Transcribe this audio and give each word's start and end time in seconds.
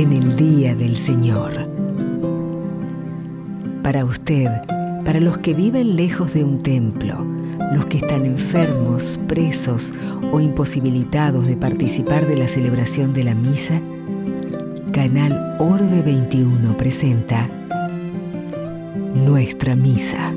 en 0.00 0.14
el 0.14 0.34
día 0.34 0.74
del 0.74 0.96
Señor. 0.96 1.68
Para 3.82 4.06
usted, 4.06 4.48
para 5.04 5.20
los 5.20 5.38
que 5.38 5.52
viven 5.52 5.94
lejos 5.94 6.32
de 6.32 6.42
un 6.42 6.62
templo, 6.62 7.22
los 7.74 7.84
que 7.84 7.98
están 7.98 8.24
enfermos, 8.24 9.20
presos 9.28 9.92
o 10.32 10.40
imposibilitados 10.40 11.46
de 11.46 11.56
participar 11.56 12.26
de 12.26 12.38
la 12.38 12.48
celebración 12.48 13.12
de 13.12 13.24
la 13.24 13.34
misa, 13.34 13.78
Canal 14.92 15.56
Orbe 15.58 16.00
21 16.00 16.78
presenta 16.78 17.46
Nuestra 19.14 19.76
Misa. 19.76 20.32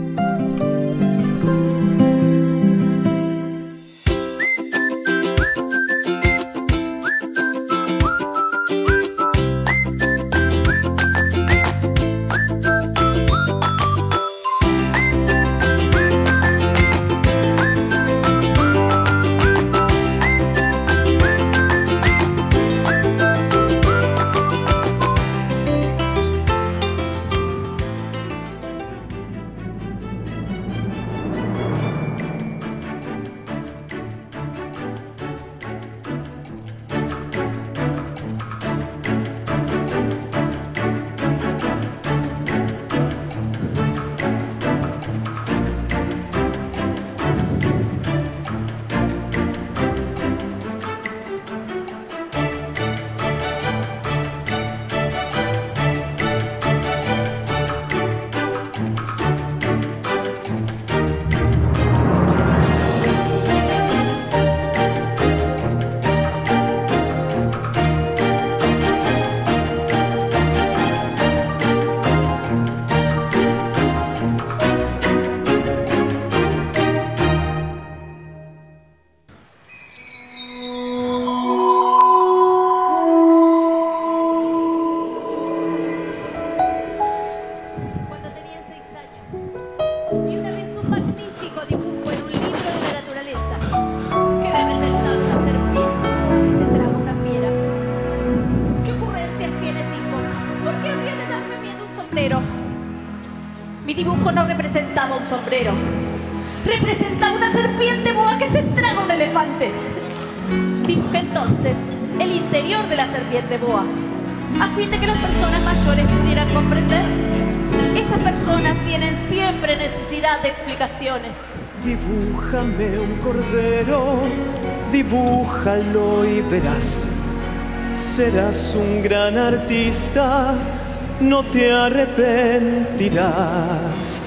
No 131.19 131.44
te 131.44 131.72
arrepentirás. 131.72 134.22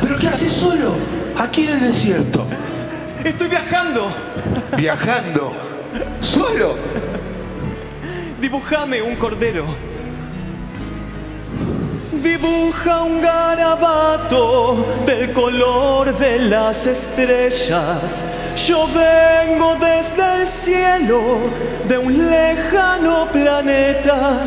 ¿Pero 0.00 0.18
qué 0.18 0.28
haces 0.28 0.52
solo? 0.52 0.94
Aquí 1.36 1.64
en 1.64 1.72
el 1.72 1.80
desierto. 1.80 2.46
Estoy 3.22 3.48
viajando. 3.48 4.10
Viajando. 4.76 5.52
¿Solo? 6.20 6.76
Dibújame 8.40 9.02
un 9.02 9.16
cordero. 9.16 9.66
Dibuja 12.22 13.02
un 13.02 13.20
garabato 13.20 14.86
del 15.04 15.32
color 15.32 16.16
de 16.16 16.38
las 16.38 16.86
estrellas. 16.86 18.24
Yo 18.56 18.86
vengo 18.88 19.76
desde 19.76 20.42
el 20.42 20.46
cielo 20.46 21.38
de 21.86 21.98
un 21.98 22.30
lejano 22.30 23.26
planeta. 23.28 24.44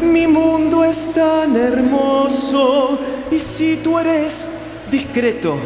Mi 0.00 0.26
mundo 0.26 0.84
es 0.84 1.12
tan 1.12 1.56
hermoso 1.56 2.98
y 3.30 3.38
si 3.38 3.76
tú 3.76 3.98
eres 3.98 4.48
discreto, 4.90 5.56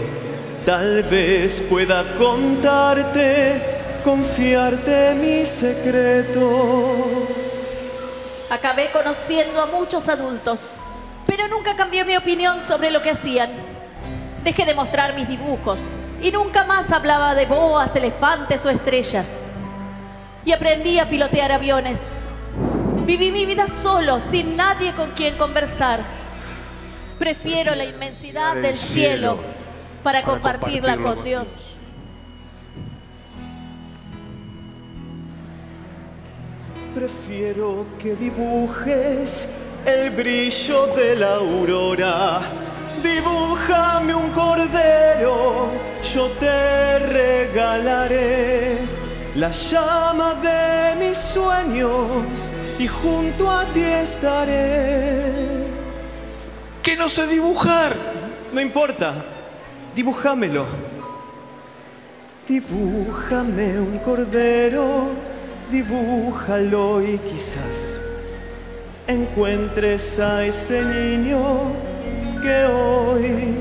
tal 0.65 1.03
vez 1.05 1.61
pueda 1.63 2.05
contarte, 2.17 3.61
confiarte 4.05 5.15
mi 5.15 5.45
secreto. 5.45 7.27
Acabé 8.51 8.91
conociendo 8.93 9.61
a 9.61 9.67
muchos 9.67 10.09
adultos, 10.09 10.75
pero 11.27 11.49
nunca 11.49 11.75
cambié 11.75 12.05
mi 12.05 12.17
opinión 12.17 12.61
sobre 12.61 12.91
lo 12.91 13.03
que 13.03 13.11
hacían. 13.11 13.51
Dejé 14.45 14.65
de 14.65 14.75
mostrar 14.75 15.15
mis 15.15 15.29
dibujos 15.29 15.81
y 16.23 16.31
nunca 16.31 16.65
más 16.65 16.91
hablaba 16.93 17.35
de 17.35 17.47
boas, 17.47 17.95
elefantes 17.97 18.65
o 18.65 18.71
estrellas. 18.71 19.27
Y 20.45 20.53
aprendí 20.53 20.99
a 20.99 21.09
pilotear 21.09 21.53
aviones. 21.53 22.13
Viví 23.05 23.31
mi 23.33 23.47
vida 23.47 23.69
solo, 23.69 24.21
sin 24.21 24.57
nadie 24.57 24.93
con 24.93 25.11
quien 25.13 25.37
conversar. 25.37 26.01
Prefiero 27.19 27.75
la 27.75 27.85
inmensidad 27.85 28.55
del 28.55 28.63
del 28.63 28.77
cielo 28.77 29.37
cielo 29.37 29.57
para 30.03 30.23
para 30.23 30.23
compartirla 30.23 30.97
con 30.97 31.25
Dios. 31.25 31.77
Prefiero 36.95 37.87
que 38.01 38.17
dibujes 38.17 39.49
el 39.85 40.11
brillo 40.11 40.87
de 40.89 41.17
la 41.17 41.35
aurora. 41.35 42.41
Dibújame 43.03 44.15
un 44.15 44.31
cordero, 44.31 45.71
yo 46.03 46.29
te 46.41 46.99
regalaré 46.99 48.79
la 49.37 49.51
llama 49.51 50.35
de 50.35 50.97
mis 50.99 51.17
sueños 51.17 52.53
y 52.79 52.87
junto 52.87 53.51
a 53.51 53.67
ti 53.67 53.83
estaré. 53.83 55.67
Que 56.83 56.97
no 56.97 57.09
sé 57.09 57.27
dibujar. 57.27 57.95
No 58.53 58.61
importa, 58.61 59.13
dibújamelo. 59.95 60.65
Dibújame 62.49 63.79
un 63.79 63.99
cordero, 63.99 65.09
dibújalo 65.71 67.03
y 67.03 67.19
quizás 67.19 68.01
encuentres 69.09 70.19
a 70.19 70.45
ese 70.45 70.83
niño 70.83 71.96
que 72.41 72.65
hoy 72.67 73.55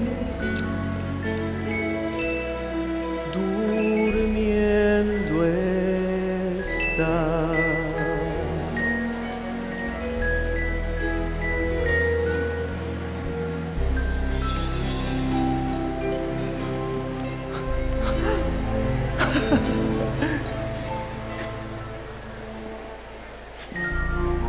durmiendo 3.34 5.46
está. 6.60 7.52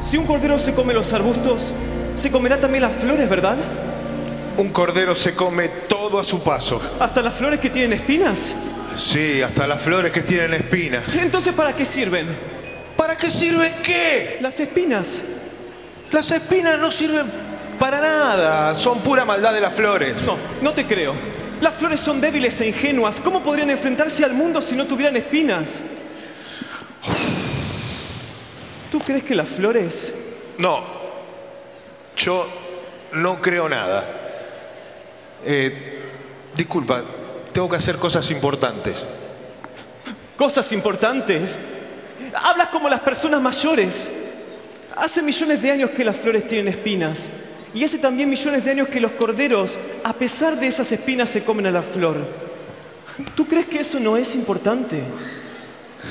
Si 0.01 0.17
un 0.17 0.25
cordero 0.25 0.59
se 0.59 0.73
come 0.73 0.95
los 0.95 1.13
arbustos, 1.13 1.73
se 2.15 2.31
comerá 2.31 2.59
también 2.59 2.83
las 2.83 2.95
flores, 2.95 3.29
¿verdad? 3.29 3.57
Un 4.57 4.71
cordero 4.71 5.15
se 5.15 5.35
come 5.35 5.69
todo 5.69 6.19
a 6.19 6.25
su 6.25 6.43
paso. 6.43 6.81
¿Hasta 6.99 7.23
las 7.23 7.35
flores 7.35 7.61
que 7.61 7.71
tienen 7.71 7.93
espinas? 7.93 8.55
Sí, 8.97 9.43
hasta 9.43 9.67
las 9.67 9.81
flores 9.81 10.13
que 10.13 10.23
tienen 10.23 10.55
espinas. 10.55 11.15
Entonces, 11.17 11.53
¿para 11.53 11.77
qué 11.77 11.85
sirven? 11.85 12.27
Para 12.97 13.07
¿Para 13.17 13.19
qué 13.19 13.31
sirven 13.31 13.73
qué? 13.83 14.39
Las 14.41 14.59
espinas. 14.59 15.23
Las 16.13 16.31
espinas 16.31 16.79
no 16.79 16.91
sirven 16.91 17.25
para 17.79 18.01
nada. 18.01 18.77
Son 18.77 18.99
pura 19.01 19.25
maldad 19.25 19.55
de 19.55 19.61
las 19.61 19.73
flores. 19.73 20.27
No, 20.27 20.37
no 20.61 20.73
te 20.73 20.87
creo. 20.87 21.15
Las 21.61 21.75
flores 21.75 22.01
son 22.01 22.21
débiles 22.21 22.61
e 22.61 22.69
ingenuas. 22.69 23.21
¿Cómo 23.21 23.43
podrían 23.43 23.71
enfrentarse 23.71 24.25
al 24.25 24.35
mundo 24.35 24.61
si 24.61 24.75
no 24.75 24.87
tuvieran 24.87 25.17
espinas? 25.17 25.83
¿Tú 28.91 28.99
crees 28.99 29.25
que 29.25 29.35
las 29.35 29.49
flores... 29.49 30.13
No. 30.59 30.83
Yo 32.17 32.49
no 33.13 33.41
creo 33.41 33.69
nada. 33.69 34.16
Eh, 35.45 35.99
disculpa, 36.55 37.05
tengo 37.53 37.69
que 37.69 37.77
hacer 37.77 37.97
cosas 37.97 38.31
importantes. 38.31 39.07
Cosas 40.37 40.71
importantes. 40.73 41.61
Hablas 42.35 42.69
como 42.69 42.89
las 42.89 43.01
personas 43.01 43.41
mayores. 43.41 44.11
Hace 44.95 45.23
millones 45.23 45.61
de 45.63 45.71
años 45.71 45.91
que 45.91 46.05
las 46.05 46.17
flores 46.17 46.47
tienen 46.47 46.69
espinas. 46.69 47.31
Y 47.75 47.85
hace 47.85 47.99
también 47.99 48.31
millones 48.31 48.65
de 48.65 48.71
años 48.71 48.89
que 48.89 49.01
los 49.01 49.13
corderos, 49.13 49.79
a 50.03 50.15
pesar 50.15 50.59
de 50.59 50.67
esas 50.67 50.91
espinas, 50.93 51.29
se 51.29 51.45
comen 51.45 51.67
a 51.67 51.71
la 51.71 51.83
flor. 51.83 52.27
¿Tú 53.35 53.47
crees 53.47 53.67
que 53.67 53.81
eso 53.81 54.01
no 54.01 54.17
es 54.17 54.35
importante? 54.35 55.03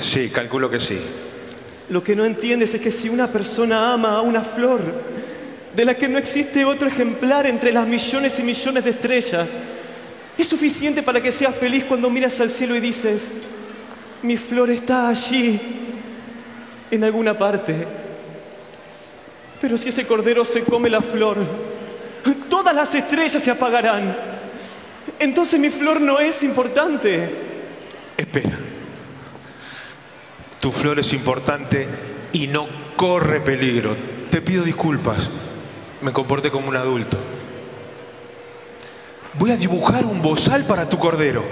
Sí, 0.00 0.28
calculo 0.28 0.70
que 0.70 0.80
sí. 0.80 0.98
Lo 1.88 2.02
que 2.02 2.16
no 2.16 2.24
entiendes 2.24 2.74
es 2.74 2.80
que 2.80 2.90
si 2.90 3.08
una 3.08 3.28
persona 3.28 3.92
ama 3.92 4.16
a 4.16 4.20
una 4.20 4.42
flor, 4.42 4.80
de 5.76 5.84
la 5.84 5.94
que 5.94 6.08
no 6.08 6.16
existe 6.16 6.64
otro 6.64 6.88
ejemplar 6.88 7.46
entre 7.46 7.70
las 7.70 7.86
millones 7.86 8.38
y 8.38 8.42
millones 8.42 8.82
de 8.82 8.90
estrellas, 8.90 9.60
es 10.38 10.48
suficiente 10.48 11.02
para 11.02 11.20
que 11.20 11.30
seas 11.30 11.54
feliz 11.54 11.84
cuando 11.84 12.08
miras 12.08 12.40
al 12.40 12.48
cielo 12.48 12.74
y 12.74 12.80
dices, 12.80 13.30
mi 14.22 14.38
flor 14.38 14.70
está 14.70 15.10
allí, 15.10 15.60
en 16.90 17.04
alguna 17.04 17.36
parte. 17.36 17.74
Pero 19.60 19.76
si 19.76 19.90
ese 19.90 20.06
cordero 20.06 20.46
se 20.46 20.64
come 20.64 20.88
la 20.88 21.02
flor, 21.02 21.36
todas 22.48 22.74
las 22.74 22.94
estrellas 22.94 23.42
se 23.42 23.50
apagarán. 23.50 24.16
Entonces 25.18 25.60
mi 25.60 25.68
flor 25.68 26.00
no 26.00 26.18
es 26.18 26.42
importante. 26.42 27.30
Espera. 28.16 28.58
Tu 30.58 30.72
flor 30.72 30.98
es 31.00 31.12
importante 31.12 31.86
y 32.32 32.46
no 32.46 32.66
corre 32.96 33.42
peligro. 33.42 33.94
Te 34.30 34.40
pido 34.40 34.64
disculpas. 34.64 35.30
Me 36.00 36.12
comporté 36.12 36.50
como 36.50 36.68
un 36.68 36.76
adulto. 36.76 37.18
Voy 39.38 39.50
a 39.50 39.56
dibujar 39.56 40.04
un 40.04 40.22
bozal 40.22 40.64
para 40.64 40.88
tu 40.88 40.98
cordero. 40.98 41.44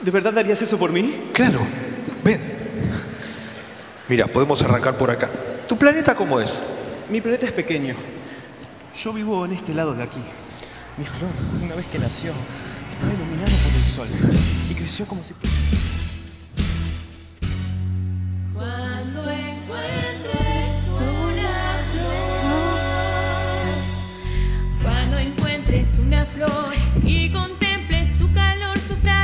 ¿De 0.00 0.10
verdad 0.10 0.32
darías 0.32 0.60
eso 0.62 0.78
por 0.78 0.90
mí? 0.92 1.30
Claro, 1.32 1.60
ven. 2.24 2.40
Mira, 4.08 4.26
podemos 4.26 4.60
arrancar 4.62 4.96
por 4.96 5.10
acá. 5.10 5.30
¿Tu 5.68 5.76
planeta 5.76 6.14
cómo 6.14 6.40
es? 6.40 6.62
Mi 7.10 7.20
planeta 7.20 7.46
es 7.46 7.52
pequeño. 7.52 7.94
Yo 8.96 9.12
vivo 9.12 9.44
en 9.44 9.52
este 9.52 9.72
lado 9.72 9.94
de 9.94 10.02
aquí. 10.02 10.20
Mi 10.96 11.04
flor, 11.04 11.30
una 11.62 11.74
vez 11.74 11.86
que 11.86 11.98
nació, 11.98 12.32
estaba 12.90 13.12
iluminada 13.12 13.50
por 13.64 13.74
el 13.74 13.84
sol 13.84 14.08
y 14.70 14.74
creció 14.74 15.06
como 15.06 15.22
si 15.22 15.34
fuera... 15.34 15.50
una 26.06 26.24
flor 26.26 26.74
y 27.04 27.30
contemples 27.30 28.08
su 28.18 28.32
calor, 28.32 28.78
su 28.80 28.94
fragancia 28.96 29.19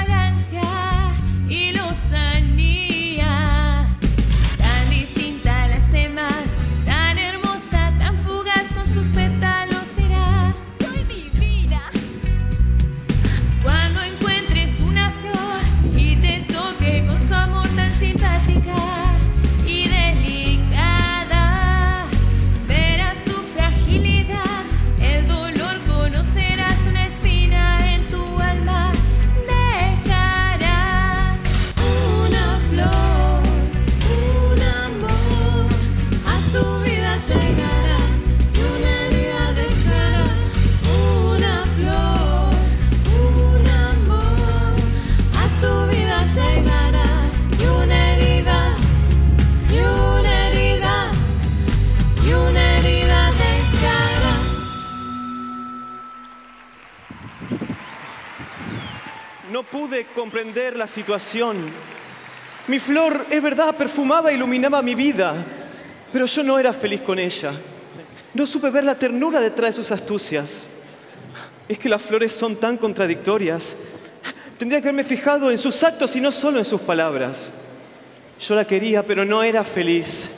pude 59.87 60.07
comprender 60.07 60.77
la 60.77 60.89
situación. 60.89 61.57
Mi 62.67 62.81
flor, 62.81 63.25
es 63.31 63.41
verdad, 63.41 63.77
perfumaba 63.77 64.33
e 64.33 64.35
iluminaba 64.35 64.83
mi 64.83 64.97
vida, 64.97 65.33
pero 66.13 66.27
yo 66.27 66.43
no 66.43 66.59
era 66.59 66.73
feliz 66.73 67.03
con 67.03 67.21
ella. 67.21 67.53
No 68.35 68.47
supe 68.47 68.71
ver 68.71 68.83
la 68.83 68.99
ternura 68.99 69.39
detrás 69.39 69.69
de 69.69 69.73
sus 69.75 69.93
astucias. 69.93 70.69
Es 71.69 71.79
que 71.79 71.89
las 71.89 72.03
flores 72.03 72.33
son 72.33 72.57
tan 72.57 72.79
contradictorias. 72.79 73.77
Tendría 74.59 74.81
que 74.81 74.89
haberme 74.89 75.05
fijado 75.05 75.53
en 75.53 75.59
sus 75.59 75.81
actos 75.85 76.17
y 76.17 76.21
no 76.21 76.33
solo 76.33 76.59
en 76.59 76.65
sus 76.65 76.81
palabras. 76.81 77.53
Yo 78.41 78.57
la 78.57 78.67
quería, 78.67 79.07
pero 79.07 79.25
no 79.25 79.45
era 79.45 79.63
feliz. 79.63 80.31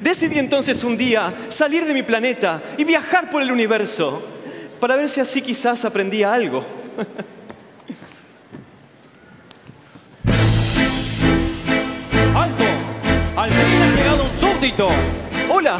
Decidí 0.00 0.38
entonces 0.38 0.82
un 0.84 0.96
día 0.96 1.34
salir 1.50 1.84
de 1.84 1.92
mi 1.92 2.02
planeta 2.02 2.62
y 2.78 2.84
viajar 2.84 3.28
por 3.28 3.42
el 3.42 3.52
universo 3.52 4.22
para 4.80 4.96
ver 4.96 5.10
si 5.10 5.20
así 5.20 5.42
quizás 5.42 5.84
aprendía 5.84 6.32
algo. 6.32 6.64
Al 13.40 13.48
fin 13.48 13.80
ha 13.80 13.96
llegado 13.96 14.24
un 14.24 14.32
súbdito. 14.34 14.90
Hola, 15.50 15.78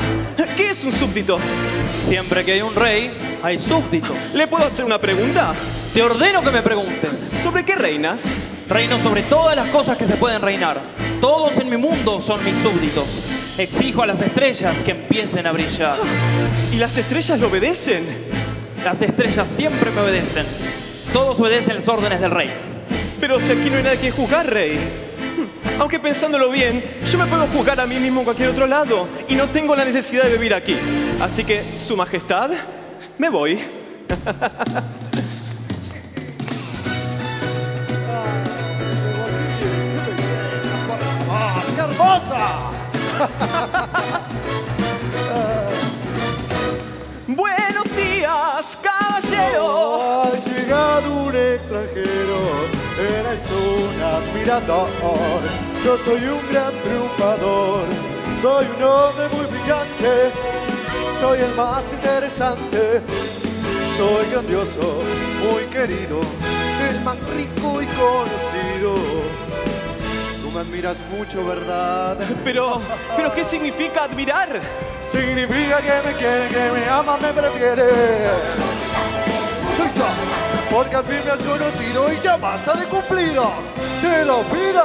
¿qué 0.56 0.70
es 0.70 0.82
un 0.82 0.92
súbdito? 0.92 1.38
Siempre 1.92 2.42
que 2.42 2.52
hay 2.52 2.62
un 2.62 2.74
rey, 2.74 3.10
hay 3.42 3.58
súbditos. 3.58 4.16
¿Le 4.32 4.46
puedo 4.46 4.64
hacer 4.64 4.82
una 4.82 4.98
pregunta? 4.98 5.52
Te 5.92 6.02
ordeno 6.02 6.42
que 6.42 6.50
me 6.52 6.62
preguntes. 6.62 7.18
¿Sobre 7.18 7.62
qué 7.66 7.74
reinas? 7.74 8.38
Reino 8.66 8.98
sobre 8.98 9.22
todas 9.24 9.54
las 9.56 9.68
cosas 9.68 9.98
que 9.98 10.06
se 10.06 10.14
pueden 10.14 10.40
reinar. 10.40 10.80
Todos 11.20 11.58
en 11.58 11.68
mi 11.68 11.76
mundo 11.76 12.18
son 12.22 12.42
mis 12.44 12.56
súbditos. 12.56 13.24
Exijo 13.58 14.02
a 14.02 14.06
las 14.06 14.22
estrellas 14.22 14.82
que 14.82 14.92
empiecen 14.92 15.46
a 15.46 15.52
brillar. 15.52 15.98
¿Y 16.72 16.76
las 16.76 16.96
estrellas 16.96 17.38
lo 17.38 17.48
obedecen? 17.48 18.06
Las 18.86 19.02
estrellas 19.02 19.46
siempre 19.46 19.90
me 19.90 20.00
obedecen. 20.00 20.46
Todos 21.12 21.38
obedecen 21.38 21.76
las 21.76 21.88
órdenes 21.88 22.22
del 22.22 22.30
rey. 22.30 22.48
Pero 23.20 23.38
si 23.38 23.52
aquí 23.52 23.68
no 23.68 23.76
hay 23.76 23.82
nadie 23.82 23.98
que 23.98 24.10
juzgar, 24.12 24.48
rey. 24.48 25.09
Aunque 25.80 25.98
pensándolo 25.98 26.50
bien, 26.50 26.84
yo 27.10 27.16
me 27.16 27.24
puedo 27.24 27.46
juzgar 27.46 27.80
a 27.80 27.86
mí 27.86 27.98
mismo 27.98 28.20
en 28.20 28.24
cualquier 28.26 28.50
otro 28.50 28.66
lado 28.66 29.08
y 29.26 29.34
no 29.34 29.48
tengo 29.48 29.74
la 29.74 29.82
necesidad 29.82 30.24
de 30.24 30.32
vivir 30.32 30.52
aquí. 30.52 30.76
Así 31.18 31.42
que, 31.42 31.64
Su 31.78 31.96
Majestad, 31.96 32.50
me 33.16 33.30
voy. 33.30 33.58
¡Qué 41.74 41.80
hermosa! 41.80 42.58
Buenos 47.26 47.96
días, 47.96 48.78
caballero. 48.82 50.24
Ha 50.24 50.32
llegado 50.46 51.14
un 51.24 51.34
extranjero, 51.34 52.66
eres 53.00 53.42
un 53.50 54.02
admirador. 54.02 54.88
Yo 55.84 55.96
soy 55.98 56.22
un 56.24 56.52
gran 56.52 56.72
triunfador, 56.82 57.84
soy 58.40 58.66
un 58.76 58.82
hombre 58.82 59.28
muy 59.32 59.46
brillante, 59.46 60.30
soy 61.18 61.40
el 61.40 61.54
más 61.54 61.84
interesante, 61.92 63.00
soy 63.96 64.30
grandioso, 64.30 65.02
muy 65.42 65.64
querido, 65.64 66.20
el 66.90 67.00
más 67.00 67.18
rico 67.28 67.80
y 67.82 67.86
conocido. 67.86 68.94
Tú 70.42 70.50
me 70.52 70.60
admiras 70.60 70.96
mucho, 71.16 71.46
¿verdad? 71.46 72.18
Pero, 72.44 72.80
pero 73.16 73.32
¿qué 73.32 73.44
significa 73.44 74.04
admirar? 74.04 74.60
Significa 75.00 75.78
que 75.78 76.08
me 76.08 76.14
quiere, 76.14 76.48
que 76.48 76.70
me 76.72 76.88
ama, 76.88 77.16
me 77.18 77.32
prefiere. 77.32 77.84
Suelta, 79.76 80.08
porque 80.70 80.96
al 80.96 81.04
fin 81.04 81.18
me 81.24 81.30
has 81.32 81.40
conocido 81.42 82.12
y 82.12 82.20
ya 82.20 82.36
basta 82.36 82.74
de 82.74 82.86
cumplidos. 82.86 83.48
¡Te 84.00 84.24
lo 84.24 84.42
pida! 84.42 84.84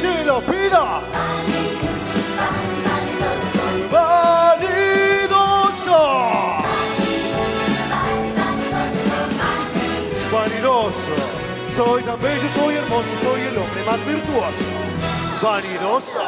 ¡Te 0.00 0.24
lo 0.24 0.40
pida! 0.40 1.00
¡Vanidoso! 3.90 5.22
Vanidoso. 10.32 11.16
Soy 11.74 12.02
tan 12.02 12.20
bello, 12.20 12.48
soy 12.54 12.74
hermoso, 12.74 13.08
soy 13.22 13.40
el 13.40 13.56
hombre 13.56 13.84
más 13.86 14.06
virtuoso. 14.06 14.64
Vanidoso. 15.42 16.20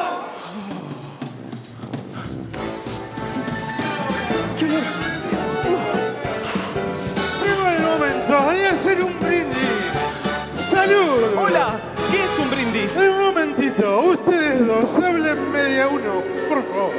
¿Qué 4.59 6.04
momento 8.35 8.61
de 8.61 8.67
hacer 8.67 9.03
un 9.03 9.19
brindis. 9.21 9.57
¡Salud! 10.69 11.37
¡Hola! 11.37 11.81
¿Qué 12.11 12.25
es 12.25 12.39
un 12.39 12.51
brindis? 12.51 12.97
Un 12.97 13.25
momentito, 13.27 14.01
ustedes 14.01 14.67
dos 14.67 14.95
hablen 14.97 15.53
media 15.53 15.89
uno, 15.89 16.23
por 16.49 16.63
favor. 16.65 16.93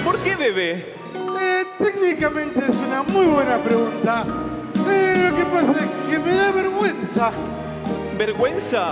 ¿Por 0.04 0.18
qué 0.18 0.36
bebé? 0.36 0.94
Eh, 1.40 1.64
técnicamente 1.78 2.60
es 2.60 2.76
una 2.76 3.02
muy 3.02 3.26
buena 3.26 3.58
pregunta. 3.58 4.24
Eh, 4.88 5.28
lo 5.28 5.36
que 5.36 5.44
pasa 5.44 5.72
es 5.72 6.10
que 6.10 6.18
me 6.18 6.34
da 6.34 6.52
vergüenza. 6.52 7.30
¿Vergüenza? 8.16 8.90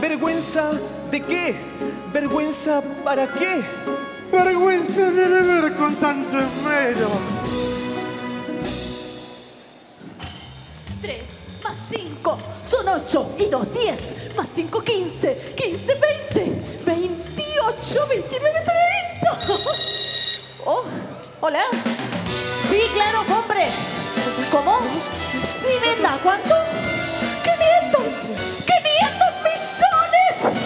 ¿Vergüenza 0.00 0.72
de 1.10 1.20
qué? 1.20 1.56
¿Vergüenza 2.12 2.82
para 3.04 3.26
qué? 3.32 3.62
Vergüenza 4.30 5.10
de 5.10 5.28
beber 5.28 5.72
con 5.74 5.94
tanto 5.96 6.38
esmero. 6.38 7.61
3 11.02 11.18
más 11.64 11.76
5 11.90 12.38
son 12.64 12.88
8 12.88 13.34
y 13.40 13.46
2, 13.46 13.72
10 13.74 14.36
más 14.36 14.48
5, 14.54 14.80
15, 14.82 15.54
15, 15.56 15.94
20, 16.34 16.84
28, 16.86 18.06
29, 18.08 18.64
30. 18.64 19.58
Oh, 20.64 20.84
hola. 21.40 21.64
Sí, 22.70 22.80
claro, 22.94 23.22
hombre. 23.22 23.66
¿Cómo? 24.52 24.78
Sí, 25.44 25.68
venda. 25.84 26.16
¿Cuánto? 26.22 26.54
500. 27.42 28.28
500 28.64 29.32
millones. 29.42 30.58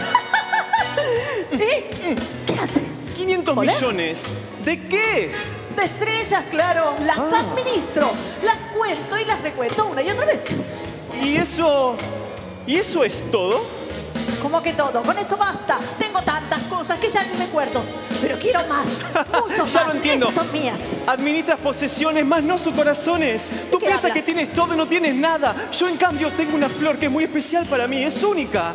¿Eh? 1.52 2.16
¿Qué 2.46 2.54
hace? 2.60 2.82
500 3.16 3.56
¿Hola? 3.56 3.72
millones. 3.72 4.26
¿De 4.66 4.86
qué? 4.86 5.32
De 5.76 5.84
estrellas, 5.84 6.44
claro. 6.50 6.94
Las 7.04 7.18
Ah. 7.18 7.40
administro. 7.40 8.10
Las 8.42 8.66
cuento 8.76 9.18
y 9.18 9.24
las 9.24 9.40
recuento 9.42 9.86
una 9.86 10.02
y 10.02 10.10
otra 10.10 10.26
vez. 10.26 10.40
¿Y 11.22 11.36
eso... 11.36 11.96
¿Y 12.66 12.76
eso 12.76 13.04
es 13.04 13.22
todo? 13.30 13.62
¿Cómo 14.42 14.60
que 14.62 14.72
todo? 14.72 15.02
Con 15.02 15.16
eso 15.18 15.36
basta. 15.36 15.78
Tengo 15.98 16.20
tantas 16.22 16.62
cosas 16.64 16.98
que 16.98 17.08
ya 17.08 17.22
ni 17.24 17.34
me 17.38 17.44
acuerdo. 17.44 17.82
Pero 18.20 18.38
quiero 18.38 18.60
más. 18.66 18.86
Mucho 19.48 19.66
Ya 19.66 19.80
más. 19.80 19.86
lo 19.88 19.92
entiendo. 19.94 20.28
Esas 20.30 20.44
son 20.44 20.52
mías. 20.52 20.80
Administras 21.06 21.60
posesiones, 21.60 22.24
más 22.24 22.42
no 22.42 22.58
sus 22.58 22.74
corazones. 22.74 23.46
Tú 23.70 23.78
piensas 23.78 24.06
hablas? 24.06 24.16
que 24.16 24.22
tienes 24.22 24.52
todo 24.52 24.74
y 24.74 24.76
no 24.76 24.86
tienes 24.86 25.14
nada. 25.14 25.54
Yo, 25.78 25.88
en 25.88 25.96
cambio, 25.96 26.30
tengo 26.32 26.56
una 26.56 26.68
flor 26.68 26.98
que 26.98 27.06
es 27.06 27.12
muy 27.12 27.24
especial 27.24 27.66
para 27.66 27.86
mí. 27.86 28.02
Es 28.02 28.22
única. 28.24 28.74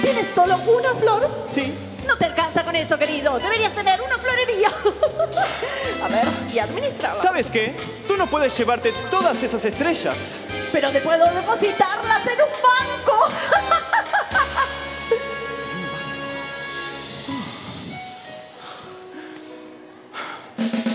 ¿Tienes 0.00 0.28
solo 0.34 0.56
una 0.56 0.90
flor? 1.00 1.28
Sí. 1.50 1.74
No 2.06 2.16
te 2.16 2.26
alcanza 2.26 2.64
con 2.64 2.76
eso, 2.76 2.98
querido. 2.98 3.38
Deberías 3.38 3.74
tener 3.74 4.00
una 4.00 4.18
florería. 4.18 4.68
A 6.04 6.08
ver, 6.08 6.24
y 6.52 6.58
administrarla. 6.58 7.22
¿Sabes 7.22 7.50
qué? 7.50 7.74
Tú 8.06 8.16
no 8.16 8.26
puedes 8.26 8.56
llevarte 8.56 8.92
todas 9.10 9.42
esas 9.42 9.64
estrellas. 9.64 10.38
Pero 10.72 10.90
te 10.90 11.00
puedo 11.00 11.24
depositarlas 11.32 12.26
en 12.26 12.42
un 12.42 12.48
banco. 12.62 13.28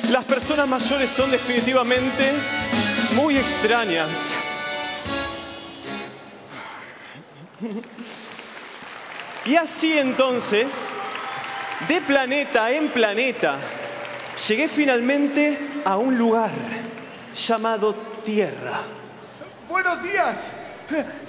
Las 0.09 0.25
personas 0.25 0.67
mayores 0.67 1.09
son 1.11 1.29
definitivamente 1.29 2.33
muy 3.15 3.37
extrañas. 3.37 4.33
Y 9.45 9.55
así 9.55 9.97
entonces, 9.97 10.93
de 11.87 12.01
planeta 12.01 12.71
en 12.71 12.89
planeta, 12.89 13.57
llegué 14.47 14.67
finalmente 14.67 15.57
a 15.85 15.97
un 15.97 16.17
lugar 16.17 16.51
llamado 17.35 17.95
Tierra. 18.23 18.79
Buenos 19.69 20.03
días. 20.03 20.51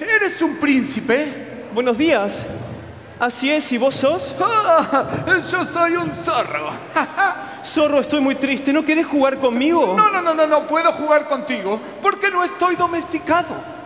¿Eres 0.01 0.43
un 0.43 0.57
príncipe? 0.57 1.69
Buenos 1.73 1.97
días. 1.97 2.47
Así 3.21 3.51
es, 3.51 3.71
¿y 3.73 3.79
vos 3.79 3.95
sos? 3.95 4.35
Ah, 4.41 5.15
yo 5.51 5.65
soy 5.65 5.97
un 5.97 6.11
zorro. 6.13 6.71
Zorro, 7.63 8.01
estoy 8.01 8.21
muy 8.21 8.35
triste. 8.35 8.73
¿No 8.73 8.85
querés 8.85 9.07
jugar 9.07 9.39
conmigo? 9.39 9.95
No, 9.95 10.11
no, 10.11 10.23
no, 10.23 10.35
no, 10.35 10.47
no 10.47 10.67
puedo 10.67 10.93
jugar 10.95 11.29
contigo 11.29 11.81
porque 12.03 12.31
no 12.31 12.43
estoy 12.43 12.75
domesticado. 12.77 13.80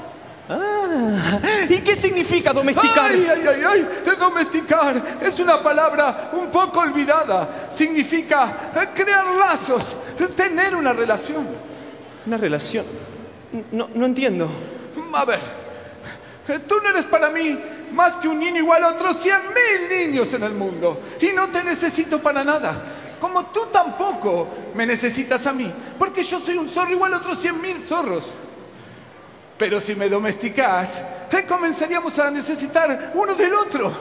Ah, 0.49 1.41
¿Y 1.71 1.79
qué 1.79 1.97
significa 1.97 2.53
domesticar? 2.53 3.11
Ay, 3.11 3.27
ay, 3.27 3.47
ay, 3.49 3.65
ay, 3.67 4.17
domesticar 4.19 5.19
es 5.23 5.39
una 5.39 5.63
palabra 5.63 6.31
un 6.35 6.51
poco 6.51 6.81
olvidada. 6.81 7.69
Significa 7.71 8.73
eh, 8.75 8.89
crear 8.95 9.27
lazos, 9.35 9.97
tener 10.37 10.77
una 10.77 10.93
relación. 10.93 11.47
Una 12.27 12.37
relación. 12.37 12.85
No, 13.73 13.89
no 13.95 14.07
entiendo. 14.07 14.51
A 15.15 15.25
ver, 15.25 15.41
eh, 16.49 16.59
tú 16.69 16.77
no 16.83 16.91
eres 16.91 17.07
para 17.07 17.31
mí 17.31 17.59
más 17.93 18.17
que 18.17 18.29
un 18.29 18.39
niño 18.39 18.59
igual 18.59 18.83
a 18.85 18.89
otros 18.89 19.17
100 19.23 19.37
mil 19.49 19.89
niños 19.89 20.33
en 20.35 20.43
el 20.43 20.53
mundo. 20.53 21.01
Y 21.21 21.29
no 21.35 21.49
te 21.49 21.65
necesito 21.65 22.19
para 22.21 22.45
nada. 22.45 22.77
Como 23.19 23.47
tú 23.47 23.61
tampoco 23.73 24.49
me 24.75 24.85
necesitas 24.85 25.47
a 25.47 25.53
mí. 25.55 25.73
Porque 25.99 26.23
yo 26.23 26.39
soy 26.39 26.59
un 26.59 26.69
zorro 26.69 26.91
igual 26.91 27.15
a 27.15 27.19
otros 27.19 27.39
100 27.39 27.61
mil 27.63 27.83
zorros. 27.83 28.25
Pero 29.57 29.81
si 29.81 29.95
me 29.95 30.09
domesticas, 30.09 31.01
eh, 31.31 31.45
comenzaríamos 31.49 32.19
a 32.19 32.31
necesitar 32.31 33.13
uno 33.15 33.35
del 33.35 33.55
otro. 33.55 33.93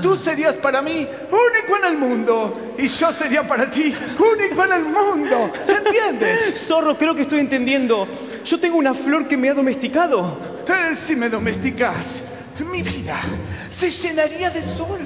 Tú 0.00 0.16
serías 0.16 0.56
para 0.56 0.80
mí 0.80 1.06
único 1.30 1.76
en 1.76 1.84
el 1.84 1.98
mundo. 1.98 2.74
Y 2.78 2.88
yo 2.88 3.12
sería 3.12 3.46
para 3.46 3.70
ti 3.70 3.94
único 4.18 4.64
en 4.64 4.72
el 4.72 4.84
mundo. 4.84 5.52
¿Entiendes? 5.68 6.66
Zorro, 6.66 6.96
creo 6.96 7.14
que 7.14 7.22
estoy 7.22 7.40
entendiendo. 7.40 8.08
Yo 8.44 8.58
tengo 8.58 8.78
una 8.78 8.94
flor 8.94 9.28
que 9.28 9.36
me 9.36 9.50
ha 9.50 9.54
domesticado. 9.54 10.38
Eh, 10.66 10.96
si 10.96 11.14
me 11.16 11.28
domesticas, 11.28 12.22
mi 12.70 12.82
vida 12.82 13.20
se 13.68 13.90
llenaría 13.90 14.48
de 14.48 14.62
sol. 14.62 15.00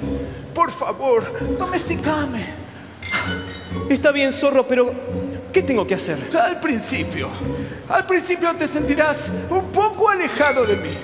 Por 0.54 0.70
favor, 0.70 1.56
domesticame. 1.58 2.46
Está 3.88 4.12
bien, 4.12 4.32
zorro, 4.32 4.66
pero 4.66 4.92
¿qué 5.52 5.62
tengo 5.62 5.86
que 5.86 5.94
hacer? 5.94 6.18
Al 6.40 6.60
principio, 6.60 7.28
al 7.88 8.06
principio 8.06 8.54
te 8.54 8.66
sentirás 8.68 9.30
un 9.50 9.70
poco 9.72 10.08
alejado 10.08 10.64
de 10.64 10.76
mí. 10.76 10.96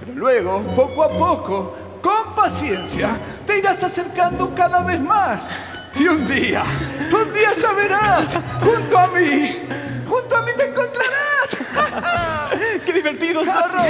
Pero 0.00 0.12
luego, 0.14 0.62
poco 0.74 1.02
a 1.02 1.08
poco, 1.08 1.74
con 2.02 2.34
paciencia, 2.34 3.16
te 3.46 3.58
irás 3.58 3.82
acercando 3.82 4.54
cada 4.54 4.82
vez 4.82 5.00
más. 5.00 5.48
Y 5.96 6.08
un 6.08 6.26
día, 6.26 6.64
un 7.12 7.32
día 7.32 7.52
ya 7.54 7.72
verás, 7.72 8.36
junto 8.60 8.98
a 8.98 9.06
mí, 9.08 9.58
junto 10.06 10.36
a 10.36 10.42
mí 10.42 10.52
te 10.56 10.68
encontrarás. 10.68 12.50
¡Qué 12.84 12.92
divertido, 12.92 13.44
zorro! 13.44 13.82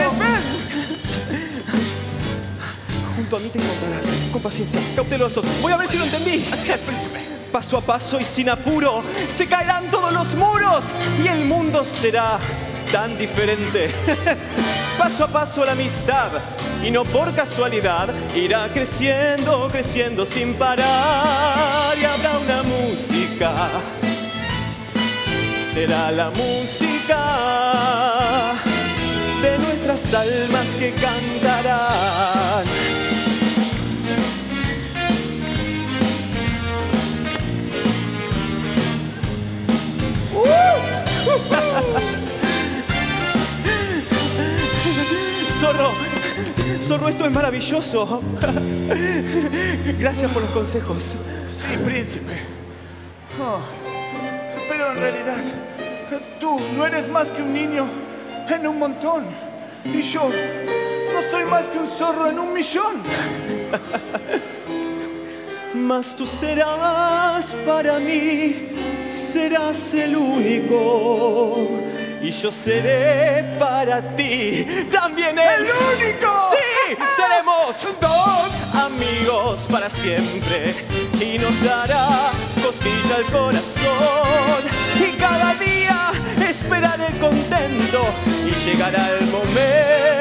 Junto 3.17 3.37
a 3.37 3.41
mí 3.41 3.49
te 3.49 3.59
encontrarás. 3.59 4.07
Con 4.33 4.43
paciencia, 4.43 4.81
cautelosos. 4.95 5.47
Voy 5.63 5.73
a 5.73 5.77
ver 5.77 5.89
si 5.89 5.97
lo 5.97 6.05
entendí. 6.05 6.47
Así 6.53 6.71
es, 6.71 6.79
príncipe. 6.79 7.24
Paso 7.55 7.77
a 7.77 7.81
paso 7.83 8.19
y 8.19 8.25
sin 8.25 8.51
apuro, 8.51 9.05
se 9.29 9.47
caerán 9.47 9.89
todos 9.89 10.13
los 10.13 10.35
muros 10.35 10.87
y 11.23 11.29
el 11.29 11.45
mundo 11.45 11.85
será 11.85 12.37
tan 12.91 13.17
diferente. 13.17 13.95
paso 14.99 15.23
a 15.23 15.29
paso 15.29 15.65
la 15.65 15.71
amistad 15.71 16.33
y 16.83 16.91
no 16.91 17.05
por 17.05 17.33
casualidad 17.33 18.09
irá 18.35 18.69
creciendo, 18.73 19.69
creciendo 19.71 20.27
sin 20.27 20.55
parar 20.55 21.97
y 21.97 22.05
habrá 22.05 22.39
una 22.41 22.65
música. 22.65 23.55
Será 25.73 26.11
la 26.11 26.31
música 26.31 27.21
de 29.41 29.59
nuestras 29.61 30.13
almas 30.13 30.67
que 30.77 30.93
cantarán. 30.95 32.65
Zorro, 46.85 47.09
esto 47.09 47.25
es 47.25 47.33
maravilloso. 47.33 48.21
Gracias 49.99 50.31
por 50.31 50.43
los 50.43 50.51
consejos. 50.51 51.03
Sí, 51.57 51.79
príncipe. 51.83 52.41
Oh, 53.41 53.59
pero 54.69 54.93
en 54.93 54.99
realidad, 54.99 55.39
tú 56.39 56.61
no 56.77 56.85
eres 56.85 57.09
más 57.09 57.31
que 57.31 57.41
un 57.41 57.55
niño 57.55 57.87
en 58.51 58.67
un 58.67 58.79
montón. 58.79 59.25
Y 59.87 60.03
yo 60.03 60.29
no 60.29 61.31
soy 61.31 61.47
más 61.47 61.69
que 61.69 61.79
un 61.79 61.89
zorro 61.89 62.29
en 62.29 62.39
un 62.39 62.53
millón. 62.53 63.01
Mas 65.75 66.15
tú 66.15 66.27
serás 66.27 67.55
para 67.67 67.99
mí, 67.99 68.69
serás 69.11 69.95
el 69.95 70.17
único. 70.17 71.67
Y 72.25 72.31
yo 72.31 72.51
seré 72.51 73.45
para 73.59 74.01
ti 74.17 74.67
también 74.91 75.39
el, 75.39 75.67
¡El 75.67 75.71
único! 75.71 76.37
Sí, 76.39 76.97
seremos 77.15 77.87
dos 78.01 78.75
amigos 78.75 79.67
para 79.71 79.91
siempre 79.91 80.75
y 81.21 81.39
nos 81.39 81.63
dará 81.63 82.33
cosquilla 82.63 83.17
al 83.17 83.25
corazón 83.25 84.63
y 84.99 85.17
cada 85.19 85.55
día 85.57 86.13
esperaré 86.49 87.09
contento 87.21 88.07
y 88.47 88.71
llegará 88.71 89.11
el 89.21 89.27
momento 89.27 90.14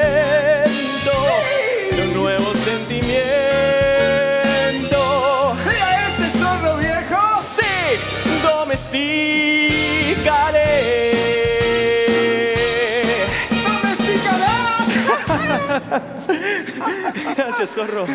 Gracias, 17.36 17.70
zorro. 17.70 18.06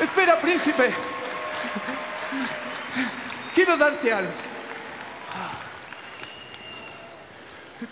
Espera, 0.00 0.40
príncipe. 0.40 0.90
Quiero 3.54 3.76
darte 3.76 4.12
algo. 4.12 4.30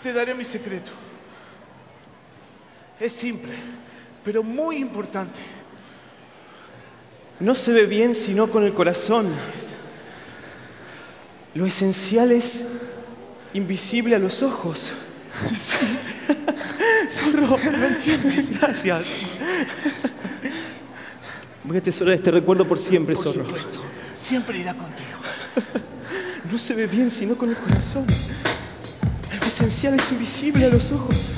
Te 0.01 0.13
daré 0.13 0.33
mi 0.33 0.45
secreto. 0.45 0.91
Es 2.99 3.11
simple, 3.13 3.55
pero 4.23 4.43
muy 4.43 4.77
importante. 4.77 5.39
No 7.39 7.55
se 7.55 7.71
ve 7.71 7.85
bien 7.85 8.13
sino 8.13 8.49
con 8.49 8.63
el 8.63 8.73
corazón. 8.73 9.33
Lo 11.53 11.65
esencial 11.65 12.31
es 12.31 12.65
invisible 13.53 14.15
a 14.15 14.19
los 14.19 14.43
ojos. 14.43 14.93
Zorro, 17.09 17.57
¿me 17.57 17.87
entiendes? 17.87 18.49
Gracias. 18.59 19.17
Voy 21.63 21.77
a 21.77 21.79
atesorar 21.79 22.13
este 22.13 22.31
recuerdo 22.31 22.67
por 22.67 22.77
siempre, 22.79 23.15
Por 23.15 23.23
zorro. 23.23 23.45
supuesto, 23.45 23.79
siempre 24.17 24.59
irá 24.59 24.73
contigo. 24.73 25.09
No 26.51 26.57
se 26.57 26.73
ve 26.73 26.87
bien 26.87 27.11
sino 27.11 27.37
con 27.37 27.49
el 27.49 27.55
corazón. 27.55 28.05
Lo 29.39 29.45
esencial 29.45 29.93
es 29.93 30.11
invisible 30.11 30.65
a 30.65 30.69
los 30.69 30.91
ojos. 30.91 31.35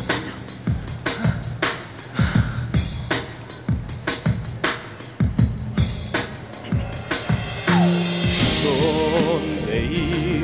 ¿Dónde 8.63 9.85
ir? 9.85 10.43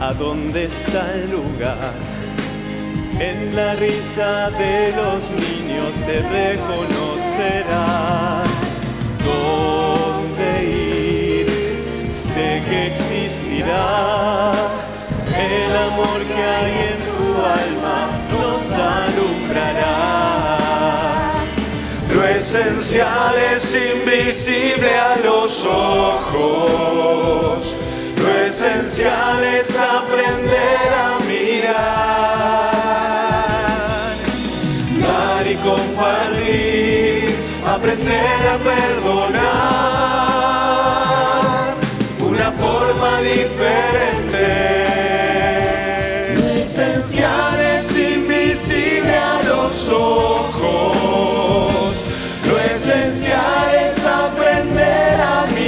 ¿A 0.00 0.12
dónde 0.14 0.64
está 0.64 1.14
el 1.14 1.30
lugar? 1.30 1.94
En 3.18 3.56
la 3.56 3.74
risa 3.74 4.50
de 4.50 4.92
los 4.92 5.30
niños 5.30 5.92
te 6.06 6.20
reconocerás. 6.22 7.66
¿Dónde 9.24 10.64
ir? 10.64 11.46
Sé 12.14 12.62
que 12.68 12.86
existirá 12.88 14.52
el 15.36 15.76
amor 15.76 16.24
que 16.24 16.42
hay 16.42 16.72
en 16.90 16.98
tu 17.06 17.28
alma 17.42 17.98
nos 18.32 18.62
alumbrará. 18.72 19.96
Lo 22.14 22.20
esencial 22.26 23.34
es 23.54 23.64
invisible 23.74 24.92
a 24.96 25.16
los 25.22 25.64
ojos. 25.66 27.58
Lo 28.16 28.28
esencial 28.46 29.44
es 29.44 29.76
aprender 29.78 30.88
a 31.04 31.18
mirar, 31.26 32.25
aprender 37.86 38.48
a 38.48 38.56
perdonar. 38.58 39.46
Una 42.20 42.50
forma 42.50 43.20
diferente. 43.20 44.46
Lo 46.34 46.48
esencial 46.48 47.60
es 47.60 47.96
invisible 47.96 49.16
a 49.16 49.40
los 49.44 49.88
ojos. 49.88 51.72
Lo 52.48 52.58
esencial 52.58 53.74
es 53.84 54.04
aprender 54.04 55.20
a 55.20 55.46
mirar, 55.54 55.65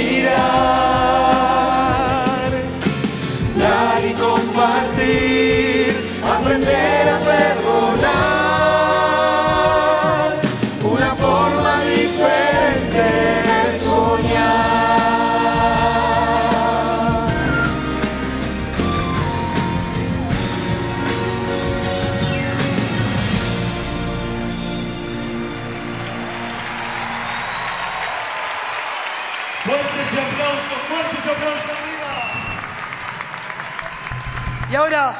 Y 34.71 34.75
ahora 34.75 35.15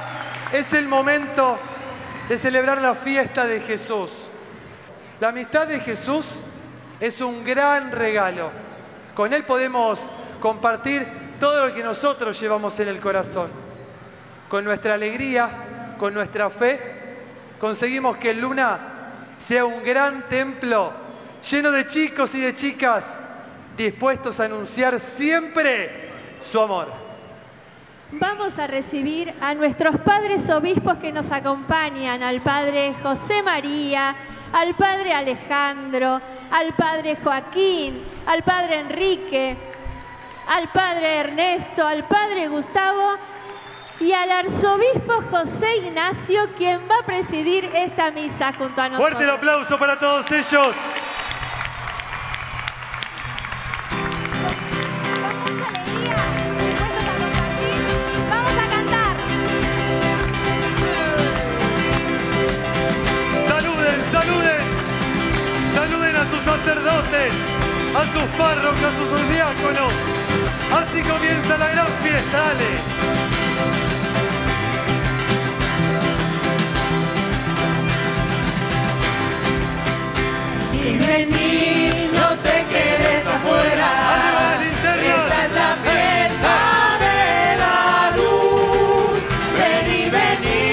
es 0.53 0.73
el 0.73 0.87
momento 0.87 1.57
de 2.27 2.37
celebrar 2.37 2.79
la 2.79 2.93
fiesta 2.93 3.47
de 3.47 3.61
Jesús. 3.61 4.27
La 5.19 5.29
amistad 5.29 5.65
de 5.65 5.79
Jesús 5.79 6.41
es 6.99 7.19
un 7.19 7.43
gran 7.43 7.91
regalo. 7.91 8.51
Con 9.15 9.33
Él 9.33 9.45
podemos 9.45 9.99
compartir 10.39 11.07
todo 11.39 11.67
lo 11.67 11.73
que 11.73 11.81
nosotros 11.81 12.39
llevamos 12.39 12.79
en 12.79 12.89
el 12.89 12.99
corazón. 12.99 13.49
Con 14.47 14.63
nuestra 14.63 14.93
alegría, 14.93 15.95
con 15.97 16.13
nuestra 16.13 16.51
fe, 16.51 17.17
conseguimos 17.59 18.17
que 18.17 18.35
Luna 18.35 18.79
sea 19.39 19.65
un 19.65 19.83
gran 19.83 20.29
templo 20.29 20.93
lleno 21.49 21.71
de 21.71 21.87
chicos 21.87 22.35
y 22.35 22.41
de 22.41 22.53
chicas 22.53 23.19
dispuestos 23.75 24.39
a 24.39 24.45
anunciar 24.45 24.99
siempre 24.99 26.11
su 26.39 26.61
amor. 26.61 26.98
Vamos 28.11 28.57
a 28.57 28.65
recibir 28.65 29.31
a 29.39 29.53
nuestros 29.53 29.97
padres 29.97 30.49
obispos 30.49 30.97
que 30.97 31.11
nos 31.11 31.31
acompañan, 31.31 32.23
al 32.23 32.41
padre 32.41 32.95
José 33.03 33.43
María, 33.43 34.15
al 34.51 34.75
padre 34.75 35.13
Alejandro, 35.13 36.19
al 36.49 36.73
padre 36.73 37.17
Joaquín, 37.23 38.03
al 38.25 38.41
padre 38.41 38.79
Enrique, 38.79 39.55
al 40.47 40.71
padre 40.71 41.19
Ernesto, 41.19 41.85
al 41.85 42.07
padre 42.07 42.47
Gustavo 42.47 43.17
y 43.99 44.11
al 44.11 44.31
arzobispo 44.31 45.21
José 45.29 45.77
Ignacio, 45.77 46.49
quien 46.57 46.81
va 46.89 46.99
a 47.01 47.05
presidir 47.05 47.65
esta 47.75 48.09
misa 48.09 48.53
junto 48.53 48.81
a 48.81 48.89
nosotros. 48.89 49.09
Fuerte 49.11 49.23
el 49.23 49.29
aplauso 49.29 49.77
para 49.77 49.99
todos 49.99 50.31
ellos. 50.31 50.75
Con 55.21 55.57
mucha 55.57 55.65
alegría, 55.67 56.38
a 67.99 68.03
sus 68.13 68.23
párrocos, 68.37 68.81
a 68.81 69.09
sus 69.09 69.29
diáconos. 69.29 69.93
Así 70.71 71.03
comienza 71.03 71.57
la 71.57 71.67
gran 71.67 71.87
fiesta, 72.01 72.37
dale. 72.37 72.71
Y 80.71 80.97
vení, 80.97 82.09
no 82.13 82.29
te 82.37 82.55
quedes 82.71 83.27
afuera. 83.27 83.89
Esta 84.71 85.45
es 85.45 85.51
la 85.51 85.71
fiesta 85.87 86.55
de 87.05 87.57
la 87.63 88.15
luz. 88.15 89.19
Vení, 89.59 90.09
vení, 90.09 90.69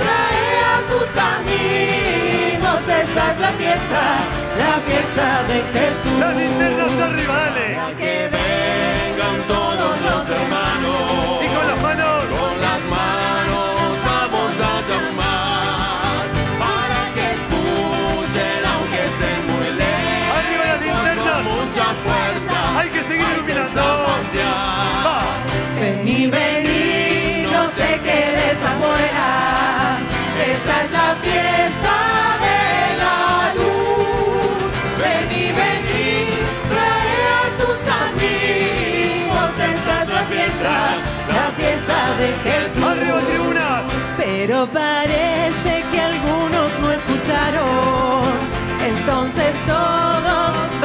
trae 0.00 0.46
a 0.72 0.76
tus 0.90 1.10
amigos. 1.34 2.80
Esta 3.02 3.22
es 3.32 3.38
la 3.40 3.52
fiesta, 3.60 4.02
la 5.16 5.22
fiesta 5.22 5.42
de 5.48 5.62
Jesús. 5.72 6.18
Las 6.18 6.36
linternas 6.36 7.00
arriba, 7.00 7.34
dale. 7.34 7.74
Para 7.74 7.96
que 7.96 8.28
vengan 8.32 9.38
todos 9.48 10.00
los 10.00 10.28
hermanos. 10.28 11.44
Y 11.44 11.48
con 11.48 11.66
las 11.66 11.82
manos. 11.82 12.24
Con 12.24 12.60
las 12.60 12.82
manos 12.96 13.98
vamos 14.04 14.52
a 14.60 14.74
llamar 14.88 16.24
para 16.58 17.00
que 17.14 17.24
escuchen 17.38 18.60
aunque 18.72 19.04
estén 19.10 19.40
muy 19.50 19.68
lejos. 19.82 20.36
Arriba 20.38 20.64
las 20.72 20.80
linternas. 20.82 21.34
Con 21.34 21.44
mucha 21.44 21.86
fuerza. 22.04 22.78
Hay 22.78 22.88
que 22.90 23.02
seguir 23.02 23.26
hay 23.26 23.32
que 23.32 23.52
iluminando. 23.52 23.82
Va. 25.04 25.20
Vení, 25.80 26.26
vení, 26.26 27.46
no 27.52 27.68
te 27.70 27.98
quedes 28.00 28.58
afuera. 28.62 29.12
fiesta 41.56 42.16
de 42.18 42.28
Jesús. 42.44 43.26
Tribunas! 43.26 43.82
Pero 44.16 44.66
parece 44.66 45.84
que 45.90 46.00
algunos 46.00 46.70
no 46.80 46.92
escucharon. 46.92 48.32
Entonces 48.84 49.54
todos 49.66 50.81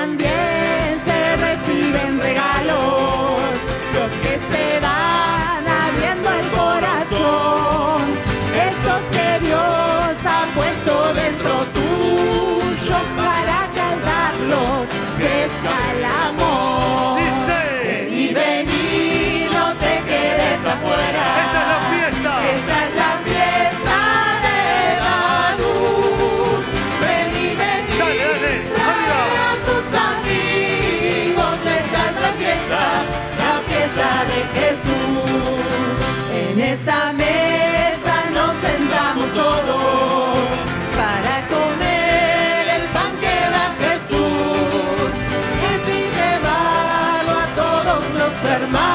también 0.00 0.69
todos 48.50 48.72
los 48.72 48.89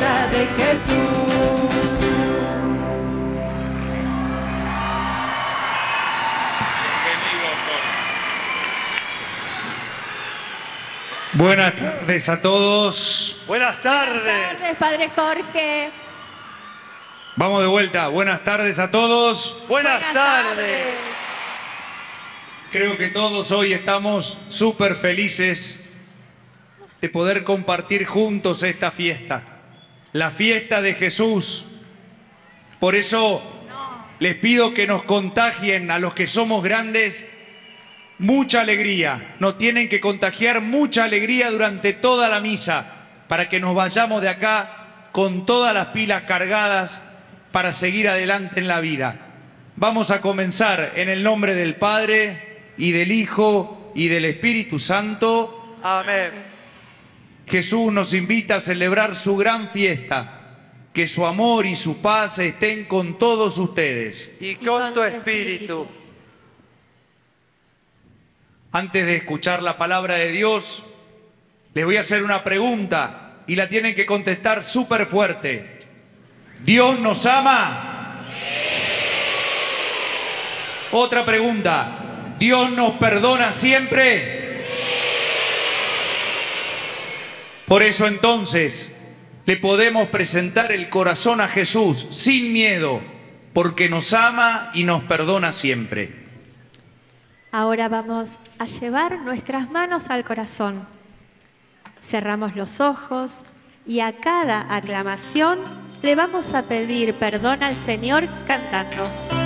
de 0.00 0.46
Jesús. 0.56 1.20
Buenas 11.34 11.76
tardes 11.76 12.28
a 12.28 12.40
todos. 12.40 13.42
Buenas 13.46 13.80
tardes. 13.82 14.22
Buenas 14.22 14.56
tardes, 14.56 14.76
Padre 14.78 15.10
Jorge. 15.14 15.90
Vamos 17.36 17.62
de 17.62 17.68
vuelta. 17.68 18.08
Buenas 18.08 18.42
tardes 18.42 18.78
a 18.78 18.90
todos. 18.90 19.64
Buenas, 19.68 20.00
tardes. 20.12 20.94
Creo 22.70 22.96
que 22.96 23.08
todos 23.08 23.52
hoy 23.52 23.74
estamos 23.74 24.38
súper 24.48 24.96
felices 24.96 25.84
de 27.00 27.08
poder 27.08 27.44
compartir 27.44 28.06
juntos 28.06 28.62
esta 28.62 28.90
fiesta. 28.90 29.59
La 30.12 30.30
fiesta 30.30 30.82
de 30.82 30.94
Jesús. 30.94 31.66
Por 32.78 32.96
eso 32.96 33.42
les 34.18 34.34
pido 34.36 34.74
que 34.74 34.86
nos 34.86 35.04
contagien 35.04 35.90
a 35.90 35.98
los 35.98 36.14
que 36.14 36.26
somos 36.26 36.62
grandes 36.62 37.26
mucha 38.18 38.60
alegría. 38.60 39.36
Nos 39.38 39.58
tienen 39.58 39.88
que 39.88 40.00
contagiar 40.00 40.60
mucha 40.60 41.04
alegría 41.04 41.50
durante 41.50 41.92
toda 41.92 42.28
la 42.28 42.40
misa 42.40 43.00
para 43.28 43.48
que 43.48 43.60
nos 43.60 43.74
vayamos 43.74 44.20
de 44.22 44.28
acá 44.28 45.08
con 45.12 45.46
todas 45.46 45.74
las 45.74 45.86
pilas 45.86 46.22
cargadas 46.22 47.02
para 47.52 47.72
seguir 47.72 48.08
adelante 48.08 48.60
en 48.60 48.68
la 48.68 48.80
vida. 48.80 49.26
Vamos 49.76 50.10
a 50.10 50.20
comenzar 50.20 50.92
en 50.96 51.08
el 51.08 51.22
nombre 51.22 51.54
del 51.54 51.76
Padre 51.76 52.72
y 52.76 52.92
del 52.92 53.12
Hijo 53.12 53.92
y 53.94 54.08
del 54.08 54.26
Espíritu 54.26 54.78
Santo. 54.78 55.76
Amén. 55.82 56.49
Jesús 57.50 57.92
nos 57.92 58.14
invita 58.14 58.56
a 58.56 58.60
celebrar 58.60 59.16
su 59.16 59.36
gran 59.36 59.68
fiesta. 59.68 60.36
Que 60.92 61.06
su 61.06 61.26
amor 61.26 61.66
y 61.66 61.76
su 61.76 62.00
paz 62.00 62.38
estén 62.38 62.84
con 62.84 63.18
todos 63.18 63.58
ustedes. 63.58 64.30
Y 64.40 64.56
con 64.56 64.92
tu 64.92 65.02
espíritu. 65.02 65.86
Antes 68.72 69.06
de 69.06 69.16
escuchar 69.16 69.62
la 69.62 69.78
palabra 69.78 70.14
de 70.14 70.30
Dios, 70.30 70.84
les 71.74 71.84
voy 71.84 71.96
a 71.96 72.00
hacer 72.00 72.22
una 72.22 72.42
pregunta 72.42 73.42
y 73.46 73.56
la 73.56 73.68
tienen 73.68 73.94
que 73.94 74.06
contestar 74.06 74.62
súper 74.62 75.06
fuerte. 75.06 75.78
¿Dios 76.64 76.98
nos 77.00 77.24
ama? 77.26 78.26
Otra 80.92 81.24
pregunta. 81.24 82.34
¿Dios 82.38 82.70
nos 82.72 82.92
perdona 82.94 83.52
siempre? 83.52 84.49
Por 87.70 87.84
eso 87.84 88.08
entonces 88.08 88.92
le 89.46 89.56
podemos 89.56 90.08
presentar 90.08 90.72
el 90.72 90.90
corazón 90.90 91.40
a 91.40 91.46
Jesús 91.46 92.08
sin 92.10 92.52
miedo, 92.52 93.00
porque 93.52 93.88
nos 93.88 94.12
ama 94.12 94.72
y 94.74 94.82
nos 94.82 95.04
perdona 95.04 95.52
siempre. 95.52 96.12
Ahora 97.52 97.88
vamos 97.88 98.40
a 98.58 98.66
llevar 98.66 99.20
nuestras 99.20 99.70
manos 99.70 100.10
al 100.10 100.24
corazón. 100.24 100.84
Cerramos 102.02 102.56
los 102.56 102.80
ojos 102.80 103.42
y 103.86 104.00
a 104.00 104.16
cada 104.16 104.74
aclamación 104.74 105.60
le 106.02 106.16
vamos 106.16 106.54
a 106.54 106.62
pedir 106.64 107.14
perdón 107.20 107.62
al 107.62 107.76
Señor 107.76 108.28
cantando. 108.48 109.39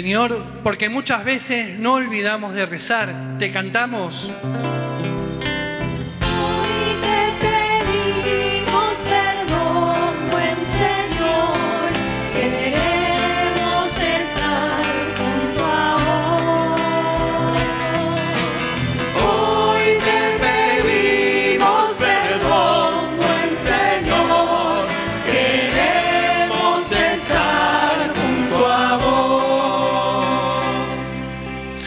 Señor, 0.00 0.42
porque 0.62 0.88
muchas 0.88 1.24
veces 1.26 1.78
no 1.78 1.92
olvidamos 1.92 2.54
de 2.54 2.64
rezar, 2.64 3.36
te 3.38 3.52
cantamos. 3.52 4.30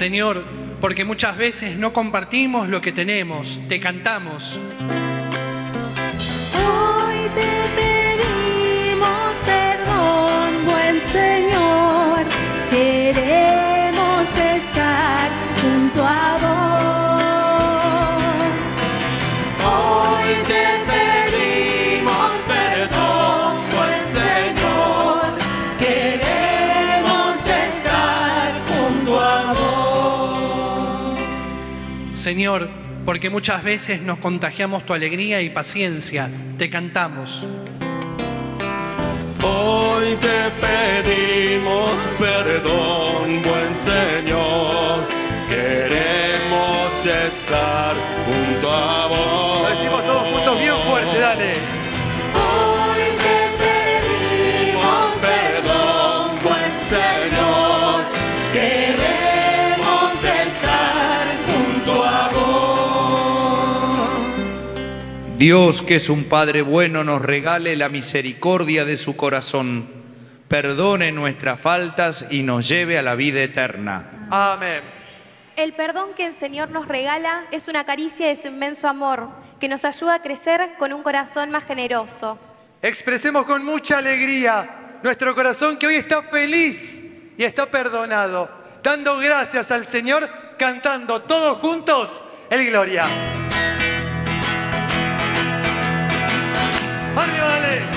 Señor, 0.04 0.44
porque 0.82 1.06
muchas 1.06 1.38
veces 1.38 1.78
no 1.78 1.94
compartimos 1.94 2.68
lo 2.68 2.82
que 2.82 2.92
tenemos, 2.92 3.58
te 3.70 3.80
cantamos. 3.80 4.60
Señor, 32.34 32.68
porque 33.06 33.30
muchas 33.30 33.64
veces 33.64 34.02
nos 34.02 34.18
contagiamos 34.18 34.88
tu 34.88 34.94
alegría 34.94 35.40
y 35.44 35.52
paciencia, 35.52 36.32
te 36.58 36.68
cantamos. 36.68 37.46
Hoy 39.44 40.16
te 40.16 40.50
pedimos 40.60 41.92
perdón, 42.18 43.44
buen 43.44 43.76
Señor. 43.76 45.08
Queremos 45.48 47.06
estar 47.06 47.96
junto 48.26 48.72
a 48.72 49.06
vos. 49.10 49.62
Lo 49.62 49.70
decimos 49.70 50.04
todos 50.04 50.24
juntos 50.24 50.60
bien 50.60 50.76
fuerte, 50.90 51.20
dale. 51.20 51.83
Dios, 65.44 65.82
que 65.82 65.98
es 65.98 66.10
un 66.10 66.24
Padre 66.30 66.62
bueno, 66.62 67.04
nos 67.04 67.22
regale 67.22 67.76
la 67.76 67.90
misericordia 67.90 68.86
de 68.86 68.96
su 68.96 69.18
corazón, 69.18 69.90
perdone 70.48 71.12
nuestras 71.12 71.60
faltas 71.60 72.26
y 72.30 72.44
nos 72.44 72.70
lleve 72.70 72.98
a 72.98 73.02
la 73.02 73.16
vida 73.16 73.44
eterna. 73.44 74.26
Amén. 74.32 74.82
El 75.58 75.74
perdón 75.74 76.12
que 76.16 76.28
el 76.28 76.34
Señor 76.34 76.70
nos 76.70 76.88
regala 76.88 77.44
es 77.52 77.68
una 77.68 77.84
caricia 77.84 78.30
de 78.30 78.38
su 78.38 78.48
inmenso 78.48 78.88
amor, 78.88 79.32
que 79.60 79.68
nos 79.68 79.84
ayuda 79.84 80.14
a 80.14 80.22
crecer 80.22 80.76
con 80.80 80.94
un 80.94 81.04
corazón 81.04 81.52
más 81.52 81.66
generoso. 81.66 82.40
Expresemos 82.82 83.44
con 83.44 83.66
mucha 83.66 83.98
alegría 83.98 85.00
nuestro 85.04 85.36
corazón 85.36 85.76
que 85.76 85.88
hoy 85.88 85.96
está 85.96 86.24
feliz 86.24 87.04
y 87.38 87.44
está 87.44 87.70
perdonado, 87.70 88.50
dando 88.82 89.18
gracias 89.18 89.72
al 89.72 89.86
Señor, 89.86 90.30
cantando 90.58 91.24
todos 91.24 91.58
juntos 91.58 92.24
el 92.50 92.66
Gloria. 92.68 93.53
¡Arriba, 97.16 97.46
dale! 97.46 97.93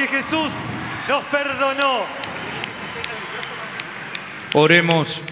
Porque 0.00 0.22
Jesús 0.22 0.50
nos 1.08 1.24
perdonó. 1.24 2.04
Oremos. 4.54 5.22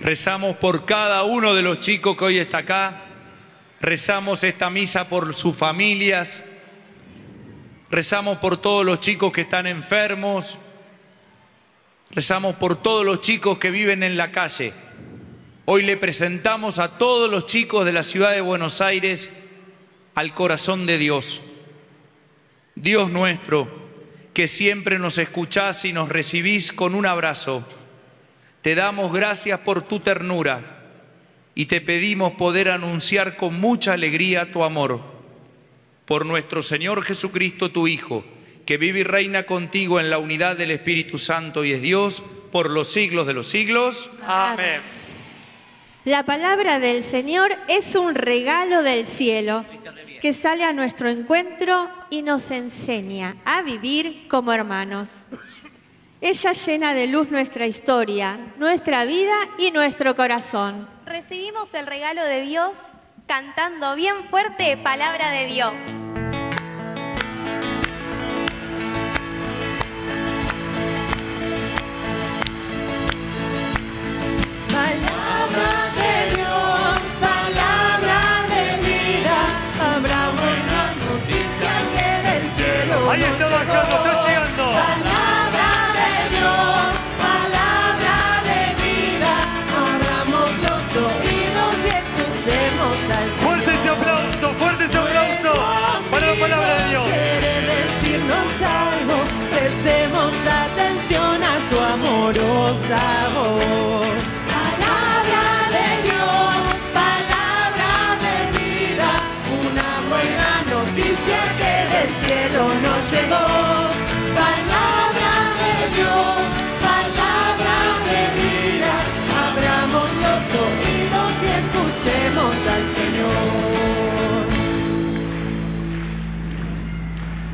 Rezamos 0.00 0.56
por 0.56 0.84
cada 0.84 1.22
uno 1.22 1.54
de 1.54 1.62
los 1.62 1.80
chicos 1.80 2.16
que 2.16 2.24
hoy 2.24 2.38
está 2.38 2.58
acá. 2.58 3.02
Rezamos 3.80 4.44
esta 4.44 4.68
misa 4.68 5.08
por 5.08 5.34
sus 5.34 5.56
familias. 5.56 6.42
Rezamos 7.90 8.38
por 8.38 8.58
todos 8.58 8.84
los 8.84 9.00
chicos 9.00 9.32
que 9.32 9.42
están 9.42 9.66
enfermos. 9.66 10.58
Rezamos 12.10 12.56
por 12.56 12.82
todos 12.82 13.06
los 13.06 13.22
chicos 13.22 13.58
que 13.58 13.70
viven 13.70 14.02
en 14.02 14.16
la 14.18 14.30
calle. 14.30 14.74
Hoy 15.64 15.82
le 15.82 15.96
presentamos 15.96 16.78
a 16.78 16.98
todos 16.98 17.30
los 17.30 17.46
chicos 17.46 17.86
de 17.86 17.92
la 17.92 18.02
ciudad 18.02 18.32
de 18.32 18.42
Buenos 18.42 18.82
Aires 18.82 19.30
al 20.14 20.34
corazón 20.34 20.84
de 20.84 20.98
Dios. 20.98 21.40
Dios 22.74 23.10
nuestro, 23.10 23.68
que 24.32 24.48
siempre 24.48 24.98
nos 24.98 25.18
escuchás 25.18 25.84
y 25.84 25.92
nos 25.92 26.08
recibís 26.08 26.72
con 26.72 26.94
un 26.94 27.06
abrazo, 27.06 27.66
te 28.62 28.74
damos 28.74 29.12
gracias 29.12 29.60
por 29.60 29.82
tu 29.82 30.00
ternura 30.00 30.82
y 31.54 31.66
te 31.66 31.80
pedimos 31.80 32.32
poder 32.32 32.70
anunciar 32.70 33.36
con 33.36 33.60
mucha 33.60 33.92
alegría 33.92 34.50
tu 34.50 34.64
amor. 34.64 35.00
Por 36.04 36.26
nuestro 36.26 36.62
Señor 36.62 37.02
Jesucristo, 37.04 37.70
tu 37.70 37.86
Hijo, 37.86 38.24
que 38.66 38.76
vive 38.76 39.00
y 39.00 39.04
reina 39.04 39.44
contigo 39.44 40.00
en 40.00 40.10
la 40.10 40.18
unidad 40.18 40.56
del 40.56 40.72
Espíritu 40.72 41.18
Santo 41.18 41.64
y 41.64 41.72
es 41.72 41.82
Dios 41.82 42.24
por 42.50 42.70
los 42.70 42.88
siglos 42.88 43.26
de 43.26 43.34
los 43.34 43.46
siglos. 43.46 44.10
Amén. 44.26 44.80
La 46.04 46.24
palabra 46.24 46.80
del 46.80 47.02
Señor 47.02 47.56
es 47.68 47.94
un 47.94 48.14
regalo 48.14 48.82
del 48.82 49.06
cielo 49.06 49.64
que 50.24 50.32
sale 50.32 50.64
a 50.64 50.72
nuestro 50.72 51.10
encuentro 51.10 51.86
y 52.08 52.22
nos 52.22 52.50
enseña 52.50 53.36
a 53.44 53.60
vivir 53.60 54.26
como 54.26 54.54
hermanos. 54.54 55.20
Ella 56.22 56.52
llena 56.52 56.94
de 56.94 57.06
luz 57.06 57.30
nuestra 57.30 57.66
historia, 57.66 58.38
nuestra 58.56 59.04
vida 59.04 59.34
y 59.58 59.70
nuestro 59.70 60.16
corazón. 60.16 60.88
Recibimos 61.04 61.74
el 61.74 61.86
regalo 61.86 62.24
de 62.24 62.40
Dios 62.40 62.78
cantando 63.26 63.94
bien 63.96 64.24
fuerte 64.30 64.78
palabra 64.78 65.30
de 65.30 65.44
Dios. 65.44 65.74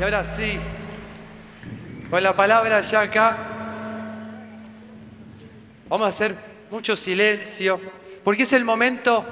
Ahora 0.02 0.24
sí, 0.24 0.58
con 2.08 2.22
la 2.22 2.34
palabra 2.34 2.80
ya 2.80 3.02
acá, 3.02 3.36
vamos 5.88 6.06
a 6.06 6.08
hacer 6.08 6.34
mucho 6.70 6.96
silencio, 6.96 7.80
porque 8.24 8.44
es 8.44 8.52
el 8.52 8.64
momento 8.64 9.24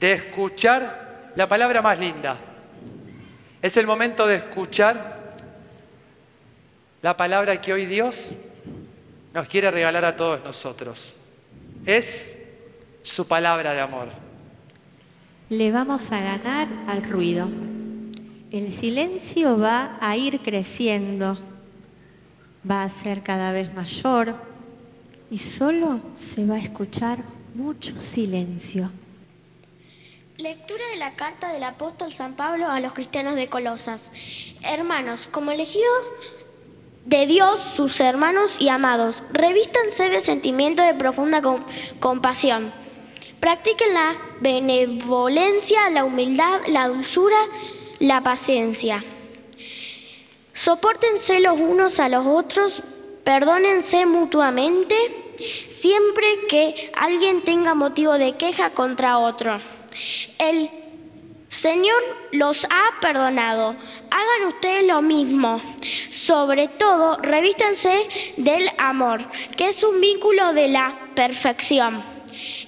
de 0.00 0.12
escuchar 0.12 1.32
la 1.34 1.48
palabra 1.48 1.80
más 1.80 1.98
linda. 1.98 2.36
Es 3.62 3.76
el 3.76 3.86
momento 3.86 4.26
de 4.26 4.36
escuchar 4.36 5.36
la 7.00 7.16
palabra 7.16 7.60
que 7.60 7.72
hoy 7.72 7.86
Dios 7.86 8.32
nos 9.32 9.48
quiere 9.48 9.70
regalar 9.70 10.04
a 10.04 10.16
todos 10.16 10.42
nosotros. 10.44 11.16
Es 11.86 12.38
su 13.02 13.26
palabra 13.26 13.72
de 13.72 13.80
amor. 13.80 14.08
Le 15.48 15.70
vamos 15.70 16.10
a 16.12 16.20
ganar 16.20 16.68
al 16.86 17.02
ruido. 17.04 17.48
El 18.52 18.70
silencio 18.70 19.58
va 19.58 19.96
a 20.00 20.14
ir 20.16 20.40
creciendo, 20.40 21.38
va 22.70 22.82
a 22.82 22.88
ser 22.90 23.22
cada 23.22 23.50
vez 23.50 23.72
mayor 23.72 24.34
y 25.30 25.38
solo 25.38 26.00
se 26.14 26.44
va 26.44 26.56
a 26.56 26.58
escuchar 26.58 27.20
mucho 27.54 27.98
silencio. 27.98 28.90
Lectura 30.36 30.82
de 30.90 30.98
la 30.98 31.14
carta 31.16 31.50
del 31.50 31.64
apóstol 31.64 32.12
San 32.12 32.34
Pablo 32.34 32.66
a 32.68 32.78
los 32.80 32.92
cristianos 32.92 33.36
de 33.36 33.48
Colosas. 33.48 34.12
Hermanos, 34.62 35.28
como 35.30 35.50
elegidos 35.50 36.02
de 37.06 37.26
Dios, 37.26 37.58
sus 37.58 38.00
hermanos 38.00 38.60
y 38.60 38.68
amados, 38.68 39.22
revístanse 39.32 40.10
de 40.10 40.20
sentimiento 40.20 40.82
de 40.82 40.92
profunda 40.92 41.40
com- 41.40 41.64
compasión. 42.00 42.70
Practiquen 43.40 43.94
la 43.94 44.14
benevolencia, 44.42 45.88
la 45.90 46.04
humildad, 46.04 46.60
la 46.68 46.88
dulzura, 46.88 47.38
la 48.02 48.20
paciencia. 48.20 49.04
Sopórtense 50.52 51.38
los 51.38 51.60
unos 51.60 52.00
a 52.00 52.08
los 52.08 52.26
otros, 52.26 52.82
perdónense 53.22 54.06
mutuamente, 54.06 54.96
siempre 55.68 56.26
que 56.48 56.90
alguien 56.94 57.42
tenga 57.42 57.74
motivo 57.74 58.14
de 58.14 58.36
queja 58.36 58.70
contra 58.70 59.18
otro. 59.18 59.60
El 60.38 60.68
Señor 61.48 62.02
los 62.32 62.64
ha 62.64 63.00
perdonado. 63.00 63.76
Hagan 64.10 64.48
ustedes 64.48 64.84
lo 64.84 65.00
mismo. 65.00 65.60
Sobre 66.10 66.66
todo, 66.66 67.18
revístanse 67.18 68.08
del 68.36 68.68
amor, 68.78 69.24
que 69.56 69.68
es 69.68 69.84
un 69.84 70.00
vínculo 70.00 70.52
de 70.54 70.68
la 70.68 70.98
perfección. 71.14 72.02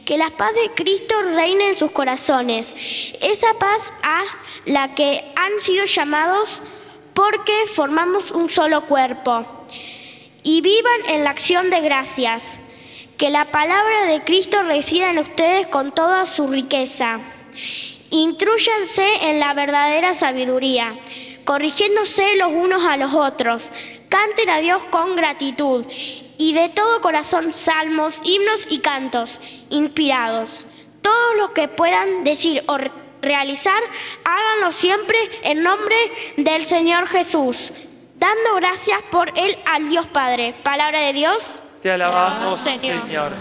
Que 0.05 0.17
la 0.17 0.31
paz 0.31 0.53
de 0.55 0.71
Cristo 0.75 1.15
reine 1.35 1.69
en 1.69 1.77
sus 1.77 1.91
corazones. 1.91 2.75
Esa 3.21 3.55
paz 3.55 3.93
a 4.03 4.23
la 4.67 4.95
que 4.95 5.25
han 5.37 5.61
sido 5.61 5.85
llamados 5.85 6.63
porque 7.15 7.53
formamos 7.73 8.31
un 8.31 8.51
solo 8.51 8.87
cuerpo. 8.87 9.47
Y 10.43 10.61
vivan 10.61 11.07
en 11.09 11.25
la 11.25 11.31
acción 11.31 11.71
de 11.71 11.81
gracias. 11.81 12.61
Que 13.17 13.31
la 13.31 13.51
palabra 13.51 14.07
de 14.07 14.23
Cristo 14.25 14.63
resida 14.63 15.11
en 15.11 15.21
ustedes 15.21 15.67
con 15.69 15.93
toda 15.93 16.27
su 16.27 16.49
riqueza. 16.49 17.21
Intrúyanse 18.11 19.29
en 19.29 19.41
la 19.41 19.55
verdadera 19.55 20.13
sabiduría, 20.13 20.97
corrigiéndose 21.45 22.37
los 22.37 22.53
unos 22.53 22.85
a 22.85 22.97
los 22.97 23.15
otros. 23.15 23.71
Canten 24.09 24.51
a 24.51 24.59
Dios 24.59 24.83
con 24.91 25.17
gratitud 25.17 25.85
y 26.39 26.53
de 26.55 26.69
todo 26.71 27.01
corazón 27.01 27.53
salmos, 27.53 28.21
himnos 28.25 28.67
y 28.71 28.81
cantos 28.81 29.41
inspirados. 29.71 30.67
Todo 31.03 31.35
lo 31.35 31.53
que 31.53 31.69
puedan 31.69 32.25
decir 32.25 32.63
o 32.67 32.79
re- 32.79 32.91
realizar, 33.23 33.81
háganlo 34.25 34.73
siempre 34.73 35.17
en 35.43 35.63
nombre 35.63 35.97
del 36.37 36.65
Señor 36.65 37.07
Jesús, 37.07 37.73
dando 38.19 38.55
gracias 38.57 39.03
por 39.11 39.31
Él 39.39 39.57
al 39.67 39.89
Dios 39.89 40.07
Padre. 40.09 40.55
Palabra 40.63 41.01
de 41.01 41.13
Dios. 41.13 41.45
Te 41.83 41.91
alabamos, 41.91 42.61
Señor. 42.61 43.03
Señor. 43.03 43.33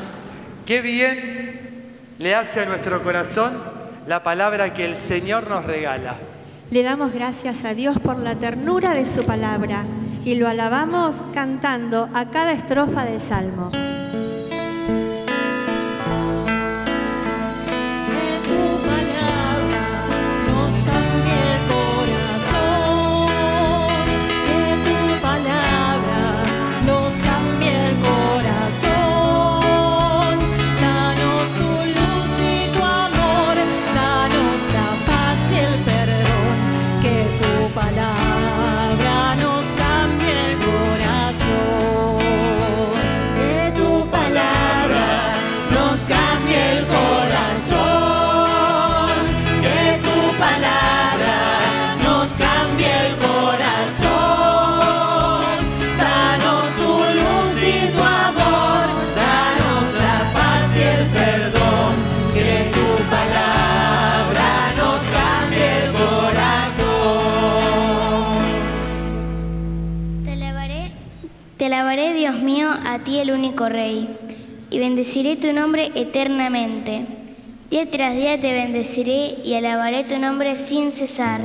Qué 0.65 0.81
bien 0.81 1.93
le 2.19 2.35
hace 2.35 2.61
a 2.61 2.65
nuestro 2.65 3.01
corazón 3.03 3.61
la 4.07 4.21
palabra 4.23 4.73
que 4.73 4.85
el 4.85 4.95
Señor 4.97 5.47
nos 5.47 5.65
regala. 5.65 6.15
Le 6.71 6.83
damos 6.83 7.13
gracias 7.13 7.63
a 7.65 7.73
Dios 7.73 7.99
por 7.99 8.17
la 8.17 8.35
ternura 8.35 8.93
de 8.93 9.05
su 9.05 9.23
palabra 9.25 9.85
y 10.25 10.35
lo 10.35 10.47
alabamos 10.47 11.23
cantando 11.33 12.09
a 12.13 12.29
cada 12.29 12.53
estrofa 12.53 13.05
del 13.05 13.19
Salmo. 13.19 13.71
El 73.23 73.31
único 73.31 73.69
Rey, 73.69 74.07
y 74.69 74.79
bendeciré 74.79 75.37
tu 75.37 75.53
nombre 75.53 75.91
eternamente. 75.95 77.05
Día 77.71 77.89
tras 77.89 78.15
día 78.15 78.39
te 78.39 78.51
bendeciré 78.51 79.37
y 79.45 79.53
alabaré 79.53 80.03
tu 80.03 80.19
nombre 80.19 80.57
sin 80.57 80.91
cesar. 80.91 81.39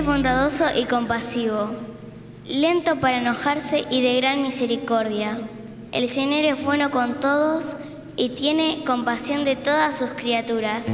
Es 0.00 0.06
bondadoso 0.06 0.64
y 0.74 0.86
compasivo, 0.86 1.68
lento 2.48 3.00
para 3.00 3.18
enojarse 3.18 3.84
y 3.90 4.00
de 4.00 4.16
gran 4.16 4.42
misericordia. 4.42 5.42
El 5.92 6.08
Señor 6.08 6.42
es 6.46 6.64
bueno 6.64 6.90
con 6.90 7.20
todos 7.20 7.76
y 8.16 8.30
tiene 8.30 8.82
compasión 8.86 9.44
de 9.44 9.56
todas 9.56 9.98
sus 9.98 10.08
criaturas. 10.10 10.86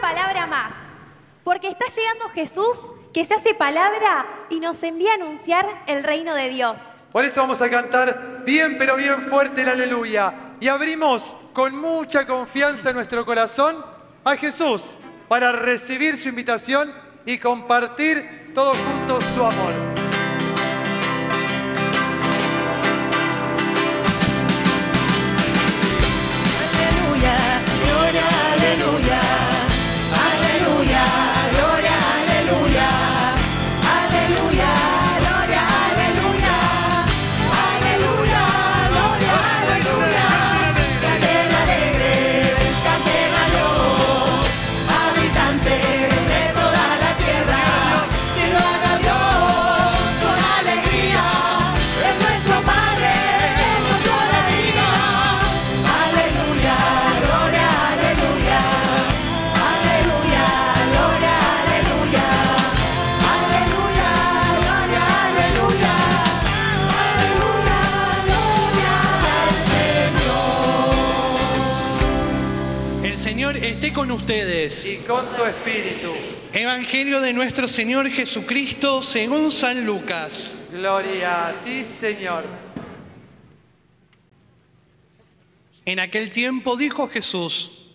Palabra 0.00 0.46
más, 0.46 0.74
porque 1.42 1.68
está 1.68 1.86
llegando 1.86 2.28
Jesús 2.30 2.92
que 3.12 3.24
se 3.24 3.34
hace 3.34 3.54
palabra 3.54 4.26
y 4.50 4.60
nos 4.60 4.82
envía 4.82 5.12
a 5.12 5.14
anunciar 5.14 5.84
el 5.86 6.02
reino 6.02 6.34
de 6.34 6.48
Dios. 6.48 6.82
Por 7.12 7.24
eso 7.24 7.40
vamos 7.40 7.62
a 7.62 7.70
cantar 7.70 8.42
bien, 8.44 8.76
pero 8.76 8.96
bien 8.96 9.20
fuerte 9.22 9.62
el 9.62 9.68
aleluya. 9.68 10.34
Y 10.60 10.68
abrimos 10.68 11.36
con 11.52 11.76
mucha 11.78 12.26
confianza 12.26 12.90
en 12.90 12.96
nuestro 12.96 13.24
corazón 13.24 13.84
a 14.24 14.36
Jesús 14.36 14.96
para 15.28 15.52
recibir 15.52 16.16
su 16.16 16.28
invitación 16.28 16.92
y 17.24 17.38
compartir 17.38 18.52
todos 18.54 18.76
juntos 18.76 19.24
su 19.34 19.44
amor. 19.44 19.93
Ustedes. 74.24 74.86
Y 74.86 74.96
con 75.06 75.36
tu 75.36 75.44
espíritu. 75.44 76.10
Evangelio 76.50 77.20
de 77.20 77.34
nuestro 77.34 77.68
Señor 77.68 78.08
Jesucristo 78.08 79.02
según 79.02 79.52
San 79.52 79.84
Lucas. 79.84 80.56
Gloria 80.72 81.48
a 81.48 81.60
ti, 81.60 81.84
Señor. 81.84 82.46
En 85.84 86.00
aquel 86.00 86.30
tiempo 86.30 86.78
dijo 86.78 87.06
Jesús, 87.06 87.92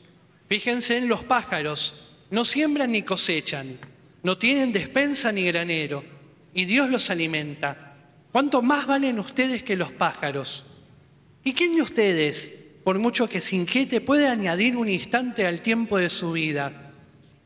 fíjense 0.47 0.97
en 0.97 1.07
los 1.07 1.23
pájaros, 1.23 1.95
no 2.29 2.45
siembran 2.45 2.91
ni 2.91 3.01
cosechan, 3.01 3.79
no 4.21 4.37
tienen 4.37 4.71
despensa 4.71 5.31
ni 5.31 5.45
granero, 5.45 6.03
y 6.53 6.65
Dios 6.65 6.91
los 6.91 7.09
alimenta. 7.09 7.95
¿Cuánto 8.31 8.61
más 8.61 8.85
valen 8.85 9.19
ustedes 9.19 9.63
que 9.63 9.75
los 9.75 9.91
pájaros? 9.91 10.63
¿Y 11.43 11.53
quién 11.53 11.75
de 11.75 11.81
ustedes, 11.81 12.51
por 12.89 12.97
mucho 12.97 13.29
que 13.29 13.39
se 13.39 13.55
inquiete, 13.55 14.01
puede 14.01 14.27
añadir 14.27 14.75
un 14.75 14.89
instante 14.89 15.45
al 15.45 15.61
tiempo 15.61 15.99
de 15.99 16.09
su 16.09 16.31
vida? 16.31 16.91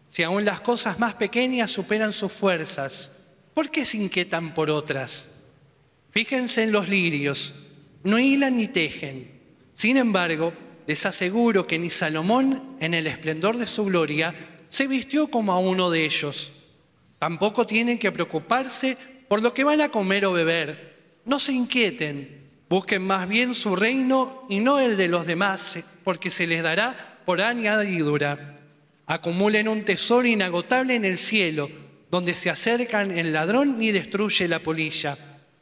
Si 0.07 0.23
aún 0.23 0.45
las 0.45 0.61
cosas 0.61 0.99
más 0.99 1.15
pequeñas 1.15 1.69
superan 1.69 2.13
sus 2.13 2.31
fuerzas, 2.31 3.25
¿por 3.53 3.69
qué 3.69 3.83
se 3.83 3.97
inquietan 3.97 4.53
por 4.53 4.69
otras? 4.69 5.31
Fíjense 6.11 6.63
en 6.63 6.71
los 6.71 6.87
lirios, 6.87 7.53
no 8.05 8.19
hilan 8.19 8.55
ni 8.55 8.69
tejen. 8.69 9.41
Sin 9.73 9.97
embargo, 9.97 10.53
les 10.87 11.05
aseguro 11.05 11.67
que 11.67 11.77
ni 11.77 11.89
Salomón, 11.89 12.77
en 12.79 12.93
el 12.93 13.05
esplendor 13.05 13.57
de 13.57 13.65
su 13.65 13.83
gloria, 13.83 14.33
se 14.69 14.87
vistió 14.87 15.27
como 15.27 15.51
a 15.51 15.59
uno 15.59 15.91
de 15.91 16.05
ellos. 16.05 16.53
Tampoco 17.19 17.67
tienen 17.67 17.99
que 17.99 18.13
preocuparse 18.13 18.95
por 19.27 19.43
lo 19.43 19.53
que 19.53 19.65
van 19.65 19.81
a 19.81 19.89
comer 19.89 20.25
o 20.25 20.31
beber. 20.31 21.19
No 21.25 21.37
se 21.37 21.51
inquieten, 21.51 22.42
busquen 22.69 23.05
más 23.05 23.27
bien 23.27 23.53
su 23.53 23.75
reino 23.75 24.45
y 24.49 24.59
no 24.59 24.79
el 24.79 24.97
de 24.97 25.07
los 25.07 25.25
demás, 25.25 25.79
porque 26.03 26.29
se 26.29 26.47
les 26.47 26.63
dará 26.63 27.19
por 27.25 27.41
añadidura. 27.41 28.57
Acumulen 29.05 29.67
un 29.67 29.83
tesoro 29.83 30.27
inagotable 30.27 30.95
en 30.95 31.05
el 31.05 31.17
cielo, 31.17 31.69
donde 32.09 32.35
se 32.35 32.49
acercan 32.49 33.11
el 33.11 33.33
ladrón 33.33 33.81
y 33.81 33.91
destruye 33.91 34.47
la 34.47 34.59
polilla, 34.59 35.17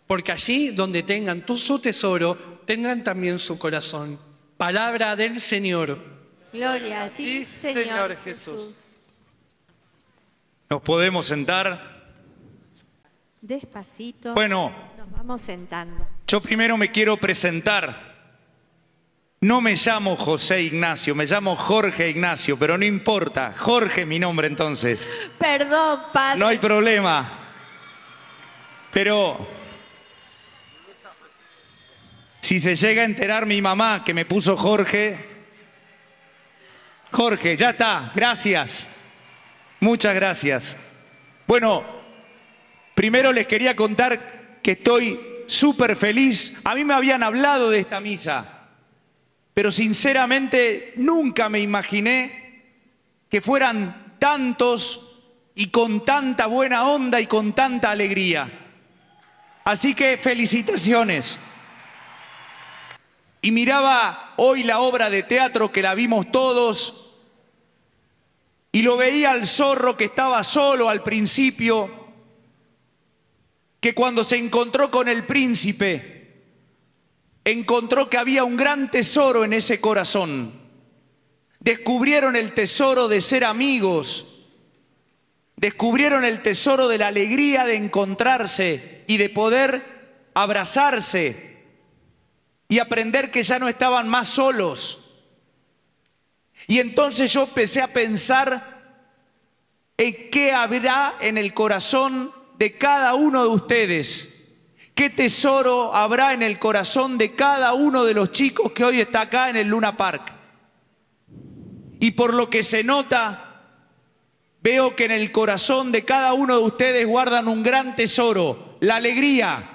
porque 0.08 0.32
allí 0.32 0.70
donde 0.70 1.04
tengan 1.04 1.46
tu 1.46 1.58
su 1.58 1.80
tesoro, 1.80 2.62
tendrán 2.66 3.04
también 3.04 3.40
su 3.40 3.58
corazón. 3.58 4.20
Palabra 4.58 5.16
del 5.16 5.40
Señor. 5.40 5.98
Gloria 6.54 7.04
a 7.04 7.10
ti, 7.10 7.46
Señor 7.46 8.16
Jesús. 8.18 8.84
¿Nos 10.70 10.82
podemos 10.82 11.26
sentar? 11.26 12.14
Despacito. 13.42 14.34
Bueno. 14.34 14.72
Nos 14.98 15.12
vamos 15.12 15.42
sentando. 15.42 16.06
Yo 16.32 16.40
primero 16.40 16.78
me 16.78 16.92
quiero 16.92 17.18
presentar. 17.18 18.10
No 19.42 19.60
me 19.60 19.76
llamo 19.76 20.16
José 20.16 20.62
Ignacio, 20.62 21.14
me 21.14 21.26
llamo 21.26 21.58
Jorge 21.58 22.10
Ignacio, 22.10 22.58
pero 22.58 22.78
no 22.78 22.86
importa. 22.86 23.52
Jorge 23.54 24.06
mi 24.06 24.18
nombre 24.18 24.48
entonces. 24.48 25.10
Perdón, 25.38 26.04
padre. 26.14 26.40
No 26.40 26.48
hay 26.48 26.58
problema. 26.58 27.30
Pero 28.94 29.46
si 32.40 32.62
se 32.62 32.78
llega 32.78 33.02
a 33.02 33.06
enterar 33.06 33.46
mi 33.46 33.62
mamá 33.62 34.02
que 34.06 34.14
me 34.14 34.24
puso 34.24 34.56
Jorge, 34.56 35.18
Jorge, 37.12 37.58
ya 37.58 37.72
está, 37.72 38.10
gracias. 38.16 38.90
Muchas 39.82 40.16
gracias. 40.16 40.78
Bueno, 41.46 41.84
primero 42.96 43.34
les 43.34 43.48
quería 43.48 43.76
contar 43.76 44.62
que 44.64 44.72
estoy 44.72 45.31
súper 45.52 45.98
feliz. 45.98 46.54
A 46.64 46.76
mí 46.76 46.86
me 46.86 46.94
habían 46.94 47.24
hablado 47.24 47.70
de 47.70 47.80
esta 47.80 48.00
misa, 48.00 48.70
pero 49.54 49.70
sinceramente 49.70 50.94
nunca 50.96 51.50
me 51.50 51.60
imaginé 51.60 52.64
que 53.30 53.42
fueran 53.42 54.16
tantos 54.18 55.20
y 55.54 55.68
con 55.68 56.06
tanta 56.06 56.46
buena 56.46 56.88
onda 56.88 57.20
y 57.20 57.28
con 57.28 57.54
tanta 57.54 57.92
alegría. 57.92 58.50
Así 59.66 59.94
que 59.94 60.18
felicitaciones. 60.18 61.38
Y 63.42 63.52
miraba 63.52 64.34
hoy 64.38 64.64
la 64.64 64.80
obra 64.80 65.10
de 65.10 65.24
teatro 65.24 65.72
que 65.72 65.82
la 65.82 65.96
vimos 65.96 66.32
todos 66.32 67.18
y 68.72 68.84
lo 68.84 68.96
veía 68.96 69.32
al 69.32 69.46
zorro 69.46 69.98
que 69.98 70.06
estaba 70.06 70.44
solo 70.44 70.88
al 70.88 71.04
principio, 71.04 72.01
que 73.82 73.96
cuando 73.96 74.24
se 74.24 74.38
encontró 74.38 74.92
con 74.92 75.10
el 75.10 75.26
príncipe, 75.26 76.22
encontró 77.44 78.10
que 78.10 78.18
había 78.18 78.44
un 78.44 78.56
gran 78.56 78.92
tesoro 78.92 79.44
en 79.44 79.54
ese 79.54 79.82
corazón. 79.82 80.54
Descubrieron 81.60 82.36
el 82.36 82.54
tesoro 82.54 83.08
de 83.08 83.22
ser 83.22 83.44
amigos, 83.44 84.48
descubrieron 85.56 86.24
el 86.24 86.44
tesoro 86.44 86.88
de 86.88 87.00
la 87.00 87.08
alegría 87.08 87.66
de 87.66 87.76
encontrarse 87.76 89.04
y 89.08 89.18
de 89.18 89.30
poder 89.30 90.30
abrazarse 90.36 91.66
y 92.70 92.78
aprender 92.78 93.32
que 93.32 93.42
ya 93.42 93.58
no 93.58 93.68
estaban 93.68 94.08
más 94.08 94.28
solos. 94.28 95.24
Y 96.68 96.80
entonces 96.80 97.34
yo 97.34 97.44
empecé 97.44 97.82
a 97.82 97.92
pensar 97.92 99.02
en 99.98 100.30
qué 100.30 100.52
habrá 100.52 101.16
en 101.20 101.40
el 101.40 101.56
corazón 101.56 102.41
de 102.62 102.78
cada 102.78 103.16
uno 103.16 103.42
de 103.42 103.50
ustedes. 103.50 104.54
¿Qué 104.94 105.10
tesoro 105.10 105.96
habrá 105.96 106.34
en 106.34 106.44
el 106.44 106.60
corazón 106.60 107.18
de 107.18 107.34
cada 107.34 107.74
uno 107.74 108.06
de 108.06 108.14
los 108.14 108.32
chicos 108.32 108.72
que 108.72 108.84
hoy 108.84 109.02
está 109.02 109.22
acá 109.22 109.50
en 109.50 109.56
el 109.56 109.68
Luna 109.68 109.98
Park? 109.98 110.32
Y 112.00 112.12
por 112.12 112.36
lo 112.36 112.52
que 112.52 112.62
se 112.62 112.84
nota, 112.84 113.64
veo 114.62 114.96
que 114.96 115.06
en 115.06 115.12
el 115.12 115.32
corazón 115.32 115.92
de 115.92 116.06
cada 116.06 116.34
uno 116.34 116.56
de 116.56 116.64
ustedes 116.64 117.08
guardan 117.08 117.48
un 117.48 117.64
gran 117.64 117.96
tesoro, 117.96 118.78
la 118.80 118.98
alegría. 118.98 119.68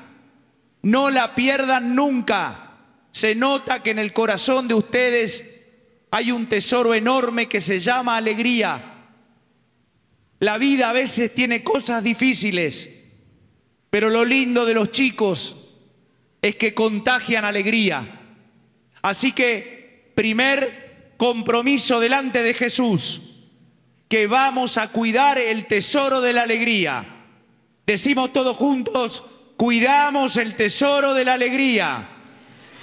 No 0.83 1.11
la 1.11 1.35
pierdan 1.35 1.93
nunca. 1.97 2.77
Se 3.11 3.35
nota 3.35 3.83
que 3.83 3.91
en 3.91 3.99
el 3.99 4.13
corazón 4.13 4.69
de 4.69 4.75
ustedes 4.75 5.45
hay 6.13 6.31
un 6.31 6.49
tesoro 6.49 6.95
enorme 6.95 7.49
que 7.49 7.61
se 7.61 7.81
llama 7.81 8.17
alegría. 8.17 8.96
La 10.39 10.59
vida 10.59 10.91
a 10.91 10.93
veces 10.93 11.35
tiene 11.35 11.63
cosas 11.63 12.05
difíciles, 12.05 12.91
pero 13.89 14.11
lo 14.11 14.25
lindo 14.25 14.67
de 14.67 14.75
los 14.75 14.91
chicos 14.91 15.57
es 16.43 16.57
que 16.57 16.75
contagian 16.75 17.45
alegría. 17.45 18.21
Así 19.03 19.33
que, 19.33 20.13
primer 20.15 21.15
compromiso 21.17 22.01
delante 22.01 22.43
de 22.43 22.53
Jesús, 22.53 23.23
que 24.09 24.27
vamos 24.27 24.77
a 24.79 24.89
cuidar 24.89 25.39
el 25.39 25.67
tesoro 25.67 26.21
de 26.21 26.33
la 26.33 26.43
alegría. 26.43 27.05
Decimos 27.87 28.33
todos 28.33 28.57
juntos, 28.57 29.25
cuidamos 29.57 30.37
el 30.37 30.55
tesoro 30.55 31.15
de 31.15 31.25
la 31.25 31.35
alegría. 31.35 32.09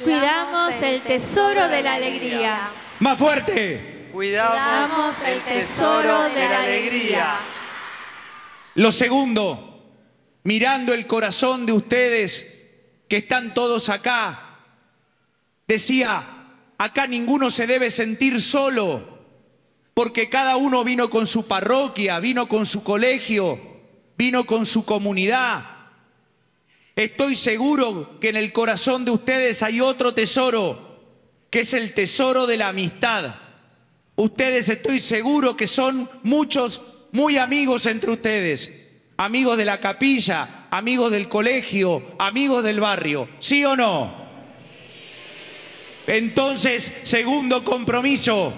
Cuidamos 0.01 0.73
el 0.81 1.01
tesoro 1.01 1.67
de 1.67 1.81
la 1.83 1.93
alegría. 1.93 2.69
Más 2.99 3.17
fuerte. 3.17 3.92
Cuidamos 4.13 5.15
el 5.25 5.41
tesoro 5.41 6.25
de 6.25 6.47
la 6.47 6.61
alegría. 6.61 7.39
Lo 8.75 8.91
segundo, 8.91 9.91
mirando 10.43 10.93
el 10.93 11.07
corazón 11.07 11.65
de 11.65 11.71
ustedes 11.71 12.45
que 13.09 13.17
están 13.17 13.55
todos 13.55 13.89
acá, 13.89 14.59
decía, 15.67 16.45
acá 16.77 17.07
ninguno 17.07 17.49
se 17.49 17.65
debe 17.65 17.89
sentir 17.89 18.39
solo, 18.39 19.17
porque 19.95 20.29
cada 20.29 20.57
uno 20.57 20.83
vino 20.83 21.09
con 21.09 21.25
su 21.25 21.47
parroquia, 21.47 22.19
vino 22.19 22.47
con 22.47 22.67
su 22.67 22.83
colegio, 22.83 23.59
vino 24.15 24.45
con 24.45 24.67
su 24.67 24.85
comunidad. 24.85 25.65
Estoy 26.95 27.35
seguro 27.35 28.19
que 28.19 28.29
en 28.29 28.35
el 28.35 28.53
corazón 28.53 29.05
de 29.05 29.09
ustedes 29.11 29.63
hay 29.63 29.81
otro 29.81 30.13
tesoro, 30.13 31.01
que 31.49 31.61
es 31.61 31.73
el 31.73 31.95
tesoro 31.95 32.45
de 32.45 32.57
la 32.57 32.67
amistad. 32.67 33.42
Ustedes 34.15 34.69
estoy 34.69 34.99
seguro 34.99 35.55
que 35.55 35.67
son 35.67 36.09
muchos, 36.23 36.81
muy 37.11 37.37
amigos 37.37 37.85
entre 37.87 38.11
ustedes. 38.11 38.71
Amigos 39.17 39.57
de 39.57 39.65
la 39.65 39.79
capilla, 39.79 40.67
amigos 40.69 41.11
del 41.11 41.29
colegio, 41.29 42.15
amigos 42.19 42.63
del 42.63 42.79
barrio. 42.79 43.29
¿Sí 43.39 43.63
o 43.65 43.75
no? 43.75 44.23
Entonces, 46.05 46.93
segundo 47.03 47.63
compromiso, 47.63 48.53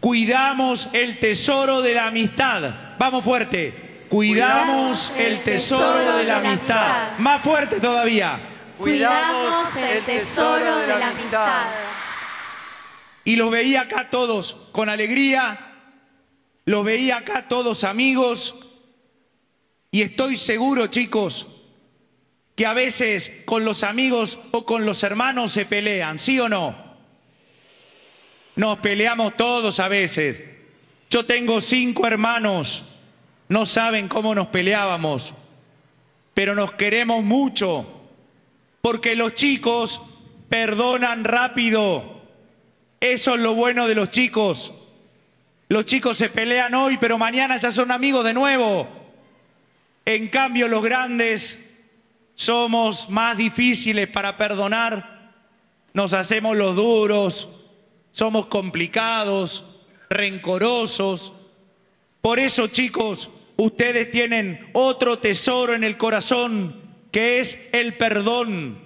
cuidamos 0.00 0.88
el 0.92 1.18
tesoro 1.18 1.80
de 1.80 1.94
la 1.94 2.08
amistad. 2.08 2.96
Vamos 2.98 3.24
fuerte. 3.24 4.04
Cuidamos 4.08 5.12
el 5.16 5.42
tesoro 5.42 6.16
de 6.16 6.24
la 6.24 6.38
amistad. 6.38 7.18
Más 7.18 7.42
fuerte 7.42 7.80
todavía. 7.80 8.38
Cuidamos 8.78 9.74
el 9.76 10.04
tesoro 10.04 10.78
de 10.78 10.86
la 10.86 11.08
amistad. 11.08 11.64
Y 13.26 13.34
los 13.34 13.50
veía 13.50 13.80
acá 13.82 14.08
todos 14.08 14.56
con 14.70 14.88
alegría, 14.88 15.72
los 16.64 16.84
veía 16.84 17.16
acá 17.16 17.48
todos 17.48 17.82
amigos. 17.82 18.54
Y 19.90 20.02
estoy 20.02 20.36
seguro, 20.36 20.86
chicos, 20.86 21.48
que 22.54 22.66
a 22.66 22.72
veces 22.72 23.32
con 23.44 23.64
los 23.64 23.82
amigos 23.82 24.38
o 24.52 24.64
con 24.64 24.86
los 24.86 25.02
hermanos 25.02 25.50
se 25.50 25.66
pelean, 25.66 26.20
¿sí 26.20 26.38
o 26.38 26.48
no? 26.48 26.76
Nos 28.54 28.78
peleamos 28.78 29.36
todos 29.36 29.80
a 29.80 29.88
veces. 29.88 30.44
Yo 31.10 31.26
tengo 31.26 31.60
cinco 31.60 32.06
hermanos. 32.06 32.84
No 33.48 33.66
saben 33.66 34.06
cómo 34.06 34.36
nos 34.36 34.46
peleábamos. 34.46 35.34
Pero 36.32 36.54
nos 36.54 36.74
queremos 36.74 37.24
mucho. 37.24 37.84
Porque 38.80 39.16
los 39.16 39.34
chicos 39.34 40.00
perdonan 40.48 41.24
rápido. 41.24 42.15
Eso 43.00 43.34
es 43.34 43.40
lo 43.40 43.54
bueno 43.54 43.86
de 43.86 43.94
los 43.94 44.10
chicos. 44.10 44.72
Los 45.68 45.84
chicos 45.84 46.16
se 46.16 46.30
pelean 46.30 46.74
hoy, 46.74 46.96
pero 46.98 47.18
mañana 47.18 47.56
ya 47.56 47.72
son 47.72 47.90
amigos 47.90 48.24
de 48.24 48.34
nuevo. 48.34 48.88
En 50.04 50.28
cambio, 50.28 50.68
los 50.68 50.82
grandes 50.82 51.58
somos 52.36 53.10
más 53.10 53.36
difíciles 53.36 54.08
para 54.08 54.36
perdonar. 54.36 55.32
Nos 55.92 56.12
hacemos 56.12 56.56
los 56.56 56.76
duros, 56.76 57.48
somos 58.12 58.46
complicados, 58.46 59.64
rencorosos. 60.08 61.32
Por 62.20 62.38
eso, 62.38 62.68
chicos, 62.68 63.30
ustedes 63.56 64.10
tienen 64.10 64.70
otro 64.72 65.18
tesoro 65.18 65.74
en 65.74 65.82
el 65.82 65.96
corazón, 65.96 66.80
que 67.10 67.40
es 67.40 67.58
el 67.72 67.96
perdón. 67.96 68.85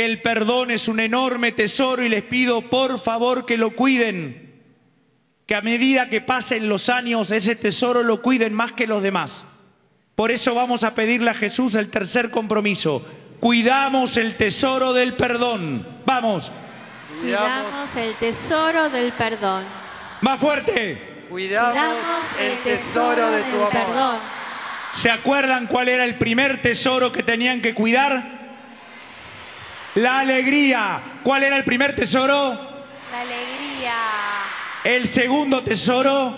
El 0.00 0.22
perdón 0.22 0.70
es 0.70 0.88
un 0.88 0.98
enorme 0.98 1.52
tesoro 1.52 2.02
y 2.02 2.08
les 2.08 2.22
pido 2.22 2.62
por 2.62 2.98
favor 2.98 3.44
que 3.44 3.58
lo 3.58 3.76
cuiden, 3.76 4.62
que 5.44 5.54
a 5.54 5.60
medida 5.60 6.08
que 6.08 6.22
pasen 6.22 6.70
los 6.70 6.88
años 6.88 7.30
ese 7.30 7.54
tesoro 7.54 8.02
lo 8.02 8.22
cuiden 8.22 8.54
más 8.54 8.72
que 8.72 8.86
los 8.86 9.02
demás. 9.02 9.44
Por 10.14 10.30
eso 10.30 10.54
vamos 10.54 10.84
a 10.84 10.94
pedirle 10.94 11.28
a 11.28 11.34
Jesús 11.34 11.74
el 11.74 11.90
tercer 11.90 12.30
compromiso. 12.30 13.06
Cuidamos 13.40 14.16
el 14.16 14.38
tesoro 14.38 14.94
del 14.94 15.12
perdón. 15.16 15.86
Vamos. 16.06 16.50
Cuidamos 17.20 17.94
el 17.94 18.14
tesoro 18.14 18.88
del 18.88 19.12
perdón. 19.12 19.64
Más 20.22 20.40
fuerte. 20.40 21.26
Cuidamos 21.28 21.98
el 22.40 22.62
tesoro 22.62 23.30
de 23.32 23.42
tu 23.42 23.50
del 23.50 23.60
amor. 23.60 23.70
perdón. 23.70 24.18
¿Se 24.92 25.10
acuerdan 25.10 25.66
cuál 25.66 25.90
era 25.90 26.06
el 26.06 26.14
primer 26.16 26.62
tesoro 26.62 27.12
que 27.12 27.22
tenían 27.22 27.60
que 27.60 27.74
cuidar? 27.74 28.39
La 29.96 30.20
alegría. 30.20 31.20
¿Cuál 31.22 31.42
era 31.42 31.56
el 31.56 31.64
primer 31.64 31.94
tesoro? 31.94 32.52
La 33.10 33.20
alegría. 33.20 33.94
El 34.84 35.06
segundo 35.08 35.62
tesoro, 35.62 36.36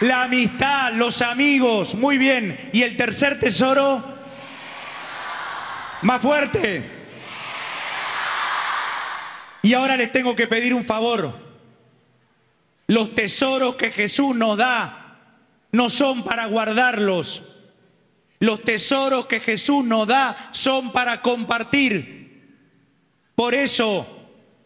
la 0.00 0.24
amistad, 0.24 0.92
los 0.92 1.22
amigos. 1.22 1.94
Muy 1.94 2.18
bien. 2.18 2.70
¿Y 2.72 2.82
el 2.82 2.96
tercer 2.96 3.40
tesoro? 3.40 4.04
Más 6.02 6.22
fuerte. 6.22 6.98
Y 9.62 9.74
ahora 9.74 9.96
les 9.96 10.12
tengo 10.12 10.36
que 10.36 10.46
pedir 10.46 10.72
un 10.72 10.84
favor. 10.84 11.36
Los 12.86 13.14
tesoros 13.14 13.74
que 13.74 13.90
Jesús 13.90 14.34
nos 14.36 14.56
da 14.56 15.16
no 15.72 15.88
son 15.88 16.22
para 16.24 16.46
guardarlos. 16.46 17.42
Los 18.40 18.62
tesoros 18.62 19.26
que 19.26 19.40
Jesús 19.40 19.84
nos 19.84 20.06
da 20.06 20.50
son 20.52 20.92
para 20.92 21.22
compartir. 21.22 22.18
Por 23.34 23.54
eso 23.54 24.06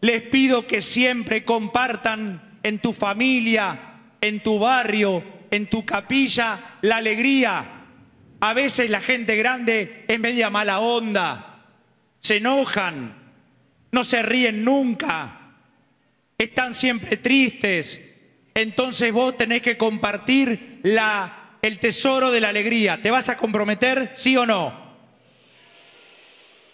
les 0.01 0.21
pido 0.23 0.67
que 0.67 0.81
siempre 0.81 1.43
compartan 1.43 2.59
en 2.61 2.79
tu 2.79 2.93
familia, 2.93 3.99
en 4.21 4.41
tu 4.41 4.59
barrio, 4.59 5.23
en 5.49 5.67
tu 5.67 5.85
capilla, 5.85 6.77
la 6.81 6.97
alegría. 6.97 7.85
A 8.39 8.53
veces 8.53 8.89
la 8.89 9.01
gente 9.01 9.35
grande 9.35 10.05
es 10.07 10.19
media 10.19 10.49
mala 10.49 10.79
onda, 10.79 11.65
se 12.19 12.37
enojan, 12.37 13.15
no 13.91 14.03
se 14.03 14.21
ríen 14.23 14.63
nunca, 14.63 15.55
están 16.37 16.73
siempre 16.73 17.17
tristes. 17.17 18.01
Entonces 18.53 19.11
vos 19.13 19.37
tenés 19.37 19.61
que 19.61 19.77
compartir 19.77 20.79
la, 20.83 21.42
el 21.63 21.79
tesoro 21.79 22.29
de 22.29 22.41
la 22.41 22.49
alegría. 22.49 23.01
¿Te 23.01 23.09
vas 23.09 23.29
a 23.29 23.37
comprometer, 23.37 24.11
sí 24.15 24.35
o 24.35 24.45
no? 24.45 24.73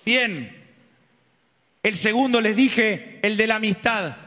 Bien. 0.04 0.58
El 1.84 1.96
segundo 1.96 2.42
les 2.42 2.56
dije, 2.56 3.20
el 3.22 3.38
de 3.38 3.46
la 3.46 3.58
amistad. 3.58 4.18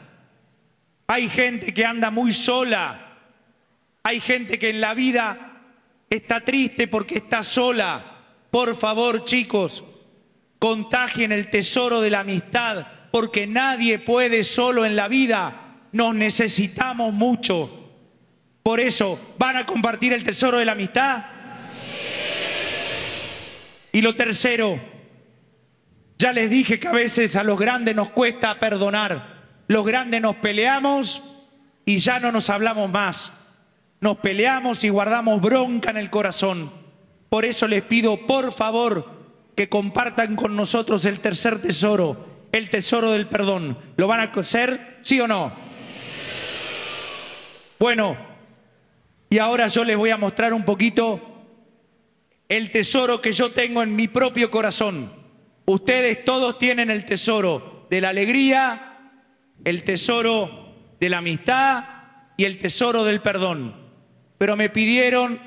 Hay 1.09 1.29
gente 1.29 1.75
que 1.75 1.85
anda 1.85 2.13
muy 2.13 2.31
sola. 2.31 3.19
Hay 4.05 4.21
gente 4.21 4.57
que 4.57 4.71
en 4.71 4.81
la 4.81 4.95
vida 4.95 5.63
está 6.09 6.43
triste 6.43 6.87
porque 6.87 7.17
está 7.17 7.43
sola. 7.43 8.21
Por 8.53 8.77
favor, 8.77 9.25
chicos, 9.25 9.83
contagien 10.61 11.33
el 11.33 11.51
tesoro 11.51 12.01
de 12.01 12.11
la 12.11 12.21
amistad 12.21 12.87
porque 13.11 13.49
nadie 13.49 13.99
puede 13.99 14.45
solo 14.45 14.87
en 14.87 14.95
la 14.95 15.09
vida. 15.09 15.81
Nos 15.91 16.15
necesitamos 16.15 17.13
mucho. 17.13 17.82
Por 18.63 18.81
eso, 18.81 19.35
¿van 19.39 19.57
a 19.57 19.67
compartir 19.67 20.13
el 20.13 20.23
tesoro 20.23 20.59
de 20.59 20.65
la 20.65 20.73
amistad? 20.73 21.25
Y 23.91 24.01
lo 24.01 24.15
tercero, 24.15 24.81
ya 26.19 26.33
les 26.33 26.49
dije 26.49 26.79
que 26.79 26.89
a 26.89 26.93
veces 26.93 27.37
a 27.37 27.43
los 27.43 27.59
grandes 27.59 27.95
nos 27.95 28.11
cuesta 28.11 28.59
perdonar. 28.59 29.43
Los 29.67 29.85
grandes 29.85 30.21
nos 30.21 30.37
peleamos 30.37 31.23
y 31.85 31.99
ya 31.99 32.21
no 32.21 32.31
nos 32.31 32.49
hablamos 32.49 32.91
más. 32.91 33.33
Nos 34.01 34.19
peleamos 34.19 34.85
y 34.85 34.89
guardamos 34.89 35.41
bronca 35.41 35.91
en 35.91 35.97
el 35.97 36.11
corazón. 36.11 36.73
Por 37.29 37.45
eso 37.45 37.67
les 37.67 37.83
pido, 37.83 38.27
por 38.27 38.53
favor, 38.53 39.11
que 39.57 39.69
compartan 39.69 40.37
con 40.37 40.57
nosotros 40.57 41.05
el 41.05 41.21
tercer 41.21 41.61
tesoro, 41.61 42.47
el 42.53 42.71
tesoro 42.71 43.11
del 43.13 43.27
perdón. 43.27 43.79
¿Lo 43.97 44.07
van 44.07 44.21
a 44.21 44.33
hacer? 44.39 44.99
¿Sí 45.03 45.21
o 45.21 45.27
no? 45.27 45.53
Bueno, 47.79 48.32
y 49.33 49.39
ahora 49.39 49.69
yo 49.69 49.83
les 49.83 49.97
voy 49.97 50.11
a 50.11 50.19
mostrar 50.19 50.53
un 50.53 50.63
poquito 50.63 51.19
el 52.51 52.71
tesoro 52.71 53.23
que 53.23 53.33
yo 53.33 53.51
tengo 53.51 53.83
en 53.83 53.97
mi 53.97 54.07
propio 54.07 54.51
corazón. 54.51 55.11
Ustedes 55.65 56.23
todos 56.23 56.59
tienen 56.59 56.91
el 56.91 57.07
tesoro 57.07 57.87
de 57.89 58.03
la 58.03 58.11
alegría, 58.11 59.11
el 59.65 59.85
tesoro 59.85 60.75
de 61.01 61.09
la 61.09 61.17
amistad 61.17 61.83
y 62.37 62.45
el 62.45 62.59
tesoro 62.59 63.05
del 63.05 63.23
perdón. 63.23 63.75
Pero 64.37 64.55
me 64.55 64.69
pidieron 64.69 65.41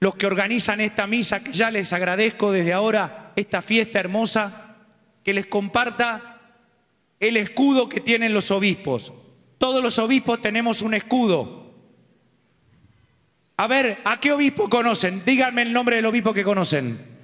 los 0.00 0.16
que 0.16 0.26
organizan 0.26 0.80
esta 0.80 1.06
misa, 1.06 1.44
que 1.44 1.52
ya 1.52 1.70
les 1.70 1.92
agradezco 1.92 2.50
desde 2.50 2.72
ahora, 2.72 3.32
esta 3.36 3.62
fiesta 3.62 4.00
hermosa, 4.00 4.78
que 5.22 5.32
les 5.32 5.46
comparta 5.46 6.40
el 7.20 7.36
escudo 7.36 7.88
que 7.88 8.00
tienen 8.00 8.34
los 8.34 8.50
obispos. 8.50 9.14
Todos 9.56 9.84
los 9.84 10.00
obispos 10.00 10.40
tenemos 10.40 10.82
un 10.82 10.94
escudo. 10.94 11.65
A 13.58 13.66
ver, 13.66 14.02
¿a 14.04 14.20
qué 14.20 14.32
obispo 14.32 14.68
conocen? 14.68 15.24
Díganme 15.24 15.62
el 15.62 15.72
nombre 15.72 15.96
del 15.96 16.06
obispo 16.06 16.34
que 16.34 16.44
conocen. 16.44 17.16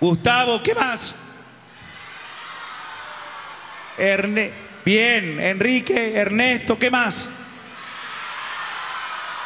Gustavo, 0.00 0.62
¿qué 0.62 0.74
más? 0.74 1.14
Bien, 4.84 5.40
Enrique, 5.40 6.14
Ernesto, 6.14 6.78
¿qué 6.78 6.90
más? 6.90 7.26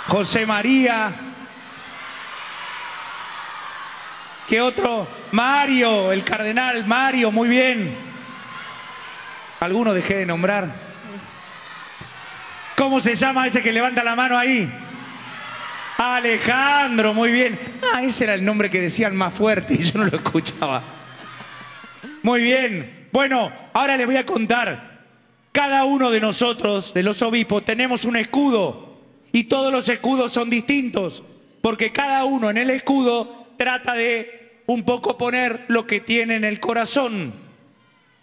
José 0.08 0.46
María. 0.46 1.12
¿Qué 4.48 4.60
otro? 4.60 5.06
Mario, 5.30 6.10
el 6.10 6.24
cardenal 6.24 6.84
Mario, 6.86 7.30
muy 7.30 7.48
bien. 7.48 7.96
¿Alguno 9.60 9.94
dejé 9.94 10.16
de 10.16 10.26
nombrar? 10.26 10.87
¿Cómo 12.78 13.00
se 13.00 13.16
llama 13.16 13.44
ese 13.44 13.60
que 13.60 13.72
levanta 13.72 14.04
la 14.04 14.14
mano 14.14 14.38
ahí? 14.38 14.72
Alejandro, 15.96 17.12
muy 17.12 17.32
bien. 17.32 17.58
Ah, 17.92 18.04
ese 18.04 18.22
era 18.22 18.34
el 18.34 18.44
nombre 18.44 18.70
que 18.70 18.80
decían 18.80 19.16
más 19.16 19.34
fuerte 19.34 19.74
y 19.74 19.78
yo 19.78 19.98
no 19.98 20.04
lo 20.04 20.16
escuchaba. 20.16 20.84
Muy 22.22 22.40
bien. 22.40 23.08
Bueno, 23.10 23.50
ahora 23.72 23.96
les 23.96 24.06
voy 24.06 24.14
a 24.14 24.24
contar. 24.24 25.00
Cada 25.50 25.84
uno 25.86 26.12
de 26.12 26.20
nosotros, 26.20 26.94
de 26.94 27.02
los 27.02 27.20
obispos, 27.20 27.64
tenemos 27.64 28.04
un 28.04 28.14
escudo 28.14 29.00
y 29.32 29.44
todos 29.44 29.72
los 29.72 29.88
escudos 29.88 30.30
son 30.30 30.48
distintos, 30.48 31.24
porque 31.60 31.90
cada 31.90 32.24
uno 32.26 32.48
en 32.48 32.58
el 32.58 32.70
escudo 32.70 33.48
trata 33.56 33.94
de 33.94 34.62
un 34.66 34.84
poco 34.84 35.18
poner 35.18 35.64
lo 35.66 35.84
que 35.84 35.98
tiene 35.98 36.36
en 36.36 36.44
el 36.44 36.60
corazón. 36.60 37.34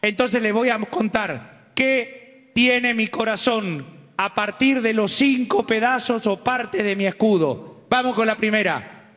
Entonces 0.01 0.41
les 0.41 0.53
voy 0.53 0.70
a 0.70 0.80
contar 0.80 1.72
qué 1.76 2.51
tiene 2.56 2.93
mi 2.93 3.10
corazón 3.10 3.95
a 4.18 4.34
partir 4.34 4.82
de 4.82 4.93
los 4.93 5.11
cinco 5.11 5.68
pedazos 5.68 6.26
o 6.28 6.43
parte 6.43 6.84
de 6.84 6.95
mi 6.95 7.05
escudo. 7.05 7.86
Vamos 7.89 8.16
con 8.16 8.28
la 8.28 8.38
primera. 8.38 9.11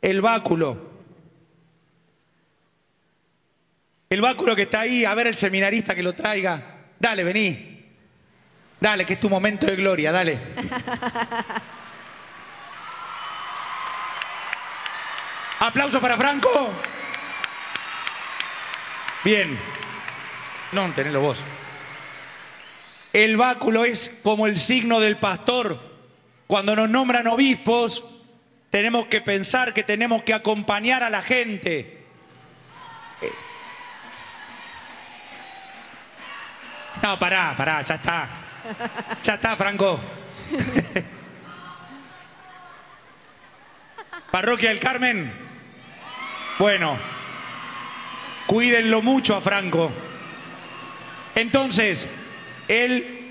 El 0.00 0.20
báculo. 0.20 0.90
El 4.10 4.20
báculo 4.20 4.54
que 4.54 4.62
está 4.62 4.80
ahí, 4.80 5.04
a 5.04 5.14
ver 5.14 5.28
el 5.28 5.34
seminarista 5.34 5.94
que 5.94 6.02
lo 6.02 6.14
traiga. 6.14 6.80
Dale, 6.98 7.24
vení. 7.24 7.86
Dale, 8.78 9.06
que 9.06 9.12
es 9.14 9.20
tu 9.20 9.30
momento 9.30 9.66
de 9.66 9.76
gloria, 9.76 10.10
dale. 10.12 10.38
Aplauso 15.60 16.00
para 16.00 16.16
Franco. 16.16 16.70
Bien. 19.24 19.56
No, 20.72 20.92
tenelo 20.92 21.20
vos. 21.20 21.44
El 23.12 23.36
báculo 23.36 23.84
es 23.84 24.14
como 24.22 24.46
el 24.46 24.58
signo 24.58 25.00
del 25.00 25.18
pastor. 25.18 25.80
Cuando 26.46 26.74
nos 26.74 26.88
nombran 26.88 27.26
obispos, 27.26 28.04
tenemos 28.70 29.06
que 29.06 29.20
pensar 29.20 29.74
que 29.74 29.82
tenemos 29.82 30.22
que 30.22 30.32
acompañar 30.32 31.02
a 31.02 31.10
la 31.10 31.22
gente. 31.22 32.02
No, 37.02 37.18
pará, 37.18 37.54
pará, 37.56 37.82
ya 37.82 37.96
está. 37.96 38.28
Ya 39.22 39.34
está, 39.34 39.56
Franco. 39.56 40.00
Parroquia 44.30 44.70
del 44.70 44.80
Carmen. 44.80 45.30
Bueno, 46.58 46.96
cuídenlo 48.46 49.02
mucho 49.02 49.36
a 49.36 49.40
Franco. 49.40 49.90
Entonces, 51.34 52.08
el 52.68 53.22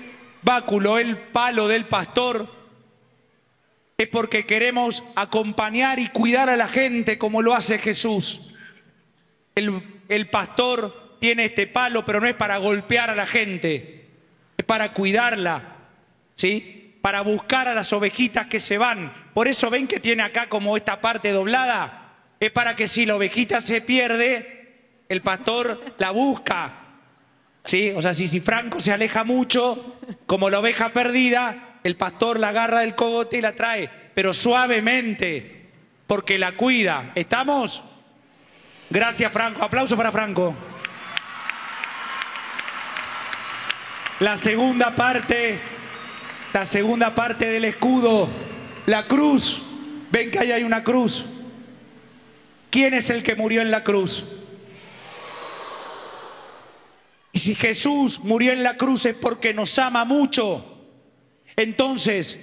báculo, 0.42 0.98
el 0.98 1.16
palo 1.16 1.68
del 1.68 1.86
pastor, 1.86 2.48
es 4.02 4.08
porque 4.08 4.46
queremos 4.46 5.04
acompañar 5.14 5.98
y 5.98 6.08
cuidar 6.08 6.50
a 6.50 6.56
la 6.56 6.68
gente 6.68 7.18
como 7.18 7.40
lo 7.40 7.54
hace 7.54 7.78
Jesús. 7.78 8.52
El, 9.54 10.28
pastor 10.28 11.16
tiene 11.20 11.44
este 11.46 11.66
palo, 11.66 12.04
pero 12.04 12.20
no 12.20 12.26
es 12.26 12.34
para 12.34 12.56
golpear 12.56 13.10
a 13.10 13.14
la 13.14 13.26
gente, 13.26 14.08
es 14.56 14.64
para 14.64 14.92
cuidarla, 14.92 15.76
¿sí? 16.34 16.96
Para 17.00 17.20
buscar 17.20 17.68
a 17.68 17.74
las 17.74 17.92
ovejitas 17.92 18.46
que 18.46 18.60
se 18.60 18.78
van. 18.78 19.12
Por 19.34 19.46
eso 19.46 19.70
ven 19.70 19.86
que 19.86 20.00
tiene 20.00 20.22
acá 20.22 20.48
como 20.48 20.76
esta 20.76 21.00
parte 21.00 21.30
doblada, 21.30 22.14
es 22.40 22.50
para 22.50 22.74
que 22.74 22.88
si 22.88 23.06
la 23.06 23.16
ovejita 23.16 23.60
se 23.60 23.80
pierde, 23.80 25.04
el 25.08 25.20
pastor 25.20 25.94
la 25.98 26.10
busca. 26.10 26.81
¿Sí? 27.64 27.92
O 27.94 28.02
sea, 28.02 28.12
si, 28.14 28.40
Franco 28.40 28.80
se 28.80 28.92
aleja 28.92 29.24
mucho, 29.24 29.98
como 30.26 30.50
la 30.50 30.58
oveja 30.58 30.92
perdida, 30.92 31.78
el 31.84 31.96
pastor 31.96 32.40
la 32.40 32.48
agarra 32.48 32.80
del 32.80 32.94
cogote 32.94 33.38
y 33.38 33.42
la 33.42 33.54
trae, 33.54 33.88
pero 34.14 34.34
suavemente, 34.34 35.70
porque 36.06 36.38
la 36.38 36.52
cuida. 36.52 37.12
¿Estamos? 37.14 37.84
Gracias, 38.90 39.32
Franco. 39.32 39.62
Aplauso 39.62 39.96
para 39.96 40.12
Franco. 40.12 40.54
La 44.20 44.36
segunda 44.36 44.94
parte, 44.94 45.58
la 46.52 46.66
segunda 46.66 47.14
parte 47.14 47.50
del 47.50 47.64
escudo, 47.64 48.28
la 48.86 49.06
cruz. 49.06 49.62
Ven 50.10 50.30
que 50.30 50.38
ahí 50.38 50.52
hay 50.52 50.62
una 50.62 50.84
cruz. 50.84 51.24
¿Quién 52.70 52.94
es 52.94 53.10
el 53.10 53.22
que 53.22 53.34
murió 53.34 53.62
en 53.62 53.70
la 53.70 53.82
cruz? 53.82 54.24
Y 57.32 57.38
si 57.38 57.54
Jesús 57.54 58.20
murió 58.20 58.52
en 58.52 58.62
la 58.62 58.76
cruz 58.76 59.06
es 59.06 59.16
porque 59.16 59.54
nos 59.54 59.78
ama 59.78 60.04
mucho. 60.04 60.64
Entonces, 61.56 62.38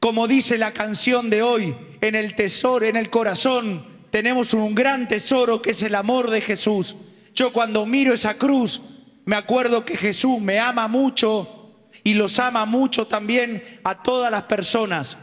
como 0.00 0.26
dice 0.26 0.58
la 0.58 0.72
canción 0.72 1.28
de 1.28 1.42
hoy, 1.42 1.76
en 2.00 2.14
el 2.14 2.34
tesoro, 2.34 2.86
en 2.86 2.96
el 2.96 3.10
corazón, 3.10 3.86
tenemos 4.10 4.54
un 4.54 4.74
gran 4.74 5.06
tesoro 5.06 5.60
que 5.60 5.72
es 5.72 5.82
el 5.82 5.94
amor 5.94 6.30
de 6.30 6.40
Jesús. 6.40 6.96
Yo 7.34 7.52
cuando 7.52 7.84
miro 7.84 8.14
esa 8.14 8.34
cruz, 8.34 8.80
me 9.24 9.36
acuerdo 9.36 9.84
que 9.84 9.96
Jesús 9.96 10.40
me 10.40 10.58
ama 10.58 10.88
mucho 10.88 11.74
y 12.02 12.14
los 12.14 12.38
ama 12.38 12.64
mucho 12.64 13.06
también 13.06 13.62
a 13.84 14.02
todas 14.02 14.30
las 14.30 14.44
personas. 14.44 15.18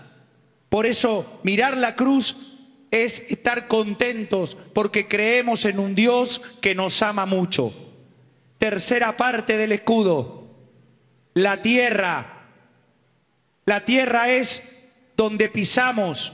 Por 0.70 0.86
eso, 0.86 1.40
mirar 1.44 1.78
la 1.78 1.96
cruz 1.96 2.36
es 2.92 3.24
estar 3.30 3.68
contentos 3.68 4.58
porque 4.74 5.08
creemos 5.08 5.66
en 5.66 5.80
un 5.80 5.96
Dios 5.96 6.42
que 6.62 6.76
nos 6.76 7.02
ama 7.02 7.26
mucho. 7.26 7.74
Tercera 8.62 9.18
parte 9.18 9.58
del 9.58 9.72
escudo, 9.72 10.46
la 11.34 11.64
tierra 11.64 12.42
la 13.72 13.86
tierra 13.86 14.30
es 14.30 14.64
donde 15.16 15.48
pisamos. 15.48 16.34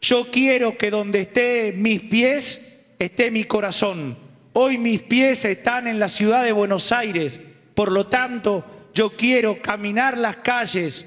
Yo 0.00 0.30
quiero 0.30 0.76
que 0.76 0.90
donde 0.90 1.22
esté 1.22 1.72
mis 1.72 2.02
pies, 2.02 2.84
esté 2.98 3.30
mi 3.30 3.44
corazón. 3.44 4.18
Hoy 4.52 4.76
mis 4.76 5.02
pies 5.02 5.44
están 5.44 5.86
en 5.86 5.98
la 5.98 6.08
ciudad 6.08 6.44
de 6.44 6.52
Buenos 6.52 6.90
Aires. 6.92 7.40
Por 7.74 7.92
lo 7.92 8.08
tanto, 8.08 8.64
yo 8.92 9.10
quiero 9.10 9.62
caminar 9.62 10.18
las 10.18 10.38
calles. 10.38 11.06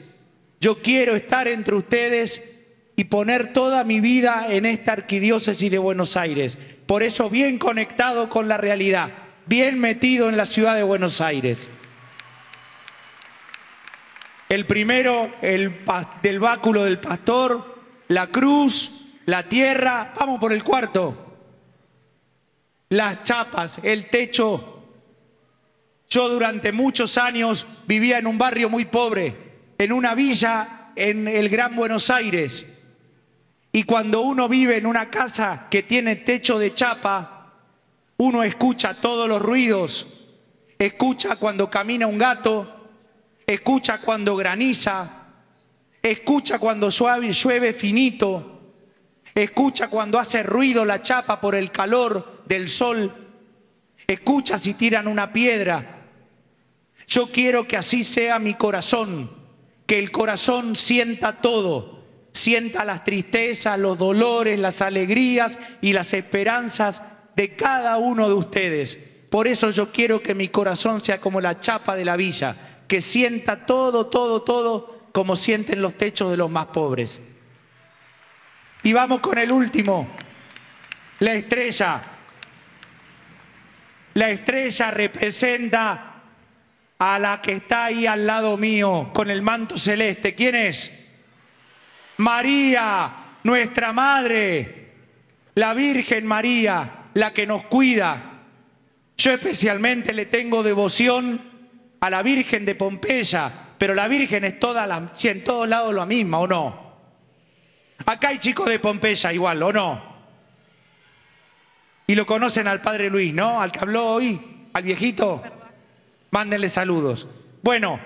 Yo 0.62 0.78
quiero 0.78 1.16
estar 1.16 1.48
entre 1.48 1.76
ustedes 1.76 2.42
y 2.96 3.04
poner 3.04 3.52
toda 3.52 3.84
mi 3.84 4.00
vida 4.00 4.48
en 4.50 4.66
esta 4.66 4.94
arquidiócesis 4.94 5.70
de 5.70 5.78
Buenos 5.78 6.16
Aires. 6.16 6.58
Por 6.86 7.04
eso 7.04 7.30
bien 7.30 7.58
conectado 7.58 8.30
con 8.30 8.48
la 8.48 8.58
realidad, 8.58 9.12
bien 9.46 9.80
metido 9.80 10.30
en 10.30 10.38
la 10.38 10.46
ciudad 10.46 10.76
de 10.76 10.84
Buenos 10.84 11.22
Aires. 11.22 11.70
El 14.50 14.66
primero, 14.66 15.34
el 15.42 15.80
del 16.22 16.40
báculo 16.40 16.84
del 16.84 17.00
pastor, 17.00 17.80
la 18.10 18.28
cruz, 18.28 19.08
la 19.26 19.48
tierra. 19.48 20.14
Vamos 20.20 20.40
por 20.40 20.52
el 20.52 20.64
cuarto. 20.64 21.38
Las 22.90 23.24
chapas, 23.24 23.80
el 23.82 24.10
techo. 24.10 24.84
Yo 26.10 26.28
durante 26.28 26.74
muchos 26.74 27.18
años 27.18 27.66
vivía 27.88 28.18
en 28.18 28.28
un 28.28 28.38
barrio 28.38 28.70
muy 28.70 28.84
pobre, 28.84 29.34
en 29.78 29.94
una 29.94 30.14
villa 30.14 30.92
en 30.98 31.30
el 31.30 31.48
Gran 31.48 31.74
Buenos 31.74 32.10
Aires. 32.10 32.66
Y 33.72 33.84
cuando 33.84 34.20
uno 34.20 34.50
vive 34.50 34.76
en 34.76 34.86
una 34.86 35.10
casa 35.10 35.68
que 35.70 35.84
tiene 35.84 36.18
techo 36.18 36.60
de 36.60 36.74
chapa, 36.74 37.31
uno 38.22 38.44
escucha 38.44 38.94
todos 38.94 39.28
los 39.28 39.42
ruidos, 39.42 40.06
escucha 40.78 41.38
cuando 41.38 41.72
camina 41.72 42.06
un 42.06 42.20
gato, 42.20 42.92
escucha 43.48 44.00
cuando 44.00 44.36
graniza, 44.36 45.26
escucha 46.04 46.60
cuando 46.60 46.92
llueve, 46.92 47.32
llueve 47.32 47.74
finito, 47.74 48.76
escucha 49.34 49.88
cuando 49.88 50.20
hace 50.20 50.44
ruido 50.44 50.86
la 50.86 51.02
chapa 51.02 51.42
por 51.42 51.56
el 51.56 51.72
calor 51.72 52.44
del 52.46 52.70
sol, 52.70 53.12
escucha 54.06 54.60
si 54.60 54.76
tiran 54.76 55.08
una 55.08 55.34
piedra. 55.34 56.04
Yo 57.08 57.26
quiero 57.26 57.68
que 57.68 57.78
así 57.78 58.04
sea 58.04 58.38
mi 58.38 58.54
corazón, 58.54 59.32
que 59.88 59.98
el 59.98 60.12
corazón 60.12 60.76
sienta 60.76 61.42
todo, 61.42 62.04
sienta 62.34 62.86
las 62.86 63.04
tristezas, 63.04 63.80
los 63.80 63.98
dolores, 63.98 64.60
las 64.60 64.84
alegrías 64.84 65.58
y 65.82 65.94
las 65.94 66.14
esperanzas 66.14 67.02
de 67.36 67.56
cada 67.56 67.98
uno 67.98 68.28
de 68.28 68.36
ustedes. 68.36 68.98
Por 69.30 69.48
eso 69.48 69.70
yo 69.70 69.92
quiero 69.92 70.22
que 70.22 70.36
mi 70.36 70.50
corazón 70.50 71.02
sea 71.02 71.22
como 71.22 71.40
la 71.40 71.60
chapa 71.60 71.96
de 71.96 72.06
la 72.06 72.16
villa, 72.16 72.84
que 72.88 73.02
sienta 73.02 73.66
todo, 73.66 74.08
todo, 74.08 74.42
todo 74.42 75.08
como 75.12 75.36
sienten 75.36 75.82
los 75.82 75.98
techos 75.98 76.32
de 76.32 76.38
los 76.38 76.50
más 76.50 76.68
pobres. 76.68 77.22
Y 78.84 78.94
vamos 78.94 79.22
con 79.22 79.38
el 79.38 79.52
último, 79.52 80.08
la 81.20 81.34
estrella. 81.34 82.02
La 84.16 84.30
estrella 84.30 84.92
representa 84.92 86.12
a 87.00 87.20
la 87.20 87.42
que 87.42 87.54
está 87.54 87.86
ahí 87.86 88.06
al 88.06 88.28
lado 88.28 88.58
mío 88.58 89.12
con 89.14 89.30
el 89.30 89.42
manto 89.42 89.78
celeste. 89.78 90.36
¿Quién 90.36 90.56
es? 90.56 90.92
María, 92.18 93.14
nuestra 93.44 93.94
madre, 93.94 94.92
la 95.56 95.74
Virgen 95.74 96.26
María, 96.26 97.01
la 97.14 97.34
que 97.34 97.46
nos 97.46 97.64
cuida. 97.64 98.44
Yo 99.18 99.34
especialmente 99.34 100.14
le 100.14 100.26
tengo 100.26 100.64
devoción 100.64 101.42
a 102.00 102.10
la 102.10 102.24
Virgen 102.24 102.66
de 102.66 102.76
Pompeya, 102.76 103.52
pero 103.78 103.94
la 103.94 104.08
Virgen 104.08 104.44
es 104.44 104.60
toda 104.60 104.88
la, 104.88 105.10
si 105.14 105.30
en 105.30 105.44
todos 105.44 105.68
lados 105.68 105.94
lo 105.94 106.06
misma, 106.06 106.40
¿o 106.40 106.48
no? 106.48 106.92
Acá 108.06 108.30
hay 108.30 108.40
chicos 108.40 108.66
de 108.68 108.80
Pompeya 108.80 109.32
igual, 109.32 109.62
¿o 109.62 109.72
no? 109.72 110.12
Y 112.08 112.16
lo 112.16 112.26
conocen 112.26 112.68
al 112.68 112.82
Padre 112.82 113.10
Luis, 113.10 113.34
¿no? 113.34 113.62
Al 113.62 113.72
que 113.72 113.80
habló 113.80 114.14
hoy, 114.14 114.68
al 114.74 114.84
viejito. 114.84 115.44
Mándenle 116.32 116.70
saludos. 116.70 117.28
Bueno, 117.62 118.00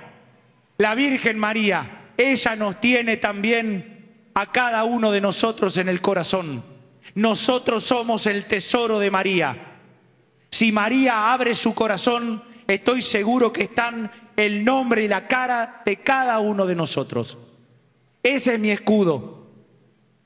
la 0.77 0.93
Virgen 0.95 1.39
María, 1.39 2.11
ella 2.17 2.55
nos 2.55 2.81
tiene 2.81 3.17
también 3.17 4.29
a 4.33 4.51
cada 4.51 4.83
uno 4.83 5.11
de 5.11 5.21
nosotros 5.21 5.77
en 5.77 5.87
el 5.87 6.01
corazón. 6.01 6.74
Nosotros 7.15 7.85
somos 7.85 8.27
el 8.27 8.45
tesoro 8.45 8.99
de 8.99 9.09
María. 9.09 9.79
Si 10.51 10.71
María 10.71 11.33
abre 11.33 11.55
su 11.55 11.73
corazón, 11.73 12.43
estoy 12.67 13.01
seguro 13.01 13.53
que 13.53 13.63
están 13.63 14.11
el 14.35 14.65
nombre 14.65 15.03
y 15.03 15.07
la 15.07 15.27
cara 15.27 15.81
de 15.85 15.97
cada 15.97 16.39
uno 16.39 16.65
de 16.65 16.75
nosotros. 16.75 17.37
Ese 18.21 18.55
es 18.55 18.59
mi 18.59 18.69
escudo. 18.69 19.47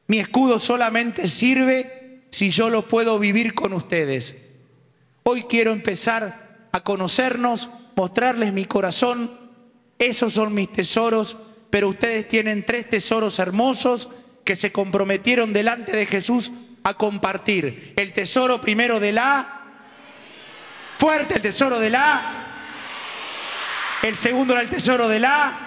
Mi 0.07 0.19
escudo 0.19 0.57
solamente 0.57 1.27
sirve 1.27 2.23
si 2.31 2.49
yo 2.49 2.71
lo 2.71 2.87
puedo 2.87 3.19
vivir 3.19 3.53
con 3.53 3.73
ustedes. 3.73 4.35
Hoy 5.23 5.43
quiero 5.43 5.71
empezar 5.71 6.69
a 6.71 6.83
conocernos, 6.83 7.69
mostrarles 7.95 8.51
mi 8.51 8.65
corazón. 8.65 9.29
Esos 9.99 10.33
son 10.33 10.55
mis 10.55 10.71
tesoros, 10.71 11.37
pero 11.69 11.89
ustedes 11.89 12.27
tienen 12.27 12.65
tres 12.65 12.89
tesoros 12.89 13.37
hermosos 13.37 14.09
que 14.43 14.55
se 14.55 14.71
comprometieron 14.71 15.53
delante 15.53 15.95
de 15.95 16.07
Jesús 16.07 16.51
a 16.83 16.93
compartir. 16.93 17.93
El 17.95 18.13
tesoro 18.13 18.59
primero 18.61 18.99
de 18.99 19.11
la 19.11 19.59
Fuerte 20.99 21.35
el 21.35 21.41
tesoro 21.41 21.79
de 21.79 21.89
la. 21.89 22.45
El 24.03 24.17
segundo 24.17 24.51
era 24.51 24.61
el 24.61 24.69
tesoro 24.69 25.07
de 25.07 25.21
la. 25.21 25.57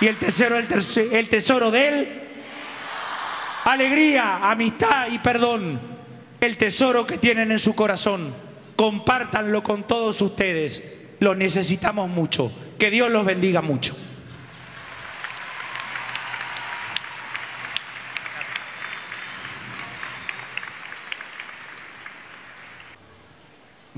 Y 0.00 0.06
el 0.06 0.16
tercero 0.16 0.56
el, 0.56 0.68
el 1.12 1.28
tesoro 1.28 1.72
del. 1.72 2.22
Alegría, 3.64 4.48
amistad 4.48 5.08
y 5.10 5.18
perdón. 5.18 5.80
El 6.40 6.56
tesoro 6.56 7.04
que 7.04 7.18
tienen 7.18 7.50
en 7.50 7.58
su 7.58 7.74
corazón. 7.74 8.32
Compártanlo 8.76 9.64
con 9.64 9.82
todos 9.82 10.22
ustedes. 10.22 10.84
Lo 11.18 11.34
necesitamos 11.34 12.08
mucho. 12.08 12.52
Que 12.78 12.92
Dios 12.92 13.10
los 13.10 13.26
bendiga 13.26 13.60
mucho. 13.60 13.96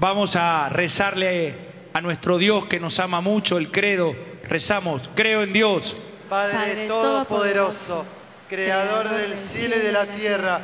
Vamos 0.02 0.34
a 0.34 0.68
rezarle 0.68 1.54
a 1.92 2.00
nuestro 2.00 2.36
Dios 2.36 2.64
que 2.64 2.80
nos 2.80 2.98
ama 2.98 3.20
mucho, 3.20 3.56
el 3.56 3.70
credo. 3.70 4.16
Rezamos, 4.48 5.08
creo 5.14 5.44
en 5.44 5.52
Dios. 5.52 5.96
Padre, 6.28 6.88
Todopoderoso, 6.88 8.04
Creador 8.48 9.10
del 9.10 9.38
cielo 9.38 9.76
y 9.76 9.78
de 9.78 9.92
la 9.92 10.06
tierra, 10.06 10.60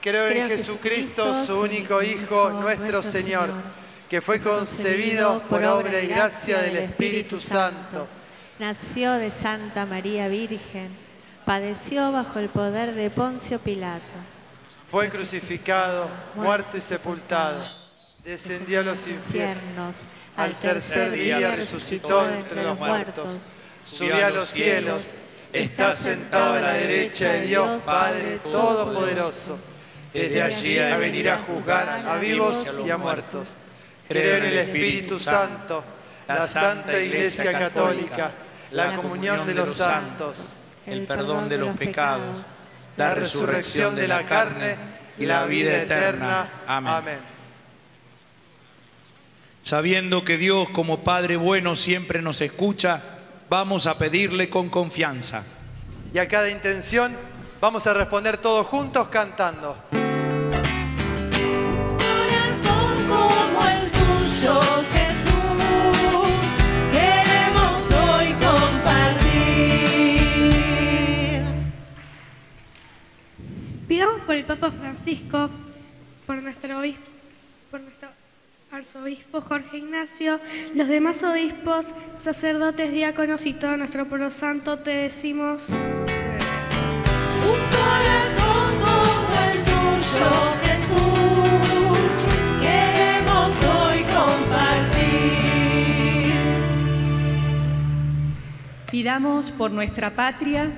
creo 0.00 0.28
en 0.28 0.48
Jesucristo, 0.48 1.34
su 1.44 1.60
único 1.60 2.02
Hijo, 2.02 2.48
nuestro 2.48 3.02
Señor, 3.02 3.50
que 4.08 4.22
fue 4.22 4.40
concebido 4.40 5.42
por 5.50 5.62
obra 5.64 6.00
y 6.00 6.06
gracia 6.06 6.62
del 6.62 6.78
Espíritu 6.78 7.38
Santo. 7.38 8.08
Nació 8.58 9.12
de 9.12 9.30
Santa 9.30 9.84
María 9.84 10.28
Virgen, 10.28 10.96
padeció 11.44 12.10
bajo 12.10 12.38
el 12.38 12.48
poder 12.48 12.94
de 12.94 13.10
Poncio 13.10 13.58
Pilato, 13.58 14.16
Fue 14.90 15.10
crucificado, 15.10 16.08
muerto 16.34 16.78
y 16.78 16.80
sepultado. 16.80 17.87
Descendió 18.24 18.80
a 18.80 18.82
los 18.82 19.06
infiernos. 19.06 19.96
Al 20.36 20.54
tercer 20.60 21.10
día 21.10 21.50
resucitó 21.50 22.28
entre 22.28 22.62
los 22.62 22.78
muertos. 22.78 23.38
Subió 23.86 24.26
a 24.26 24.30
los 24.30 24.48
cielos. 24.48 25.14
Está 25.52 25.96
sentado 25.96 26.54
a 26.54 26.60
la 26.60 26.72
derecha 26.74 27.32
de 27.32 27.46
Dios 27.46 27.82
Padre 27.82 28.38
Todopoderoso. 28.38 29.58
Desde 30.12 30.42
allí 30.42 30.78
a 30.78 30.96
venir 30.96 31.30
a 31.30 31.38
juzgar 31.38 31.88
a 31.88 32.16
vivos 32.18 32.66
y 32.86 32.90
a 32.90 32.96
muertos. 32.96 33.48
Creo 34.06 34.36
en 34.36 34.44
el 34.44 34.58
Espíritu 34.58 35.18
Santo, 35.18 35.84
la 36.26 36.46
Santa 36.46 36.98
Iglesia 36.98 37.52
Católica, 37.52 38.32
la 38.70 38.96
comunión 38.96 39.46
de 39.46 39.54
los 39.54 39.76
santos, 39.76 40.52
el 40.86 41.06
perdón 41.06 41.48
de 41.48 41.58
los 41.58 41.76
pecados, 41.76 42.38
la 42.96 43.14
resurrección 43.14 43.94
de 43.94 44.08
la 44.08 44.24
carne 44.24 44.76
y 45.18 45.26
la 45.26 45.44
vida 45.44 45.82
eterna. 45.82 46.48
Amén. 46.66 47.37
Sabiendo 49.68 50.24
que 50.24 50.38
Dios 50.38 50.70
como 50.70 51.04
Padre 51.04 51.36
bueno 51.36 51.74
siempre 51.74 52.22
nos 52.22 52.40
escucha, 52.40 53.02
vamos 53.50 53.86
a 53.86 53.98
pedirle 53.98 54.48
con 54.48 54.70
confianza. 54.70 55.44
Y 56.14 56.16
a 56.16 56.26
cada 56.26 56.48
intención 56.48 57.14
vamos 57.60 57.86
a 57.86 57.92
responder 57.92 58.38
todos 58.38 58.66
juntos 58.66 59.08
cantando. 59.08 59.76
Corazón 61.98 63.06
como 63.06 63.68
el 63.68 63.90
tuyo, 63.90 64.58
Jesús, 64.90 66.32
queremos 66.90 67.90
hoy 67.90 68.32
compartir. 68.40 69.02
Pidamos 73.86 74.22
por 74.22 74.34
el 74.34 74.46
Papa 74.46 74.70
Francisco, 74.70 75.50
por 76.26 76.42
nuestro 76.42 76.78
obispo, 76.78 77.10
por 77.70 77.82
nuestro 77.82 78.17
arzobispo 78.70 79.40
Jorge 79.40 79.78
Ignacio, 79.78 80.40
los 80.74 80.88
demás 80.88 81.22
obispos, 81.22 81.86
sacerdotes, 82.18 82.92
diáconos 82.92 83.46
y 83.46 83.54
todo 83.54 83.76
nuestro 83.76 84.06
pueblo 84.06 84.30
santo, 84.30 84.78
te 84.78 84.90
decimos. 84.90 85.68
Un 85.70 85.76
corazón 87.70 88.78
como 88.80 89.34
el 89.50 89.56
tuyo, 89.64 90.30
Jesús, 90.64 92.26
queremos 92.60 93.50
hoy 93.64 94.02
compartir. 94.02 95.08
Pidamos 98.90 99.50
por 99.50 99.70
nuestra 99.70 100.14
patria 100.14 100.70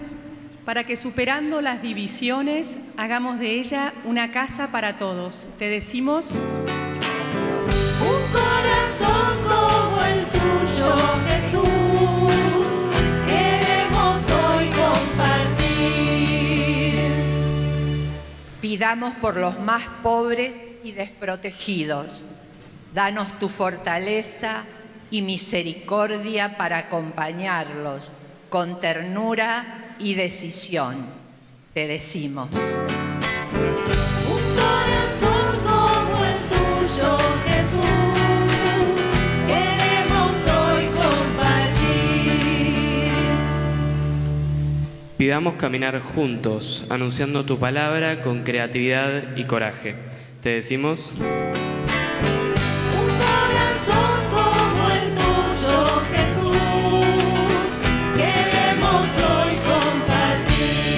para 0.64 0.84
que 0.84 0.96
superando 0.96 1.60
las 1.60 1.82
divisiones 1.82 2.78
hagamos 2.96 3.40
de 3.40 3.58
ella 3.58 3.92
una 4.04 4.30
casa 4.30 4.70
para 4.70 4.98
todos. 4.98 5.48
Te 5.58 5.66
decimos, 5.66 6.38
Pidamos 18.80 19.14
por 19.16 19.36
los 19.36 19.58
más 19.60 19.84
pobres 20.02 20.56
y 20.82 20.92
desprotegidos. 20.92 22.24
Danos 22.94 23.38
tu 23.38 23.48
fortaleza 23.48 24.64
y 25.10 25.20
misericordia 25.20 26.56
para 26.56 26.78
acompañarlos 26.78 28.10
con 28.48 28.80
ternura 28.80 29.96
y 29.98 30.14
decisión. 30.14 31.04
Te 31.74 31.88
decimos. 31.88 32.48
Pidamos 45.30 45.54
caminar 45.54 45.96
juntos, 46.00 46.84
anunciando 46.90 47.46
tu 47.46 47.56
palabra 47.56 48.20
con 48.20 48.42
creatividad 48.42 49.36
y 49.36 49.44
coraje. 49.44 49.94
Te 50.42 50.48
decimos, 50.48 51.16
Un 51.20 51.24
corazón 53.16 54.24
como 54.32 54.90
el 54.90 55.14
tuyo, 55.14 56.02
Jesús, 56.10 56.56
queremos 58.16 59.06
hoy 59.22 59.54
compartir. 59.70 60.90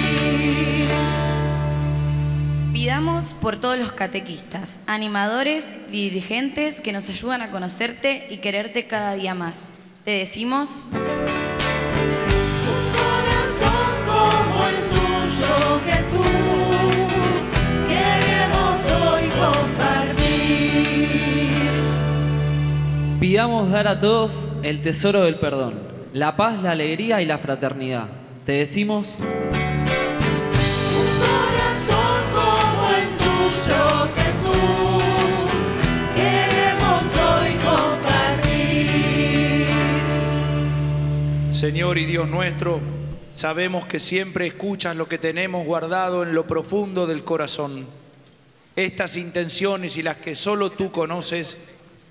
Pidamos 2.73 3.35
por 3.39 3.61
todos 3.61 3.77
los 3.77 3.91
catequistas, 3.91 4.79
animadores, 4.87 5.75
dirigentes 5.91 6.81
que 6.81 6.91
nos 6.91 7.07
ayudan 7.07 7.43
a 7.43 7.51
conocerte 7.51 8.25
y 8.31 8.37
quererte 8.37 8.87
cada 8.87 9.13
día 9.13 9.35
más. 9.35 9.75
Te 10.03 10.09
decimos, 10.09 10.89
Pidamos 23.23 23.71
dar 23.71 23.87
a 23.87 24.01
todos 24.01 24.49
el 24.63 24.81
tesoro 24.81 25.23
del 25.23 25.35
perdón, 25.35 25.75
la 26.11 26.35
paz, 26.35 26.61
la 26.61 26.71
alegría 26.71 27.21
y 27.21 27.25
la 27.25 27.37
fraternidad. 27.37 28.09
Te 28.45 28.51
decimos, 28.51 29.19
Corazón 31.21 32.25
como 32.33 32.89
el 32.89 33.07
tuyo, 33.17 34.09
Jesús, 34.17 35.03
queremos 36.13 37.03
hoy 37.15 37.53
compartir. 37.63 39.67
Señor 41.55 41.97
y 41.99 42.05
Dios 42.05 42.27
nuestro, 42.27 42.81
sabemos 43.35 43.85
que 43.85 44.01
siempre 44.01 44.47
escuchas 44.47 44.97
lo 44.97 45.07
que 45.07 45.17
tenemos 45.17 45.65
guardado 45.65 46.23
en 46.23 46.33
lo 46.33 46.45
profundo 46.45 47.07
del 47.07 47.23
corazón. 47.23 47.85
Estas 48.75 49.15
intenciones 49.15 49.95
y 49.95 50.03
las 50.03 50.17
que 50.17 50.35
solo 50.35 50.73
tú 50.73 50.91
conoces, 50.91 51.55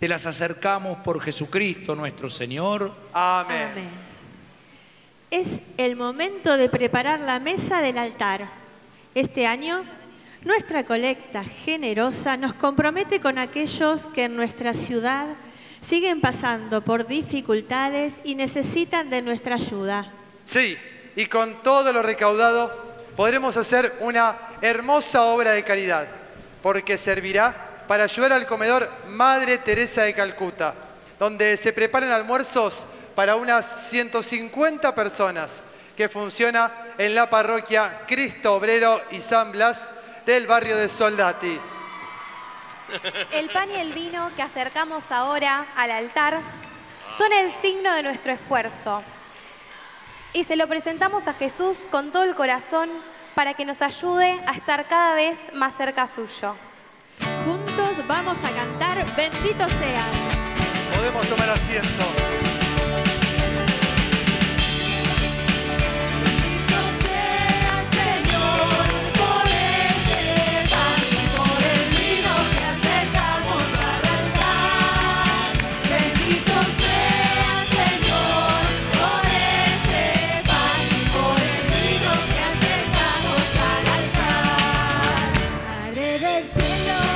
te 0.02 0.08
las 0.08 0.26
acercamos 0.26 0.98
por 0.98 1.20
Jesucristo 1.20 1.94
nuestro 1.94 2.28
Señor. 2.28 2.92
Amén. 3.12 3.88
Es 5.30 5.60
el 5.76 5.94
momento 5.94 6.56
de 6.56 6.68
preparar 6.68 7.20
la 7.20 7.38
mesa 7.38 7.80
del 7.80 7.96
altar. 7.96 8.48
Este 9.14 9.46
año, 9.46 9.84
nuestra 10.42 10.84
colecta 10.84 11.44
generosa 11.44 12.36
nos 12.36 12.52
compromete 12.54 13.20
con 13.20 13.38
aquellos 13.38 14.08
que 14.08 14.24
en 14.24 14.34
nuestra 14.34 14.74
ciudad 14.74 15.28
siguen 15.80 16.20
pasando 16.20 16.82
por 16.82 17.06
dificultades 17.06 18.20
y 18.24 18.34
necesitan 18.34 19.08
de 19.08 19.22
nuestra 19.22 19.54
ayuda. 19.54 20.12
Sí, 20.42 20.76
y 21.14 21.26
con 21.26 21.62
todo 21.62 21.92
lo 21.92 22.02
recaudado 22.02 22.72
podremos 23.14 23.56
hacer 23.56 23.94
una 24.00 24.36
hermosa 24.62 25.22
obra 25.26 25.52
de 25.52 25.62
caridad, 25.62 26.08
porque 26.60 26.98
servirá 26.98 27.71
para 27.86 28.04
ayudar 28.04 28.32
al 28.32 28.46
comedor 28.46 28.88
Madre 29.08 29.58
Teresa 29.58 30.02
de 30.02 30.14
Calcuta, 30.14 30.74
donde 31.18 31.56
se 31.56 31.72
preparan 31.72 32.10
almuerzos 32.10 32.84
para 33.14 33.36
unas 33.36 33.90
150 33.90 34.94
personas, 34.94 35.62
que 35.96 36.08
funciona 36.08 36.72
en 36.98 37.14
la 37.14 37.28
parroquia 37.28 38.02
Cristo 38.06 38.54
Obrero 38.54 39.00
y 39.10 39.20
San 39.20 39.52
Blas 39.52 39.90
del 40.24 40.46
barrio 40.46 40.76
de 40.76 40.88
Soldati. 40.88 41.60
El 43.32 43.50
pan 43.50 43.70
y 43.70 43.76
el 43.76 43.92
vino 43.92 44.30
que 44.36 44.42
acercamos 44.42 45.10
ahora 45.12 45.66
al 45.76 45.90
altar 45.90 46.40
son 47.16 47.32
el 47.32 47.52
signo 47.52 47.94
de 47.94 48.02
nuestro 48.02 48.32
esfuerzo. 48.32 49.02
Y 50.32 50.44
se 50.44 50.56
lo 50.56 50.66
presentamos 50.66 51.28
a 51.28 51.34
Jesús 51.34 51.86
con 51.90 52.10
todo 52.10 52.24
el 52.24 52.34
corazón 52.34 52.90
para 53.34 53.54
que 53.54 53.64
nos 53.64 53.82
ayude 53.82 54.40
a 54.46 54.52
estar 54.52 54.86
cada 54.88 55.14
vez 55.14 55.38
más 55.54 55.76
cerca 55.76 56.06
suyo. 56.06 56.54
Juntos 57.74 58.06
vamos 58.06 58.38
a 58.44 58.50
cantar 58.50 59.04
Bendito 59.16 59.66
seas. 59.78 60.06
Podemos 60.94 61.26
tomar 61.26 61.48
asiento. 61.50 62.04
Señor, 86.46 87.11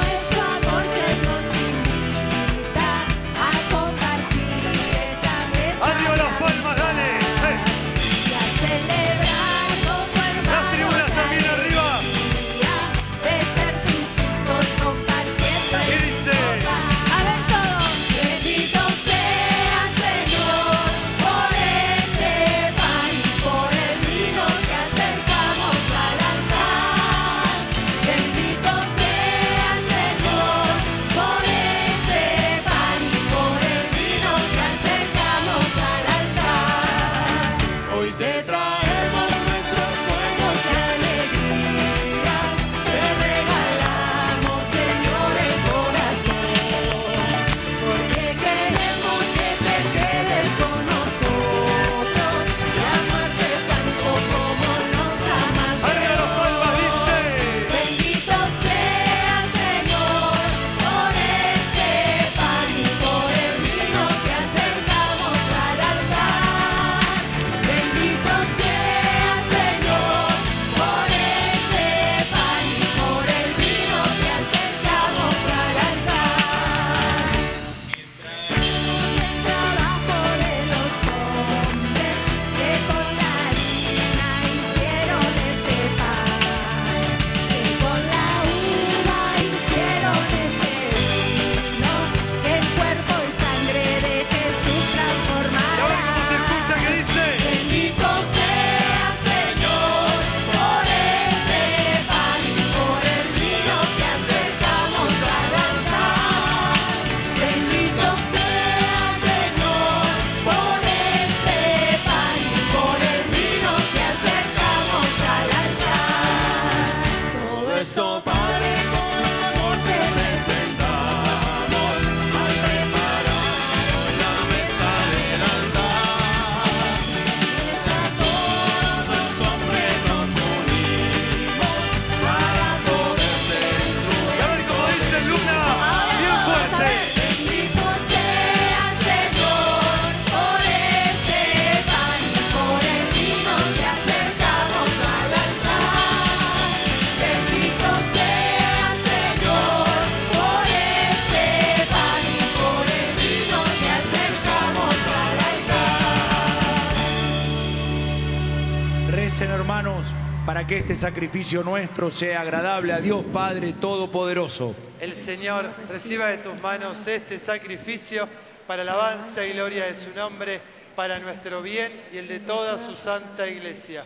este 160.87 160.95
sacrificio 160.95 161.65
nuestro 161.65 162.13
sea 162.13 162.43
agradable 162.43 162.93
a 162.93 163.01
Dios 163.01 163.25
Padre 163.33 163.73
Todopoderoso. 163.73 164.73
El 165.01 165.17
Señor 165.17 165.69
reciba 165.89 166.29
de 166.29 166.39
tus 166.39 166.57
manos 166.61 167.09
este 167.09 167.41
sacrificio 167.41 168.29
para 168.69 168.83
alabanza 168.83 169.45
y 169.45 169.53
gloria 169.53 169.87
de 169.87 169.97
su 169.97 170.11
nombre, 170.15 170.61
para 170.95 171.19
nuestro 171.19 171.61
bien 171.61 172.05
y 172.13 172.19
el 172.19 172.29
de 172.29 172.39
toda 172.39 172.79
su 172.79 172.95
santa 172.95 173.49
iglesia. 173.49 174.05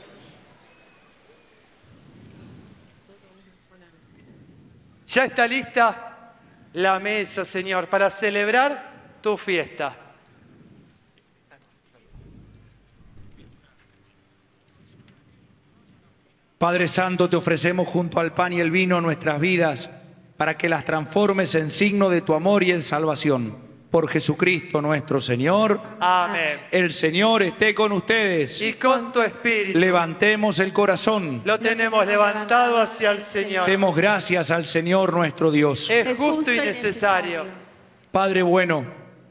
Ya 5.06 5.24
está 5.26 5.46
lista 5.46 6.32
la 6.72 6.98
mesa, 6.98 7.44
Señor, 7.44 7.90
para 7.90 8.08
celebrar 8.08 9.18
tu 9.20 9.36
fiesta. 9.36 9.94
Padre 16.60 16.88
Santo, 16.88 17.30
te 17.30 17.36
ofrecemos 17.36 17.88
junto 17.88 18.20
al 18.20 18.34
pan 18.34 18.52
y 18.52 18.60
el 18.60 18.70
vino 18.70 19.00
nuestras 19.00 19.40
vidas 19.40 19.88
para 20.36 20.58
que 20.58 20.68
las 20.68 20.84
transformes 20.84 21.54
en 21.54 21.70
signo 21.70 22.10
de 22.10 22.20
tu 22.20 22.34
amor 22.34 22.62
y 22.62 22.70
en 22.70 22.82
salvación. 22.82 23.56
Por 23.90 24.10
Jesucristo 24.10 24.82
nuestro 24.82 25.20
Señor. 25.20 25.80
Amén. 25.98 26.60
El 26.70 26.92
Señor 26.92 27.42
esté 27.42 27.74
con 27.74 27.92
ustedes. 27.92 28.60
Y 28.60 28.74
con 28.74 29.10
tu 29.10 29.22
espíritu 29.22 29.78
Levantemos 29.78 30.58
el 30.58 30.70
corazón. 30.74 31.40
lo 31.46 31.58
tenemos 31.58 32.06
levantado 32.06 32.76
hacia 32.76 33.12
el 33.12 33.22
Señor. 33.22 33.66
Demos 33.66 33.96
gracias 33.96 34.50
al 34.50 34.66
Señor 34.66 35.14
nuestro 35.14 35.50
Dios. 35.50 35.88
Es 35.88 36.14
justo 36.18 36.52
y 36.52 36.58
necesario. 36.58 37.46
Padre 38.12 38.42
bueno, 38.42 38.84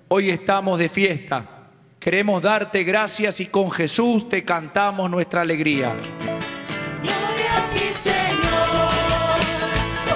hoy 0.07 0.31
estamos 0.31 0.79
de 0.79 0.89
fiesta. 0.89 1.67
Queremos 1.99 2.41
darte 2.41 2.83
gracias 2.83 3.39
y 3.39 3.45
con 3.45 3.69
Jesús 3.69 4.27
te 4.27 4.43
cantamos 4.43 5.11
nuestra 5.11 5.41
alegría. 5.41 5.93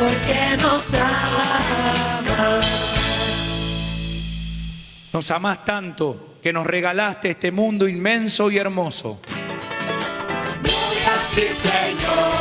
Porque 0.03 0.57
nos 0.57 0.83
amas. 0.93 2.65
Nos 5.13 5.31
amás 5.31 5.63
tanto 5.63 6.37
que 6.41 6.51
nos 6.51 6.65
regalaste 6.65 7.31
este 7.31 7.51
mundo 7.51 7.87
inmenso 7.87 8.51
y 8.51 8.57
hermoso. 8.57 9.21
Gloria 10.61 11.13
a 11.13 11.35
ti, 11.35 11.43
Señor, 11.61 12.31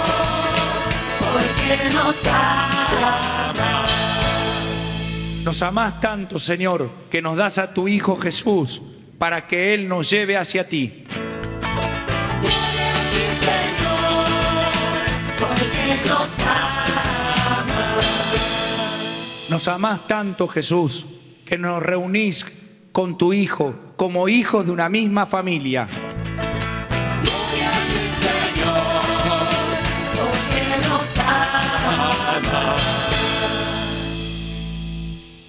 porque 1.20 1.90
nos 1.94 2.16
amas. 2.26 3.90
Nos 5.44 5.62
amás 5.62 6.00
tanto, 6.00 6.38
Señor, 6.38 6.90
que 7.10 7.20
nos 7.20 7.36
das 7.36 7.58
a 7.58 7.74
tu 7.74 7.88
Hijo 7.88 8.16
Jesús 8.16 8.80
para 9.18 9.46
que 9.46 9.74
Él 9.74 9.88
nos 9.88 10.08
lleve 10.10 10.36
hacia 10.36 10.68
ti. 10.68 11.04
Nos 19.52 19.68
amás 19.68 20.06
tanto, 20.06 20.48
Jesús, 20.48 21.04
que 21.44 21.58
nos 21.58 21.82
reunís 21.82 22.46
con 22.90 23.18
tu 23.18 23.34
Hijo 23.34 23.74
como 23.96 24.26
hijos 24.26 24.64
de 24.64 24.72
una 24.72 24.88
misma 24.88 25.26
familia. 25.26 25.86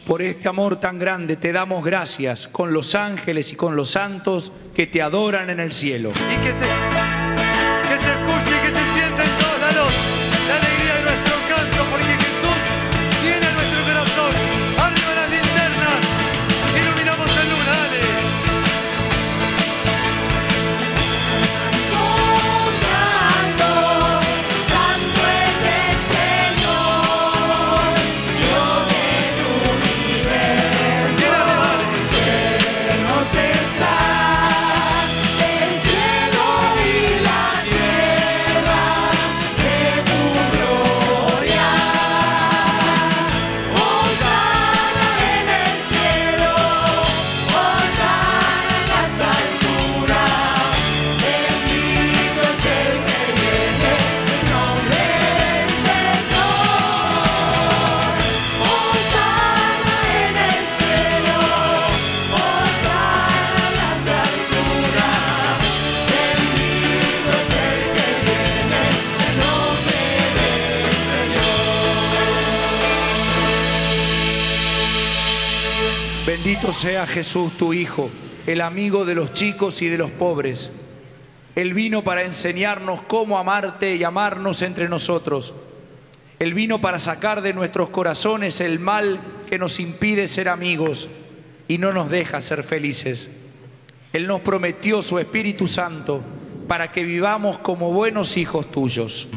Por 0.05 0.21
este 0.21 0.49
amor 0.49 0.81
tan 0.81 0.99
grande 0.99 1.37
te 1.37 1.53
damos 1.53 1.85
gracias 1.85 2.49
con 2.49 2.73
los 2.73 2.95
ángeles 2.95 3.53
y 3.53 3.55
con 3.55 3.77
los 3.77 3.91
santos 3.91 4.51
que 4.75 4.85
te 4.85 5.01
adoran 5.01 5.49
en 5.49 5.61
el 5.61 5.71
cielo. 5.71 6.11
Y 6.11 6.41
que 6.41 6.51
se, 6.51 6.92
Sea 76.71 77.05
Jesús 77.05 77.55
tu 77.57 77.73
Hijo, 77.73 78.09
el 78.47 78.61
amigo 78.61 79.05
de 79.05 79.15
los 79.15 79.33
chicos 79.33 79.81
y 79.81 79.89
de 79.89 79.97
los 79.97 80.11
pobres. 80.11 80.71
Él 81.55 81.73
vino 81.73 82.03
para 82.03 82.23
enseñarnos 82.23 83.03
cómo 83.03 83.37
amarte 83.37 83.95
y 83.95 84.03
amarnos 84.03 84.61
entre 84.61 84.89
nosotros. 84.89 85.53
Él 86.39 86.53
vino 86.53 86.81
para 86.81 86.99
sacar 86.99 87.41
de 87.41 87.53
nuestros 87.53 87.89
corazones 87.89 88.59
el 88.59 88.79
mal 88.79 89.19
que 89.47 89.59
nos 89.59 89.79
impide 89.79 90.27
ser 90.27 90.49
amigos 90.49 91.09
y 91.67 91.77
no 91.77 91.93
nos 91.93 92.09
deja 92.09 92.41
ser 92.41 92.63
felices. 92.63 93.29
Él 94.11 94.25
nos 94.25 94.41
prometió 94.41 95.01
su 95.01 95.19
Espíritu 95.19 95.67
Santo 95.67 96.21
para 96.67 96.91
que 96.91 97.03
vivamos 97.03 97.59
como 97.59 97.91
buenos 97.91 98.35
hijos 98.37 98.71
tuyos. 98.71 99.27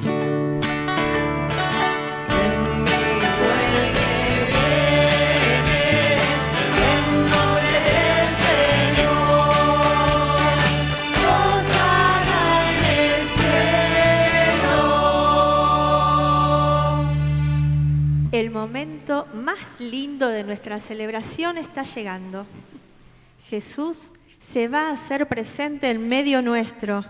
Momento 18.67 19.29
más 19.33 19.79
lindo 19.79 20.27
de 20.27 20.43
nuestra 20.43 20.81
celebración 20.81 21.57
está 21.57 21.85
llegando. 21.85 22.47
Jesús 23.49 24.11
se 24.41 24.67
va 24.67 24.89
a 24.89 24.93
hacer 24.93 25.29
presente 25.29 25.89
en 25.89 26.09
medio 26.09 26.43
nuestro. 26.43 27.05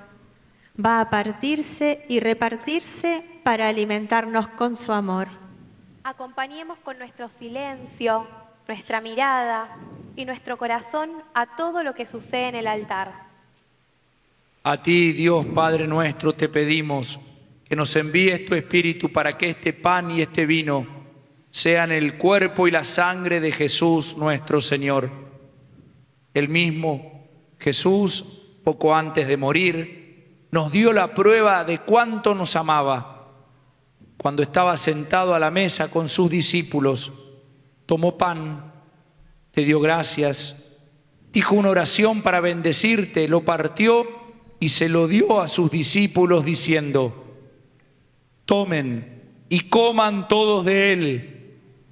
Va 0.78 1.00
a 1.00 1.08
partirse 1.08 2.04
y 2.08 2.20
repartirse 2.20 3.24
para 3.42 3.68
alimentarnos 3.68 4.48
con 4.48 4.76
su 4.76 4.92
amor. 4.92 5.28
Acompañemos 6.04 6.78
con 6.80 6.98
nuestro 6.98 7.30
silencio, 7.30 8.26
nuestra 8.68 9.00
mirada 9.00 9.78
y 10.14 10.26
nuestro 10.26 10.58
corazón 10.58 11.10
a 11.32 11.56
todo 11.56 11.82
lo 11.82 11.94
que 11.94 12.04
sucede 12.04 12.48
en 12.48 12.56
el 12.56 12.66
altar. 12.66 13.14
A 14.62 14.82
ti, 14.82 15.12
Dios 15.12 15.46
Padre 15.46 15.86
nuestro, 15.86 16.34
te 16.34 16.50
pedimos 16.50 17.18
que 17.66 17.74
nos 17.74 17.96
envíes 17.96 18.44
tu 18.44 18.54
Espíritu 18.54 19.10
para 19.10 19.38
que 19.38 19.48
este 19.48 19.72
pan 19.72 20.10
y 20.10 20.20
este 20.20 20.44
vino 20.44 20.95
sean 21.56 21.90
el 21.90 22.18
cuerpo 22.18 22.68
y 22.68 22.70
la 22.70 22.84
sangre 22.84 23.40
de 23.40 23.50
Jesús 23.50 24.18
nuestro 24.18 24.60
Señor. 24.60 25.10
El 26.34 26.50
mismo 26.50 27.30
Jesús, 27.58 28.26
poco 28.62 28.94
antes 28.94 29.26
de 29.26 29.38
morir, 29.38 30.48
nos 30.50 30.70
dio 30.70 30.92
la 30.92 31.14
prueba 31.14 31.64
de 31.64 31.78
cuánto 31.78 32.34
nos 32.34 32.56
amaba. 32.56 33.32
Cuando 34.18 34.42
estaba 34.42 34.76
sentado 34.76 35.34
a 35.34 35.38
la 35.38 35.50
mesa 35.50 35.88
con 35.88 36.10
sus 36.10 36.28
discípulos, 36.28 37.10
tomó 37.86 38.18
pan, 38.18 38.74
te 39.50 39.64
dio 39.64 39.80
gracias, 39.80 40.76
dijo 41.32 41.54
una 41.54 41.70
oración 41.70 42.20
para 42.20 42.40
bendecirte, 42.40 43.28
lo 43.28 43.46
partió 43.46 44.06
y 44.60 44.68
se 44.68 44.90
lo 44.90 45.08
dio 45.08 45.40
a 45.40 45.48
sus 45.48 45.70
discípulos 45.70 46.44
diciendo, 46.44 47.24
tomen 48.44 49.22
y 49.48 49.60
coman 49.70 50.28
todos 50.28 50.62
de 50.66 50.92
él, 50.92 51.32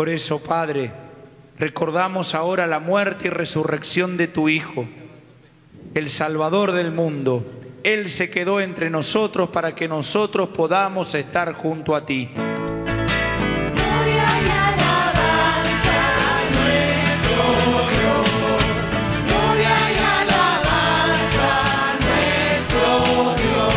Por 0.00 0.08
eso, 0.08 0.42
Padre, 0.42 0.90
recordamos 1.58 2.34
ahora 2.34 2.66
la 2.66 2.78
muerte 2.80 3.26
y 3.26 3.30
resurrección 3.30 4.16
de 4.16 4.28
tu 4.28 4.48
Hijo, 4.48 4.88
el 5.92 6.08
Salvador 6.08 6.72
del 6.72 6.90
mundo, 6.90 7.44
Él 7.82 8.08
se 8.08 8.30
quedó 8.30 8.62
entre 8.62 8.88
nosotros 8.88 9.50
para 9.50 9.74
que 9.74 9.88
nosotros 9.88 10.48
podamos 10.48 11.14
estar 11.14 11.52
junto 11.52 11.94
a 11.94 12.06
ti. 12.06 12.30
Gloria 12.34 12.48
y 14.40 14.48
alabanza 14.48 15.98
a 16.16 16.44
nuestro 16.48 17.44
Dios. 17.90 18.24
Gloria 19.26 19.76
y 19.92 19.98
alabanza 20.22 21.46
a 21.66 21.92
nuestro 22.00 23.36
Dios. 23.36 23.74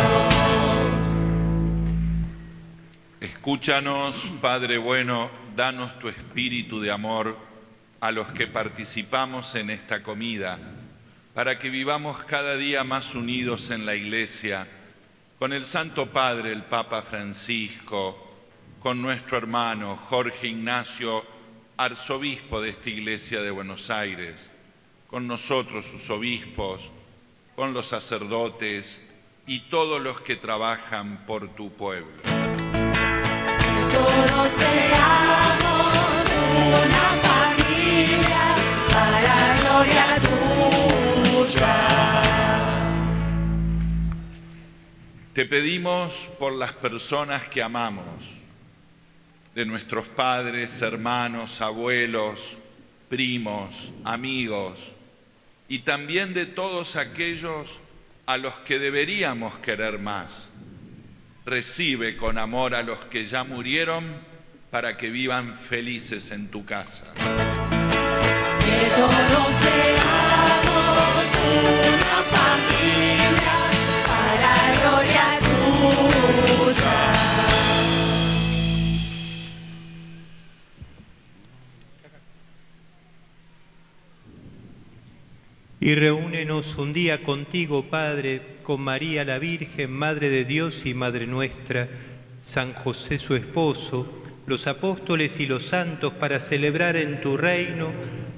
Escúchanos, 3.19 4.31
Padre 4.39 4.77
bueno, 4.77 5.42
danos 5.55 5.97
tu 5.99 6.09
espíritu 6.09 6.81
de 6.81 6.91
amor 6.91 7.37
a 7.99 8.11
los 8.11 8.27
que 8.31 8.47
participamos 8.47 9.55
en 9.55 9.69
esta 9.69 10.03
comida, 10.03 10.59
para 11.33 11.57
que 11.57 11.69
vivamos 11.69 12.23
cada 12.23 12.57
día 12.57 12.83
más 12.83 13.15
unidos 13.15 13.69
en 13.71 13.85
la 13.85 13.95
Iglesia, 13.95 14.67
con 15.39 15.53
el 15.53 15.65
Santo 15.65 16.07
Padre, 16.07 16.51
el 16.51 16.63
Papa 16.63 17.01
Francisco, 17.01 18.19
con 18.79 19.01
nuestro 19.01 19.37
hermano 19.37 19.95
Jorge 20.09 20.47
Ignacio, 20.47 21.25
arzobispo 21.77 22.61
de 22.61 22.71
esta 22.71 22.89
Iglesia 22.89 23.41
de 23.41 23.51
Buenos 23.51 23.89
Aires, 23.89 24.51
con 25.07 25.27
nosotros 25.27 25.85
sus 25.85 26.09
obispos, 26.09 26.91
con 27.55 27.73
los 27.73 27.87
sacerdotes 27.87 29.01
y 29.45 29.61
todos 29.61 30.01
los 30.01 30.21
que 30.21 30.35
trabajan 30.35 31.25
por 31.25 31.49
tu 31.55 31.71
pueblo. 31.71 32.21
Te 45.33 45.45
pedimos 45.45 46.29
por 46.37 46.53
las 46.53 46.73
personas 46.73 47.47
que 47.47 47.63
amamos, 47.63 48.05
de 49.55 49.65
nuestros 49.65 50.07
padres, 50.07 50.79
hermanos, 50.83 51.59
abuelos, 51.59 52.57
primos, 53.09 53.91
amigos, 54.05 54.93
y 55.67 55.79
también 55.79 56.35
de 56.35 56.45
todos 56.45 56.97
aquellos 56.97 57.81
a 58.27 58.37
los 58.37 58.53
que 58.59 58.77
deberíamos 58.77 59.57
querer 59.57 59.97
más. 59.97 60.51
Recibe 61.45 62.15
con 62.15 62.37
amor 62.37 62.75
a 62.75 62.83
los 62.83 63.03
que 63.05 63.25
ya 63.25 63.43
murieron 63.43 64.13
para 64.73 64.97
que 64.97 65.11
vivan 65.11 65.53
felices 65.53 66.31
en 66.31 66.47
tu 66.47 66.65
casa. 66.65 67.05
Que 67.13 67.25
todos 68.95 69.53
seamos 69.61 71.29
una 71.45 72.17
familia 72.33 73.53
para 74.07 74.53
gloria 74.73 75.27
tuya. 76.65 76.97
Y 85.79 85.93
reúnenos 85.93 86.77
un 86.79 86.93
día 86.93 87.23
contigo, 87.23 87.91
Padre, 87.91 88.55
con 88.63 88.81
María 88.81 89.23
la 89.23 89.37
Virgen, 89.37 89.91
Madre 89.91 90.31
de 90.31 90.45
Dios 90.45 90.87
y 90.87 90.95
Madre 90.95 91.27
nuestra, 91.27 91.87
San 92.41 92.73
José 92.73 93.19
su 93.19 93.35
esposo, 93.35 94.22
los 94.45 94.67
apóstoles 94.67 95.39
y 95.39 95.45
los 95.45 95.65
santos, 95.65 96.13
para 96.13 96.39
celebrar 96.39 96.95
en 96.95 97.21
tu 97.21 97.37
reino 97.37 97.91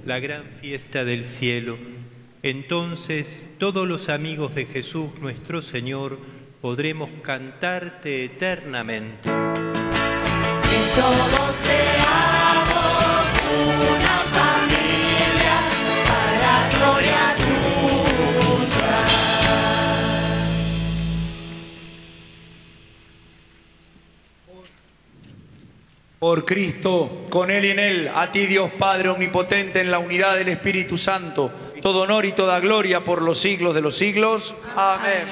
la 0.06 0.20
gran 0.20 0.44
fiesta 0.62 1.04
del 1.04 1.24
cielo. 1.24 1.78
Entonces 2.44 3.50
todos 3.58 3.88
los 3.88 4.10
amigos 4.10 4.54
de 4.54 4.66
Jesús 4.66 5.10
nuestro 5.20 5.62
Señor 5.62 6.20
podremos 6.62 7.10
cantarte 7.24 8.24
eternamente. 8.24 9.30
Por 26.26 26.44
Cristo, 26.44 27.28
con 27.30 27.52
Él 27.52 27.66
y 27.66 27.70
en 27.70 27.78
Él, 27.78 28.12
a 28.12 28.32
ti 28.32 28.48
Dios 28.48 28.72
Padre 28.80 29.10
Omnipotente, 29.10 29.82
en 29.82 29.92
la 29.92 30.00
unidad 30.00 30.36
del 30.36 30.48
Espíritu 30.48 30.98
Santo, 30.98 31.52
todo 31.84 32.02
honor 32.02 32.26
y 32.26 32.32
toda 32.32 32.60
gloria 32.60 33.04
por 33.04 33.22
los 33.22 33.38
siglos 33.38 33.76
de 33.76 33.82
los 33.82 33.96
siglos. 33.96 34.56
Amén. 34.76 35.28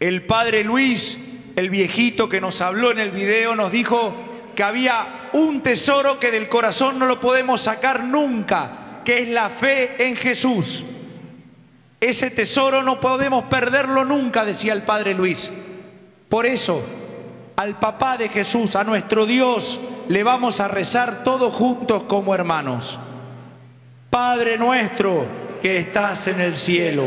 El 0.00 0.26
Padre 0.26 0.64
Luis, 0.64 1.18
el 1.54 1.70
viejito 1.70 2.28
que 2.28 2.40
nos 2.40 2.60
habló 2.60 2.90
en 2.90 2.98
el 2.98 3.12
video, 3.12 3.54
nos 3.54 3.70
dijo 3.70 4.12
que 4.56 4.64
había 4.64 5.30
un 5.34 5.62
tesoro 5.62 6.18
que 6.18 6.32
del 6.32 6.48
corazón 6.48 6.98
no 6.98 7.06
lo 7.06 7.20
podemos 7.20 7.60
sacar 7.60 8.02
nunca, 8.02 9.02
que 9.04 9.22
es 9.22 9.28
la 9.28 9.50
fe 9.50 10.04
en 10.04 10.16
Jesús. 10.16 10.84
Ese 12.00 12.32
tesoro 12.32 12.82
no 12.82 12.98
podemos 12.98 13.44
perderlo 13.44 14.04
nunca, 14.04 14.44
decía 14.44 14.72
el 14.72 14.82
Padre 14.82 15.14
Luis. 15.14 15.52
Por 16.28 16.44
eso, 16.44 16.99
al 17.60 17.78
papá 17.78 18.16
de 18.16 18.30
Jesús, 18.30 18.74
a 18.74 18.84
nuestro 18.84 19.26
Dios, 19.26 19.78
le 20.08 20.24
vamos 20.24 20.60
a 20.60 20.68
rezar 20.68 21.22
todos 21.22 21.52
juntos 21.52 22.04
como 22.04 22.34
hermanos. 22.34 22.98
Padre 24.08 24.56
nuestro 24.56 25.26
que 25.60 25.76
estás 25.76 26.28
en 26.28 26.40
el 26.40 26.56
cielo, 26.56 27.04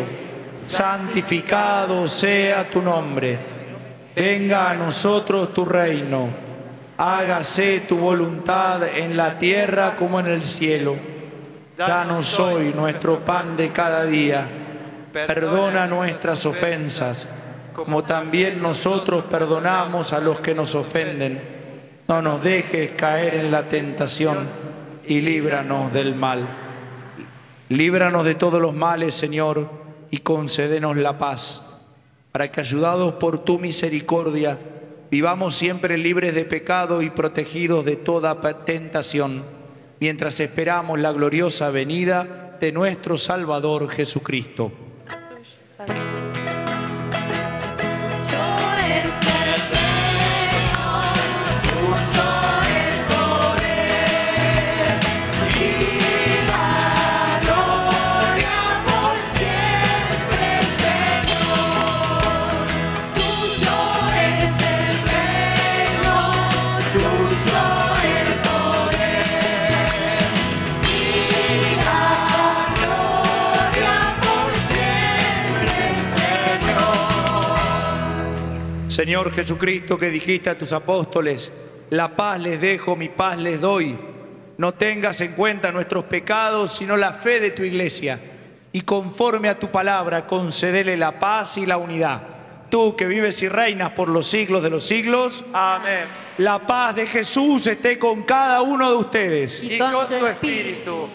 santificado 0.56 2.08
sea 2.08 2.70
tu 2.70 2.84
nombre. 2.84 3.40
Venga 4.16 4.70
a 4.70 4.76
nosotros 4.76 5.52
tu 5.56 5.66
reino. 5.66 6.30
Hágase 6.98 7.80
tu 7.88 7.98
voluntad 7.98 8.84
en 8.84 9.18
la 9.18 9.40
tierra 9.40 9.96
como 9.96 10.20
en 10.20 10.28
el 10.28 10.44
cielo. 10.44 10.96
Danos 11.76 12.40
hoy 12.40 12.72
nuestro 12.76 13.26
pan 13.26 13.58
de 13.58 13.72
cada 13.72 14.06
día. 14.06 14.46
Perdona 15.12 15.88
nuestras 15.88 16.46
ofensas, 16.46 17.28
como 17.74 18.04
también 18.04 18.62
nosotros 18.62 19.26
perdonamos 19.26 20.14
a 20.14 20.20
los 20.20 20.40
que 20.40 20.54
nos 20.54 20.76
ofenden. 20.76 21.42
No 22.08 22.22
nos 22.22 22.44
dejes 22.44 22.92
caer 22.92 23.36
en 23.36 23.52
la 23.52 23.68
tentación 23.68 24.48
y 25.06 25.22
líbranos 25.22 25.92
del 25.92 26.16
mal. 26.16 26.48
Líbranos 27.70 28.26
de 28.26 28.36
todos 28.36 28.62
los 28.62 28.74
males, 28.74 29.16
Señor, 29.16 29.70
y 30.12 30.20
concédenos 30.20 30.96
la 30.96 31.18
paz, 31.18 31.64
para 32.32 32.52
que 32.52 32.62
ayudados 32.62 33.14
por 33.14 33.40
tu 33.40 33.58
misericordia, 33.58 34.60
vivamos 35.10 35.56
siempre 35.56 35.98
libres 35.98 36.36
de 36.36 36.46
pecado 36.46 37.02
y 37.02 37.10
protegidos 37.10 37.84
de 37.86 37.96
toda 37.96 38.40
tentación, 38.66 39.44
mientras 40.00 40.40
esperamos 40.40 41.00
la 41.00 41.12
gloriosa 41.12 41.72
venida 41.72 42.58
de 42.60 42.72
nuestro 42.72 43.18
Salvador 43.18 43.90
Jesucristo. 43.90 44.72
Señor 79.04 79.34
Jesucristo, 79.34 80.00
que 80.00 80.10
dijiste 80.10 80.50
a 80.50 80.58
tus 80.58 80.72
apóstoles, 80.72 81.52
la 81.90 82.16
paz 82.16 82.40
les 82.40 82.62
dejo, 82.62 82.96
mi 82.96 83.10
paz 83.10 83.38
les 83.38 83.60
doy. 83.60 84.00
No 84.58 84.76
tengas 84.76 85.20
en 85.20 85.34
cuenta 85.34 85.74
nuestros 85.74 86.06
pecados, 86.06 86.72
sino 86.72 86.96
la 86.96 87.12
fe 87.12 87.42
de 87.42 87.52
tu 87.52 87.64
iglesia. 87.64 88.18
Y 88.72 88.80
conforme 88.80 89.50
a 89.50 89.60
tu 89.60 89.70
palabra, 89.70 90.26
concedele 90.26 90.96
la 90.96 91.20
paz 91.20 91.58
y 91.58 91.66
la 91.66 91.76
unidad. 91.76 92.22
Tú 92.70 92.96
que 92.96 93.06
vives 93.06 93.44
y 93.44 93.50
reinas 93.50 93.90
por 93.90 94.08
los 94.08 94.26
siglos 94.26 94.64
de 94.64 94.70
los 94.70 94.86
siglos. 94.86 95.44
Amén. 95.52 96.08
La 96.38 96.66
paz 96.66 96.96
de 96.96 97.06
Jesús 97.06 97.68
esté 97.68 98.00
con 98.00 98.24
cada 98.24 98.62
uno 98.62 98.90
de 98.90 98.96
ustedes. 98.96 99.64
Y 99.64 99.78
con 99.80 100.08
tu 100.08 100.26
espíritu. 100.26 101.10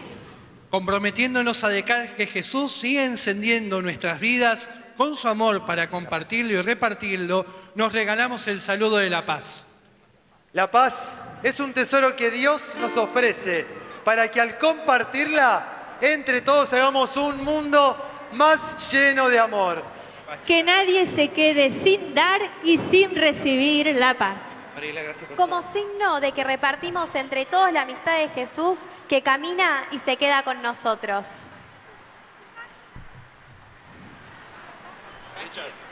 comprometiéndonos 0.68 1.64
a 1.64 1.70
dejar 1.70 2.16
que 2.16 2.26
Jesús 2.26 2.70
siga 2.70 3.06
encendiendo 3.06 3.80
nuestras 3.80 4.20
vidas 4.20 4.68
con 4.98 5.14
su 5.14 5.28
amor 5.28 5.64
para 5.64 5.88
compartirlo 5.88 6.54
y 6.54 6.60
repartirlo, 6.60 7.46
nos 7.76 7.92
regalamos 7.92 8.48
el 8.48 8.60
saludo 8.60 8.96
de 8.96 9.08
la 9.08 9.24
paz. 9.24 9.68
La 10.52 10.68
paz 10.68 11.24
es 11.40 11.60
un 11.60 11.72
tesoro 11.72 12.16
que 12.16 12.32
Dios 12.32 12.74
nos 12.80 12.96
ofrece 12.96 13.64
para 14.02 14.28
que 14.28 14.40
al 14.40 14.58
compartirla, 14.58 15.98
entre 16.00 16.40
todos 16.40 16.72
hagamos 16.72 17.16
un 17.16 17.44
mundo 17.44 17.96
más 18.32 18.90
lleno 18.90 19.28
de 19.28 19.38
amor. 19.38 19.84
Que 20.44 20.64
nadie 20.64 21.06
se 21.06 21.28
quede 21.28 21.70
sin 21.70 22.12
dar 22.12 22.40
y 22.64 22.76
sin 22.76 23.14
recibir 23.14 23.94
la 23.94 24.14
paz. 24.14 24.42
Como 25.36 25.62
signo 25.62 26.20
de 26.20 26.32
que 26.32 26.42
repartimos 26.42 27.14
entre 27.14 27.46
todos 27.46 27.72
la 27.72 27.82
amistad 27.82 28.18
de 28.18 28.30
Jesús 28.30 28.80
que 29.08 29.22
camina 29.22 29.86
y 29.92 30.00
se 30.00 30.16
queda 30.16 30.42
con 30.42 30.60
nosotros. 30.60 31.46
Richard. 35.38 35.87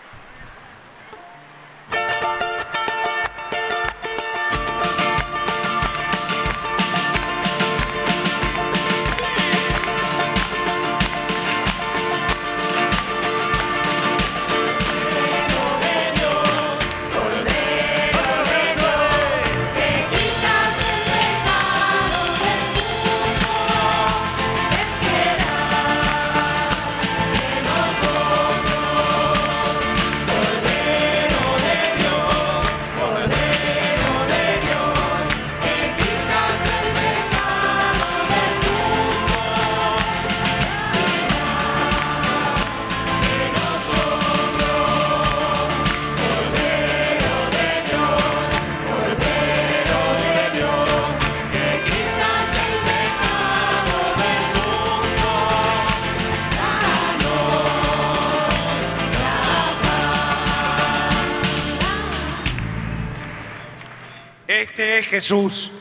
Jesús. 65.16 65.72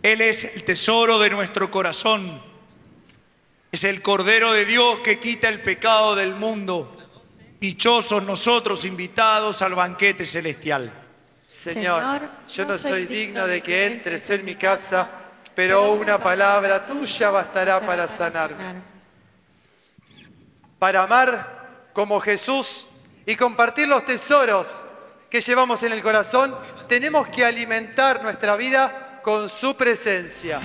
Él 0.00 0.20
es 0.20 0.44
el 0.44 0.62
tesoro 0.62 1.18
de 1.18 1.30
nuestro 1.30 1.68
corazón. 1.68 2.40
Es 3.72 3.82
el 3.82 4.02
Cordero 4.02 4.52
de 4.52 4.64
Dios 4.64 5.00
que 5.00 5.18
quita 5.18 5.48
el 5.48 5.60
pecado 5.60 6.14
del 6.14 6.36
mundo. 6.36 6.96
Dichosos 7.58 8.22
nosotros 8.22 8.84
invitados 8.84 9.62
al 9.62 9.74
banquete 9.74 10.24
celestial. 10.24 10.92
Señor, 11.44 12.20
yo 12.48 12.64
no 12.66 12.78
soy 12.78 13.06
digno 13.06 13.48
de 13.48 13.60
que 13.60 13.86
entres 13.86 14.30
en 14.30 14.44
mi 14.44 14.54
casa, 14.54 15.10
pero 15.56 15.90
una 15.90 16.20
palabra 16.20 16.86
tuya 16.86 17.30
bastará 17.30 17.84
para 17.84 18.06
sanarme. 18.06 18.80
Para 20.78 21.02
amar 21.02 21.88
como 21.92 22.20
Jesús 22.20 22.86
y 23.26 23.34
compartir 23.34 23.88
los 23.88 24.04
tesoros 24.04 24.83
que 25.34 25.40
llevamos 25.40 25.82
en 25.82 25.90
el 25.90 26.00
corazón, 26.00 26.54
tenemos 26.86 27.26
que 27.26 27.44
alimentar 27.44 28.22
nuestra 28.22 28.54
vida 28.54 29.20
con 29.20 29.48
su 29.48 29.76
presencia. 29.76 30.60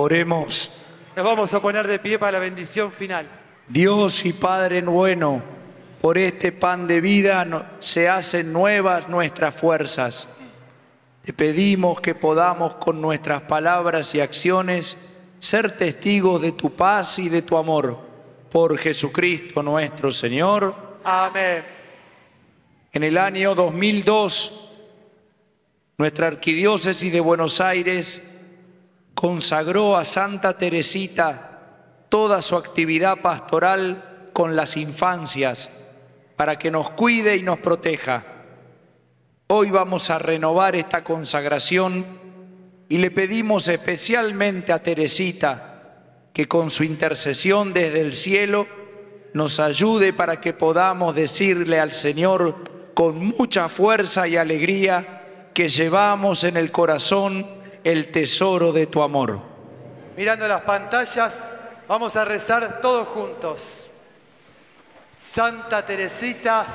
Oremos. 0.00 0.70
Nos 1.14 1.24
vamos 1.24 1.52
a 1.52 1.60
poner 1.60 1.86
de 1.86 1.98
pie 1.98 2.18
para 2.18 2.32
la 2.32 2.38
bendición 2.38 2.90
final. 2.90 3.28
Dios 3.68 4.24
y 4.24 4.32
Padre 4.32 4.80
bueno, 4.80 5.42
por 6.00 6.16
este 6.16 6.52
pan 6.52 6.86
de 6.86 7.02
vida 7.02 7.76
se 7.80 8.08
hacen 8.08 8.52
nuevas 8.52 9.08
nuestras 9.08 9.54
fuerzas. 9.54 10.26
Te 11.22 11.34
pedimos 11.34 12.00
que 12.00 12.14
podamos 12.14 12.74
con 12.76 13.00
nuestras 13.00 13.42
palabras 13.42 14.14
y 14.14 14.20
acciones 14.20 14.96
ser 15.38 15.72
testigos 15.72 16.40
de 16.40 16.52
tu 16.52 16.70
paz 16.74 17.18
y 17.18 17.28
de 17.28 17.42
tu 17.42 17.58
amor. 17.58 17.98
Por 18.50 18.78
Jesucristo 18.78 19.62
nuestro 19.62 20.10
Señor. 20.10 20.74
Amén. 21.04 21.64
En 22.92 23.04
el 23.04 23.18
año 23.18 23.54
2002, 23.54 24.70
nuestra 25.98 26.28
arquidiócesis 26.28 27.12
de 27.12 27.20
Buenos 27.20 27.60
Aires 27.60 28.22
consagró 29.20 29.98
a 29.98 30.04
Santa 30.06 30.56
Teresita 30.56 31.58
toda 32.08 32.40
su 32.40 32.56
actividad 32.56 33.18
pastoral 33.18 34.30
con 34.32 34.56
las 34.56 34.78
infancias 34.78 35.68
para 36.36 36.58
que 36.58 36.70
nos 36.70 36.88
cuide 36.88 37.36
y 37.36 37.42
nos 37.42 37.58
proteja. 37.58 38.24
Hoy 39.48 39.70
vamos 39.70 40.08
a 40.08 40.18
renovar 40.18 40.74
esta 40.74 41.04
consagración 41.04 42.06
y 42.88 42.96
le 42.96 43.10
pedimos 43.10 43.68
especialmente 43.68 44.72
a 44.72 44.82
Teresita 44.82 45.98
que 46.32 46.48
con 46.48 46.70
su 46.70 46.82
intercesión 46.82 47.74
desde 47.74 48.00
el 48.00 48.14
cielo 48.14 48.66
nos 49.34 49.60
ayude 49.60 50.14
para 50.14 50.40
que 50.40 50.54
podamos 50.54 51.14
decirle 51.14 51.78
al 51.78 51.92
Señor 51.92 52.94
con 52.94 53.22
mucha 53.22 53.68
fuerza 53.68 54.26
y 54.26 54.38
alegría 54.38 55.50
que 55.52 55.68
llevamos 55.68 56.42
en 56.44 56.56
el 56.56 56.72
corazón 56.72 57.59
el 57.84 58.10
tesoro 58.10 58.72
de 58.72 58.86
tu 58.86 59.02
amor. 59.02 59.40
Mirando 60.16 60.46
las 60.46 60.62
pantallas, 60.62 61.48
vamos 61.88 62.16
a 62.16 62.24
rezar 62.24 62.80
todos 62.80 63.08
juntos. 63.08 63.90
Santa 65.12 65.84
Teresita, 65.84 66.66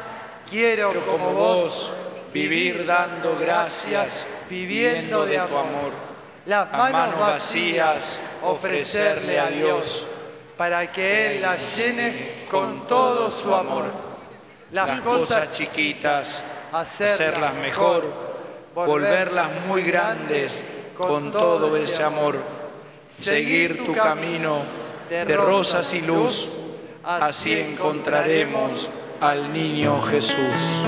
quiero 0.50 1.06
como 1.06 1.34
vos 1.34 1.94
vivir 2.34 2.86
dando 2.86 3.38
gracias, 3.40 4.26
viviendo 4.50 5.26
de 5.26 5.38
tu 5.38 5.58
amor. 5.58 5.92
las 6.46 6.72
manos 6.72 7.20
vacías, 7.20 8.20
ofrecerle 8.44 9.40
a 9.40 9.48
Dios, 9.48 10.06
para 10.58 10.92
que 10.92 11.36
Él 11.36 11.42
las 11.42 11.78
llene 11.78 12.46
con 12.50 12.88
todo 12.88 13.32
su 13.32 13.54
amor. 13.54 13.92
Las 14.72 15.00
cosas 15.02 15.52
chiquitas, 15.52 16.44
hacerlas 16.72 17.54
mejor, 17.56 18.12
volverlas 18.74 19.50
muy 19.68 19.84
grandes 19.84 20.64
con 20.98 21.32
todo 21.32 21.76
ese 21.76 22.04
amor. 22.04 22.38
Seguir 23.10 23.86
tu 23.86 23.94
camino 23.94 24.64
de 25.10 25.38
rosas 25.38 25.94
y 25.94 26.02
luz, 26.02 26.54
así 27.04 27.54
encontraremos 27.54 28.90
al 29.22 29.54
niño 29.54 30.02
Jesús. 30.02 30.84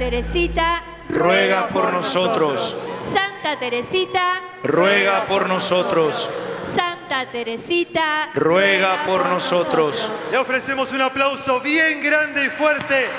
Teresita, 0.00 0.82
Ruega 1.10 1.68
por 1.68 1.92
nosotros, 1.92 2.74
Santa 3.12 3.58
Teresita, 3.58 4.40
ruega 4.62 5.26
por 5.26 5.46
nosotros, 5.46 6.30
Santa 6.74 7.30
Teresita, 7.30 8.30
ruega 8.32 9.04
por 9.04 9.26
nosotros. 9.26 10.10
Le 10.30 10.38
ofrecemos 10.38 10.90
un 10.92 11.02
aplauso 11.02 11.60
bien 11.60 12.00
grande 12.02 12.46
y 12.46 12.48
fuerte 12.48 13.10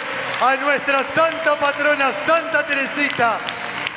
a 0.41 0.55
nuestra 0.55 1.03
santa 1.03 1.55
patrona, 1.59 2.11
Santa 2.25 2.65
Teresita. 2.65 3.37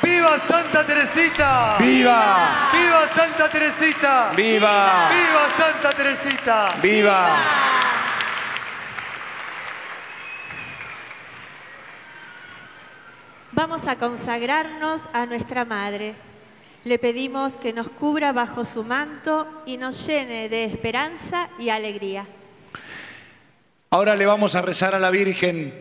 ¡Viva 0.03 0.37
Santa 0.47 0.85
Teresita! 0.85 1.77
¡Viva! 1.79 2.69
¡Viva 2.71 3.07
Santa 3.15 3.49
Teresita! 3.49 4.31
¡Viva! 4.35 5.09
¡Viva 5.09 5.47
Santa 5.57 5.91
Teresita! 5.91 6.75
¡Viva! 6.83 8.04
Vamos 13.55 13.87
a 13.87 13.95
consagrarnos 13.95 15.03
a 15.13 15.25
nuestra 15.25 15.63
Madre. 15.63 16.13
Le 16.83 16.99
pedimos 16.99 17.53
que 17.53 17.71
nos 17.71 17.87
cubra 17.87 18.33
bajo 18.33 18.65
su 18.65 18.83
manto 18.83 19.47
y 19.65 19.77
nos 19.77 20.05
llene 20.05 20.49
de 20.49 20.65
esperanza 20.65 21.47
y 21.57 21.69
alegría. 21.69 22.27
Ahora 23.91 24.17
le 24.17 24.25
vamos 24.25 24.55
a 24.55 24.61
rezar 24.61 24.93
a 24.93 24.99
la 24.99 25.09
Virgen. 25.09 25.73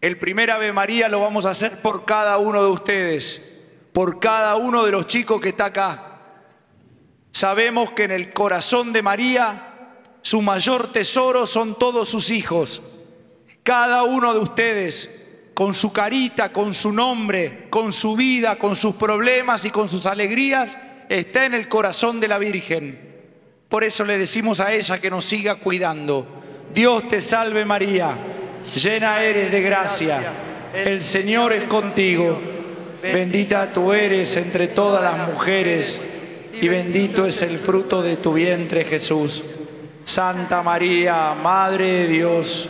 El 0.00 0.18
primer 0.18 0.50
Ave 0.50 0.72
María 0.72 1.10
lo 1.10 1.20
vamos 1.20 1.44
a 1.44 1.50
hacer 1.50 1.82
por 1.82 2.06
cada 2.06 2.38
uno 2.38 2.64
de 2.64 2.70
ustedes, 2.70 3.62
por 3.92 4.18
cada 4.18 4.56
uno 4.56 4.86
de 4.86 4.92
los 4.92 5.06
chicos 5.06 5.38
que 5.38 5.50
está 5.50 5.66
acá. 5.66 6.18
Sabemos 7.30 7.90
que 7.90 8.04
en 8.04 8.12
el 8.12 8.32
corazón 8.32 8.94
de 8.94 9.02
María 9.02 9.90
su 10.22 10.40
mayor 10.40 10.92
tesoro 10.92 11.44
son 11.44 11.78
todos 11.78 12.08
sus 12.08 12.30
hijos. 12.30 12.80
Cada 13.62 14.04
uno 14.04 14.32
de 14.32 14.40
ustedes, 14.40 15.25
con 15.56 15.72
su 15.72 15.90
carita, 15.90 16.52
con 16.52 16.74
su 16.74 16.92
nombre, 16.92 17.68
con 17.70 17.90
su 17.90 18.14
vida, 18.14 18.58
con 18.58 18.76
sus 18.76 18.94
problemas 18.96 19.64
y 19.64 19.70
con 19.70 19.88
sus 19.88 20.04
alegrías, 20.04 20.78
está 21.08 21.46
en 21.46 21.54
el 21.54 21.66
corazón 21.66 22.20
de 22.20 22.28
la 22.28 22.36
Virgen. 22.36 22.98
Por 23.66 23.82
eso 23.82 24.04
le 24.04 24.18
decimos 24.18 24.60
a 24.60 24.74
ella 24.74 24.98
que 24.98 25.08
nos 25.08 25.24
siga 25.24 25.54
cuidando. 25.54 26.26
Dios 26.74 27.08
te 27.08 27.22
salve 27.22 27.64
María, 27.64 28.18
llena 28.76 29.22
eres 29.22 29.50
de 29.50 29.62
gracia, 29.62 30.30
el 30.74 31.02
Señor 31.02 31.54
es 31.54 31.64
contigo, 31.64 32.38
bendita 33.02 33.72
tú 33.72 33.94
eres 33.94 34.36
entre 34.36 34.68
todas 34.68 35.02
las 35.02 35.26
mujeres 35.26 36.06
y 36.52 36.68
bendito 36.68 37.24
es 37.24 37.40
el 37.40 37.56
fruto 37.56 38.02
de 38.02 38.18
tu 38.18 38.34
vientre 38.34 38.84
Jesús. 38.84 39.42
Santa 40.04 40.62
María, 40.62 41.34
Madre 41.34 41.92
de 41.92 42.08
Dios, 42.08 42.68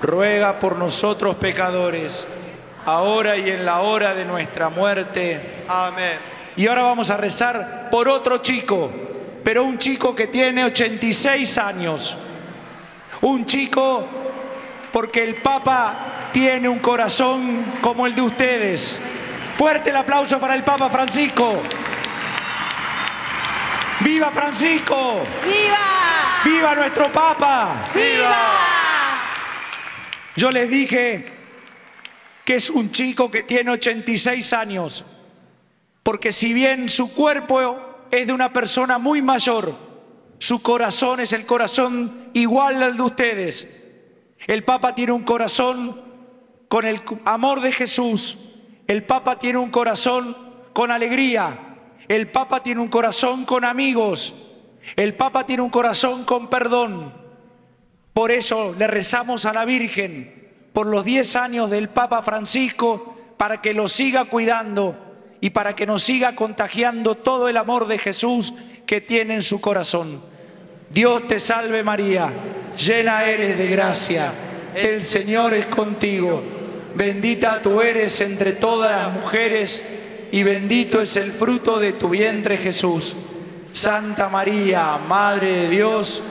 ruega 0.00 0.58
por 0.58 0.76
nosotros 0.76 1.36
pecadores, 1.36 2.26
ahora 2.84 3.36
y 3.36 3.50
en 3.50 3.64
la 3.64 3.80
hora 3.80 4.14
de 4.14 4.24
nuestra 4.24 4.68
muerte. 4.68 5.64
Amén. 5.68 6.18
Y 6.56 6.66
ahora 6.66 6.82
vamos 6.82 7.10
a 7.10 7.16
rezar 7.16 7.88
por 7.90 8.08
otro 8.08 8.38
chico, 8.38 8.90
pero 9.44 9.64
un 9.64 9.78
chico 9.78 10.14
que 10.14 10.26
tiene 10.26 10.64
86 10.64 11.58
años. 11.58 12.16
Un 13.22 13.44
chico 13.46 14.06
porque 14.92 15.22
el 15.22 15.36
Papa 15.36 16.30
tiene 16.32 16.68
un 16.68 16.78
corazón 16.78 17.74
como 17.80 18.06
el 18.06 18.14
de 18.14 18.22
ustedes. 18.22 18.98
Fuerte 19.56 19.90
el 19.90 19.96
aplauso 19.96 20.38
para 20.40 20.54
el 20.54 20.64
Papa 20.64 20.88
Francisco. 20.88 21.62
¡Viva 24.00 24.30
Francisco! 24.30 25.22
¡Viva! 25.44 26.42
¡Viva 26.42 26.74
nuestro 26.74 27.12
Papa! 27.12 27.84
¡Viva! 27.94 28.89
Yo 30.40 30.50
les 30.50 30.70
dije 30.70 31.26
que 32.46 32.54
es 32.54 32.70
un 32.70 32.90
chico 32.90 33.30
que 33.30 33.42
tiene 33.42 33.72
86 33.72 34.54
años, 34.54 35.04
porque 36.02 36.32
si 36.32 36.54
bien 36.54 36.88
su 36.88 37.12
cuerpo 37.12 38.06
es 38.10 38.26
de 38.26 38.32
una 38.32 38.50
persona 38.50 38.96
muy 38.96 39.20
mayor, 39.20 39.74
su 40.38 40.62
corazón 40.62 41.20
es 41.20 41.34
el 41.34 41.44
corazón 41.44 42.30
igual 42.32 42.82
al 42.82 42.96
de 42.96 43.02
ustedes. 43.02 43.68
El 44.46 44.64
Papa 44.64 44.94
tiene 44.94 45.12
un 45.12 45.24
corazón 45.24 46.00
con 46.68 46.86
el 46.86 47.02
amor 47.26 47.60
de 47.60 47.72
Jesús. 47.72 48.38
El 48.86 49.04
Papa 49.04 49.38
tiene 49.38 49.58
un 49.58 49.68
corazón 49.68 50.34
con 50.72 50.90
alegría. 50.90 51.76
El 52.08 52.30
Papa 52.30 52.62
tiene 52.62 52.80
un 52.80 52.88
corazón 52.88 53.44
con 53.44 53.66
amigos. 53.66 54.32
El 54.96 55.14
Papa 55.16 55.44
tiene 55.44 55.60
un 55.62 55.68
corazón 55.68 56.24
con 56.24 56.48
perdón. 56.48 57.19
Por 58.12 58.32
eso 58.32 58.74
le 58.78 58.86
rezamos 58.86 59.46
a 59.46 59.52
la 59.52 59.64
Virgen 59.64 60.48
por 60.72 60.86
los 60.86 61.04
10 61.04 61.36
años 61.36 61.70
del 61.70 61.88
Papa 61.88 62.22
Francisco 62.22 63.16
para 63.36 63.60
que 63.60 63.74
lo 63.74 63.88
siga 63.88 64.24
cuidando 64.26 64.96
y 65.40 65.50
para 65.50 65.74
que 65.74 65.86
nos 65.86 66.02
siga 66.02 66.34
contagiando 66.34 67.16
todo 67.16 67.48
el 67.48 67.56
amor 67.56 67.86
de 67.86 67.98
Jesús 67.98 68.52
que 68.86 69.00
tiene 69.00 69.34
en 69.34 69.42
su 69.42 69.60
corazón. 69.60 70.22
Dios 70.90 71.26
te 71.26 71.40
salve 71.40 71.82
María, 71.82 72.32
llena 72.76 73.24
eres 73.24 73.56
de 73.56 73.68
gracia, 73.68 74.32
el 74.74 75.02
Señor 75.02 75.54
es 75.54 75.66
contigo. 75.66 76.42
bendita 76.94 77.62
tú 77.62 77.80
eres 77.80 78.20
entre 78.20 78.52
todas 78.52 78.90
las 78.90 79.14
mujeres 79.14 79.84
y 80.32 80.42
bendito 80.42 81.00
es 81.00 81.16
el 81.16 81.32
fruto 81.32 81.78
de 81.78 81.92
tu 81.92 82.08
vientre 82.08 82.56
Jesús. 82.56 83.14
Santa 83.64 84.28
María, 84.28 84.98
Madre 84.98 85.52
de 85.52 85.68
Dios, 85.68 86.22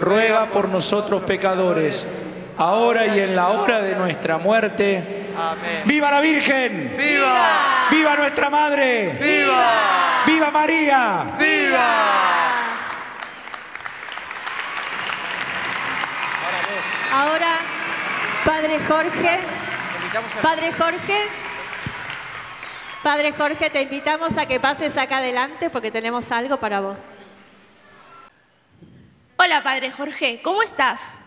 ruega 0.00 0.46
por 0.46 0.68
nosotros 0.68 1.22
pecadores, 1.22 2.18
ahora 2.56 3.06
y 3.06 3.20
en 3.20 3.36
la 3.36 3.48
hora 3.48 3.80
de 3.80 3.94
nuestra 3.94 4.38
muerte. 4.38 5.32
Amén. 5.36 5.82
¡Viva 5.84 6.10
la 6.10 6.20
Virgen! 6.20 6.94
¡Viva! 6.96 7.88
¡Viva 7.90 8.16
nuestra 8.16 8.50
Madre! 8.50 9.18
¡Viva! 9.20 10.22
¡Viva 10.26 10.50
María! 10.50 11.36
¡Viva! 11.38 12.16
Ahora, 17.12 17.58
Padre 18.44 18.78
Jorge, 18.86 19.40
Padre 20.42 20.72
Jorge, 20.72 21.28
Padre 23.02 23.32
Jorge, 23.32 23.70
te 23.70 23.82
invitamos 23.82 24.36
a 24.36 24.46
que 24.46 24.60
pases 24.60 24.96
acá 24.96 25.18
adelante 25.18 25.70
porque 25.70 25.90
tenemos 25.90 26.30
algo 26.30 26.58
para 26.58 26.80
vos. 26.80 26.98
Hola, 29.46 29.62
Padre 29.62 29.92
Jorge, 29.92 30.40
¿cómo 30.42 30.64
estás? 30.64 31.20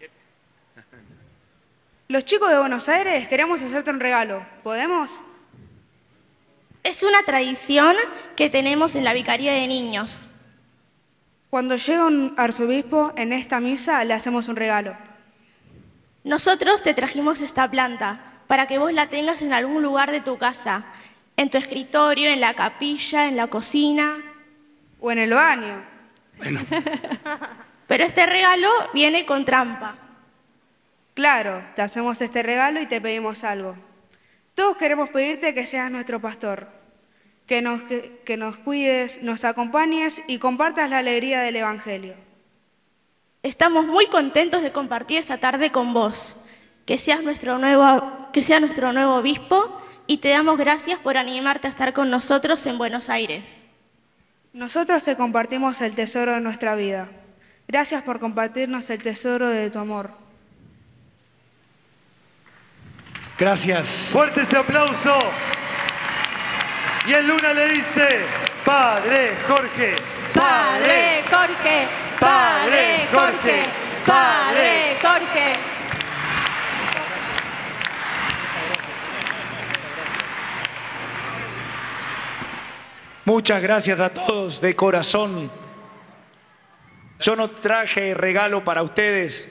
Los 2.08 2.24
chicos 2.24 2.50
de 2.50 2.58
Buenos 2.58 2.88
Aires 2.88 3.28
queremos 3.28 3.62
hacerte 3.62 3.92
un 3.92 4.00
regalo. 4.00 4.44
¿Podemos? 4.64 5.22
Es 6.82 7.04
una 7.04 7.22
tradición 7.22 7.94
que 8.34 8.50
tenemos 8.50 8.96
en 8.96 9.04
la 9.04 9.12
Vicaría 9.12 9.52
de 9.52 9.68
Niños. 9.68 10.28
Cuando 11.48 11.76
llega 11.76 12.06
un 12.06 12.34
arzobispo 12.36 13.12
en 13.14 13.32
esta 13.32 13.60
misa, 13.60 14.02
le 14.02 14.14
hacemos 14.14 14.48
un 14.48 14.56
regalo. 14.56 14.96
Nosotros 16.24 16.82
te 16.82 16.92
trajimos 16.92 17.40
esta 17.40 17.70
planta 17.70 18.42
para 18.48 18.66
que 18.66 18.78
vos 18.78 18.92
la 18.92 19.10
tengas 19.10 19.42
en 19.42 19.52
algún 19.52 19.80
lugar 19.80 20.10
de 20.10 20.22
tu 20.22 20.38
casa, 20.38 20.86
en 21.36 21.50
tu 21.50 21.58
escritorio, 21.58 22.30
en 22.30 22.40
la 22.40 22.54
capilla, 22.54 23.28
en 23.28 23.36
la 23.36 23.46
cocina. 23.46 24.20
O 24.98 25.12
en 25.12 25.20
el 25.20 25.32
baño. 25.32 25.93
Pero 27.86 28.04
este 28.04 28.26
regalo 28.26 28.70
viene 28.92 29.26
con 29.26 29.44
trampa. 29.44 29.96
Claro, 31.14 31.64
te 31.76 31.82
hacemos 31.82 32.20
este 32.20 32.42
regalo 32.42 32.80
y 32.80 32.86
te 32.86 33.00
pedimos 33.00 33.44
algo. 33.44 33.76
Todos 34.54 34.76
queremos 34.76 35.10
pedirte 35.10 35.54
que 35.54 35.66
seas 35.66 35.90
nuestro 35.90 36.20
pastor, 36.20 36.68
que 37.46 37.62
nos, 37.62 37.82
que, 37.82 38.20
que 38.24 38.36
nos 38.36 38.56
cuides, 38.56 39.22
nos 39.22 39.44
acompañes 39.44 40.22
y 40.26 40.38
compartas 40.38 40.90
la 40.90 40.98
alegría 40.98 41.40
del 41.40 41.56
Evangelio. 41.56 42.14
Estamos 43.42 43.86
muy 43.86 44.06
contentos 44.06 44.62
de 44.62 44.72
compartir 44.72 45.18
esta 45.18 45.38
tarde 45.38 45.70
con 45.70 45.92
vos. 45.92 46.36
Que 46.86 46.98
seas 46.98 47.22
nuestro 47.22 47.58
nuevo, 47.58 48.28
que 48.32 48.42
sea 48.42 48.60
nuestro 48.60 48.92
nuevo 48.92 49.16
obispo 49.16 49.80
y 50.06 50.18
te 50.18 50.30
damos 50.30 50.58
gracias 50.58 50.98
por 50.98 51.16
animarte 51.16 51.66
a 51.66 51.70
estar 51.70 51.92
con 51.92 52.10
nosotros 52.10 52.64
en 52.66 52.78
Buenos 52.78 53.08
Aires. 53.08 53.63
Nosotros 54.54 55.02
te 55.02 55.16
compartimos 55.16 55.80
el 55.80 55.96
tesoro 55.96 56.32
de 56.32 56.40
nuestra 56.40 56.76
vida. 56.76 57.08
Gracias 57.66 58.04
por 58.04 58.20
compartirnos 58.20 58.88
el 58.88 59.02
tesoro 59.02 59.48
de 59.48 59.68
tu 59.68 59.80
amor. 59.80 60.12
Gracias. 63.36 64.10
Fuerte 64.12 64.42
ese 64.42 64.56
aplauso. 64.56 65.12
Y 67.08 67.14
el 67.14 67.26
Luna 67.26 67.52
le 67.52 67.68
dice, 67.70 68.20
Padre 68.64 69.32
Jorge, 69.48 69.96
Padre 70.32 71.24
Jorge, 71.28 71.88
Padre 72.20 73.08
Jorge, 73.12 73.62
Padre 74.06 74.96
Jorge. 75.02 75.52
Muchas 83.26 83.62
gracias 83.62 84.00
a 84.00 84.10
todos 84.10 84.60
de 84.60 84.76
corazón. 84.76 85.50
Yo 87.20 87.36
no 87.36 87.48
traje 87.48 88.12
regalo 88.12 88.64
para 88.64 88.82
ustedes. 88.82 89.48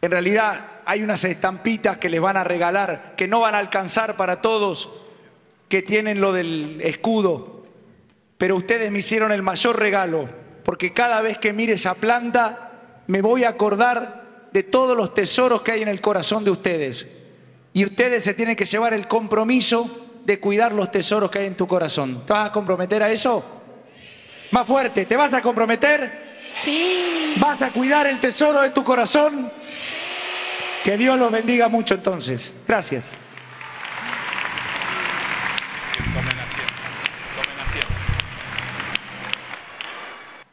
En 0.00 0.10
realidad 0.10 0.80
hay 0.86 1.02
unas 1.02 1.22
estampitas 1.24 1.98
que 1.98 2.08
les 2.08 2.18
van 2.18 2.38
a 2.38 2.44
regalar 2.44 3.12
que 3.14 3.28
no 3.28 3.40
van 3.40 3.54
a 3.54 3.58
alcanzar 3.58 4.16
para 4.16 4.40
todos 4.40 4.90
que 5.68 5.82
tienen 5.82 6.18
lo 6.22 6.32
del 6.32 6.80
escudo. 6.80 7.66
Pero 8.38 8.56
ustedes 8.56 8.90
me 8.90 9.00
hicieron 9.00 9.32
el 9.32 9.42
mayor 9.42 9.78
regalo 9.78 10.26
porque 10.64 10.94
cada 10.94 11.20
vez 11.20 11.36
que 11.36 11.52
mire 11.52 11.74
esa 11.74 11.92
planta 11.92 13.02
me 13.06 13.20
voy 13.20 13.44
a 13.44 13.50
acordar 13.50 14.48
de 14.50 14.62
todos 14.62 14.96
los 14.96 15.12
tesoros 15.12 15.60
que 15.60 15.72
hay 15.72 15.82
en 15.82 15.88
el 15.88 16.00
corazón 16.00 16.42
de 16.42 16.52
ustedes. 16.52 17.06
Y 17.74 17.84
ustedes 17.84 18.24
se 18.24 18.32
tienen 18.32 18.56
que 18.56 18.64
llevar 18.64 18.94
el 18.94 19.06
compromiso 19.08 20.07
de 20.28 20.38
cuidar 20.38 20.72
los 20.72 20.92
tesoros 20.92 21.30
que 21.30 21.38
hay 21.38 21.46
en 21.46 21.56
tu 21.56 21.66
corazón. 21.66 22.26
¿Te 22.26 22.34
vas 22.34 22.50
a 22.50 22.52
comprometer 22.52 23.02
a 23.02 23.10
eso? 23.10 23.42
Más 24.50 24.66
fuerte, 24.66 25.06
¿te 25.06 25.16
vas 25.16 25.32
a 25.32 25.40
comprometer? 25.40 26.50
Sí. 26.62 27.34
¿Vas 27.38 27.62
a 27.62 27.70
cuidar 27.70 28.06
el 28.06 28.20
tesoro 28.20 28.60
de 28.60 28.68
tu 28.68 28.84
corazón? 28.84 29.50
Que 30.84 30.98
Dios 30.98 31.18
los 31.18 31.32
bendiga 31.32 31.70
mucho 31.70 31.94
entonces. 31.94 32.54
Gracias. 32.68 33.16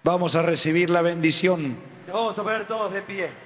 Vamos 0.04 0.38
a 0.38 0.42
recibir 0.42 0.90
la 0.90 1.02
bendición. 1.02 1.76
Nos 2.08 2.16
vamos 2.16 2.40
a 2.40 2.44
poner 2.44 2.64
todos 2.64 2.94
de 2.94 3.02
pie. 3.02 3.45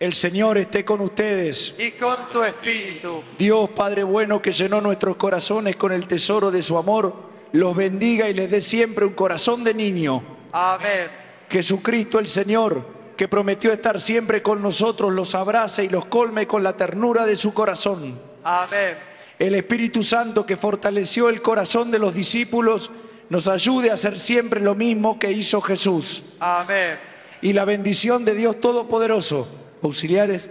El 0.00 0.14
Señor 0.14 0.58
esté 0.58 0.84
con 0.84 1.00
ustedes. 1.00 1.74
Y 1.76 1.90
con 1.92 2.30
tu 2.32 2.44
espíritu. 2.44 3.20
Dios 3.36 3.70
Padre 3.70 4.04
bueno 4.04 4.40
que 4.40 4.52
llenó 4.52 4.80
nuestros 4.80 5.16
corazones 5.16 5.74
con 5.74 5.90
el 5.90 6.06
tesoro 6.06 6.52
de 6.52 6.62
su 6.62 6.78
amor, 6.78 7.14
los 7.50 7.74
bendiga 7.74 8.28
y 8.28 8.34
les 8.34 8.48
dé 8.48 8.60
siempre 8.60 9.04
un 9.04 9.14
corazón 9.14 9.64
de 9.64 9.74
niño. 9.74 10.22
Amén. 10.52 11.10
Jesucristo 11.50 12.20
el 12.20 12.28
Señor, 12.28 12.86
que 13.16 13.26
prometió 13.26 13.72
estar 13.72 14.00
siempre 14.00 14.40
con 14.40 14.62
nosotros, 14.62 15.12
los 15.12 15.34
abrace 15.34 15.82
y 15.82 15.88
los 15.88 16.04
colme 16.04 16.46
con 16.46 16.62
la 16.62 16.76
ternura 16.76 17.26
de 17.26 17.34
su 17.34 17.52
corazón. 17.52 18.20
Amén. 18.44 18.96
El 19.36 19.56
Espíritu 19.56 20.04
Santo 20.04 20.46
que 20.46 20.56
fortaleció 20.56 21.28
el 21.28 21.42
corazón 21.42 21.90
de 21.90 21.98
los 21.98 22.14
discípulos, 22.14 22.92
nos 23.30 23.48
ayude 23.48 23.90
a 23.90 23.94
hacer 23.94 24.16
siempre 24.16 24.60
lo 24.60 24.76
mismo 24.76 25.18
que 25.18 25.32
hizo 25.32 25.60
Jesús. 25.60 26.22
Amén. 26.38 27.00
Y 27.42 27.52
la 27.52 27.64
bendición 27.64 28.24
de 28.24 28.34
Dios 28.34 28.60
Todopoderoso, 28.60 29.48
auxiliares, 29.82 30.50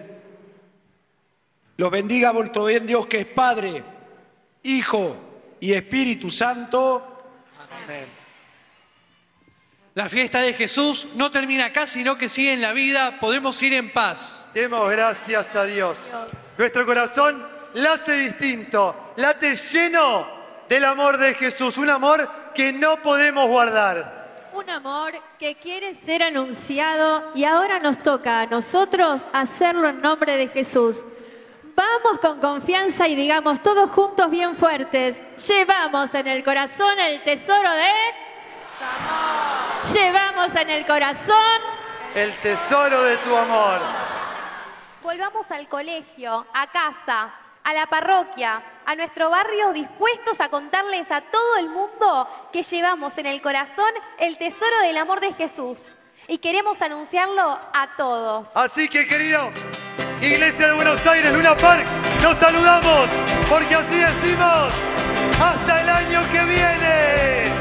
los 1.77 1.91
bendiga 1.91 2.31
vuestro 2.31 2.65
bien 2.65 2.85
Dios 2.85 3.07
que 3.07 3.19
es 3.19 3.25
Padre, 3.25 3.83
Hijo 4.63 5.15
y 5.59 5.73
Espíritu 5.73 6.29
Santo. 6.29 7.23
Amén. 7.83 8.07
La 9.93 10.09
fiesta 10.09 10.41
de 10.41 10.53
Jesús 10.53 11.07
no 11.15 11.31
termina 11.31 11.65
acá, 11.65 11.87
sino 11.87 12.17
que 12.17 12.29
sigue 12.29 12.53
en 12.53 12.61
la 12.61 12.71
vida. 12.71 13.17
Podemos 13.19 13.61
ir 13.63 13.73
en 13.73 13.91
paz. 13.91 14.45
Demos 14.53 14.91
gracias 14.91 15.55
a 15.55 15.63
Dios. 15.65 16.11
Nuestro 16.57 16.85
corazón 16.85 17.43
late 17.73 18.13
distinto, 18.13 19.13
late 19.15 19.55
lleno 19.55 20.27
del 20.69 20.85
amor 20.85 21.17
de 21.17 21.33
Jesús, 21.33 21.77
un 21.77 21.89
amor 21.89 22.29
que 22.53 22.73
no 22.73 23.01
podemos 23.01 23.47
guardar. 23.47 24.16
Un 24.57 24.71
amor 24.71 25.13
que 25.37 25.55
quiere 25.55 25.93
ser 25.93 26.23
anunciado 26.23 27.31
y 27.35 27.43
ahora 27.43 27.77
nos 27.77 27.99
toca 27.99 28.41
a 28.41 28.45
nosotros 28.47 29.23
hacerlo 29.31 29.87
en 29.87 30.01
nombre 30.01 30.35
de 30.35 30.47
Jesús. 30.47 31.05
Vamos 31.75 32.19
con 32.19 32.39
confianza 32.39 33.07
y 33.07 33.15
digamos 33.15 33.61
todos 33.61 33.91
juntos 33.91 34.31
bien 34.31 34.55
fuertes, 34.55 35.15
llevamos 35.47 36.11
en 36.15 36.25
el 36.25 36.43
corazón 36.43 36.97
el 36.97 37.23
tesoro 37.23 37.71
de... 37.71 37.91
Llevamos 39.93 40.55
en 40.55 40.69
el 40.71 40.87
corazón 40.87 41.61
El 42.15 42.35
tesoro 42.37 43.03
de 43.03 43.17
tu 43.17 43.35
amor. 43.35 43.79
Volvamos 45.03 45.51
al 45.51 45.67
colegio, 45.67 46.47
a 46.51 46.65
casa, 46.65 47.31
a 47.67 47.73
la 47.73 47.85
parroquia, 47.85 48.63
a 48.85 48.95
nuestro 48.95 49.29
barrio, 49.29 49.73
dispuestos 49.73 50.39
a 50.39 50.47
contarles 50.47 51.11
a 51.11 51.19
todo 51.19 51.57
el 51.57 51.67
mundo 51.67 52.25
que 52.53 52.63
llevamos 52.63 53.17
en 53.17 53.25
el 53.25 53.41
corazón 53.41 53.91
el 54.19 54.37
tesoro 54.37 54.79
del 54.83 54.95
amor 54.95 55.19
de 55.19 55.33
Jesús. 55.33 55.81
Y 56.29 56.37
queremos 56.37 56.81
anunciarlo 56.81 57.59
a 57.73 57.89
todos. 57.97 58.55
Así 58.55 58.87
que, 58.87 59.05
querido, 59.05 59.51
Iglesia 60.21 60.67
de 60.67 60.73
Buenos 60.75 61.05
Aires, 61.05 61.33
Luna 61.33 61.57
Park, 61.57 61.85
nos 62.21 62.37
saludamos 62.37 63.09
porque 63.49 63.75
así 63.75 63.95
decimos 63.95 64.71
hasta 65.41 65.81
el 65.81 65.89
año 65.89 66.21
que 66.31 66.39
viene. 66.45 67.56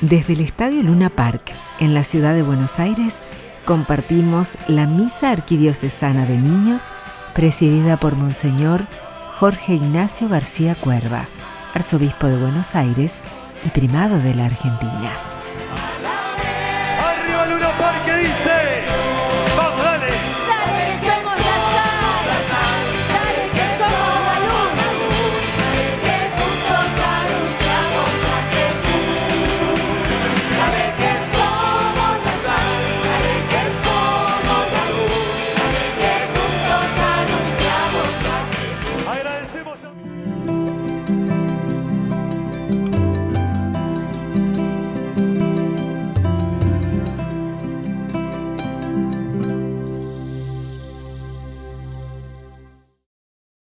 Desde 0.00 0.34
el 0.34 0.40
Estadio 0.42 0.80
Luna 0.82 1.10
Park, 1.10 1.52
en 1.80 1.92
la 1.92 2.04
ciudad 2.04 2.32
de 2.32 2.44
Buenos 2.44 2.78
Aires, 2.78 3.16
compartimos 3.64 4.56
la 4.68 4.86
Misa 4.86 5.32
Arquidiocesana 5.32 6.24
de 6.24 6.38
Niños, 6.38 6.84
presidida 7.34 7.96
por 7.96 8.14
Monseñor 8.14 8.86
Jorge 9.40 9.74
Ignacio 9.74 10.28
García 10.28 10.76
Cuerva, 10.76 11.26
arzobispo 11.74 12.28
de 12.28 12.36
Buenos 12.36 12.76
Aires 12.76 13.20
y 13.66 13.70
primado 13.70 14.20
de 14.20 14.36
la 14.36 14.44
Argentina. 14.44 15.37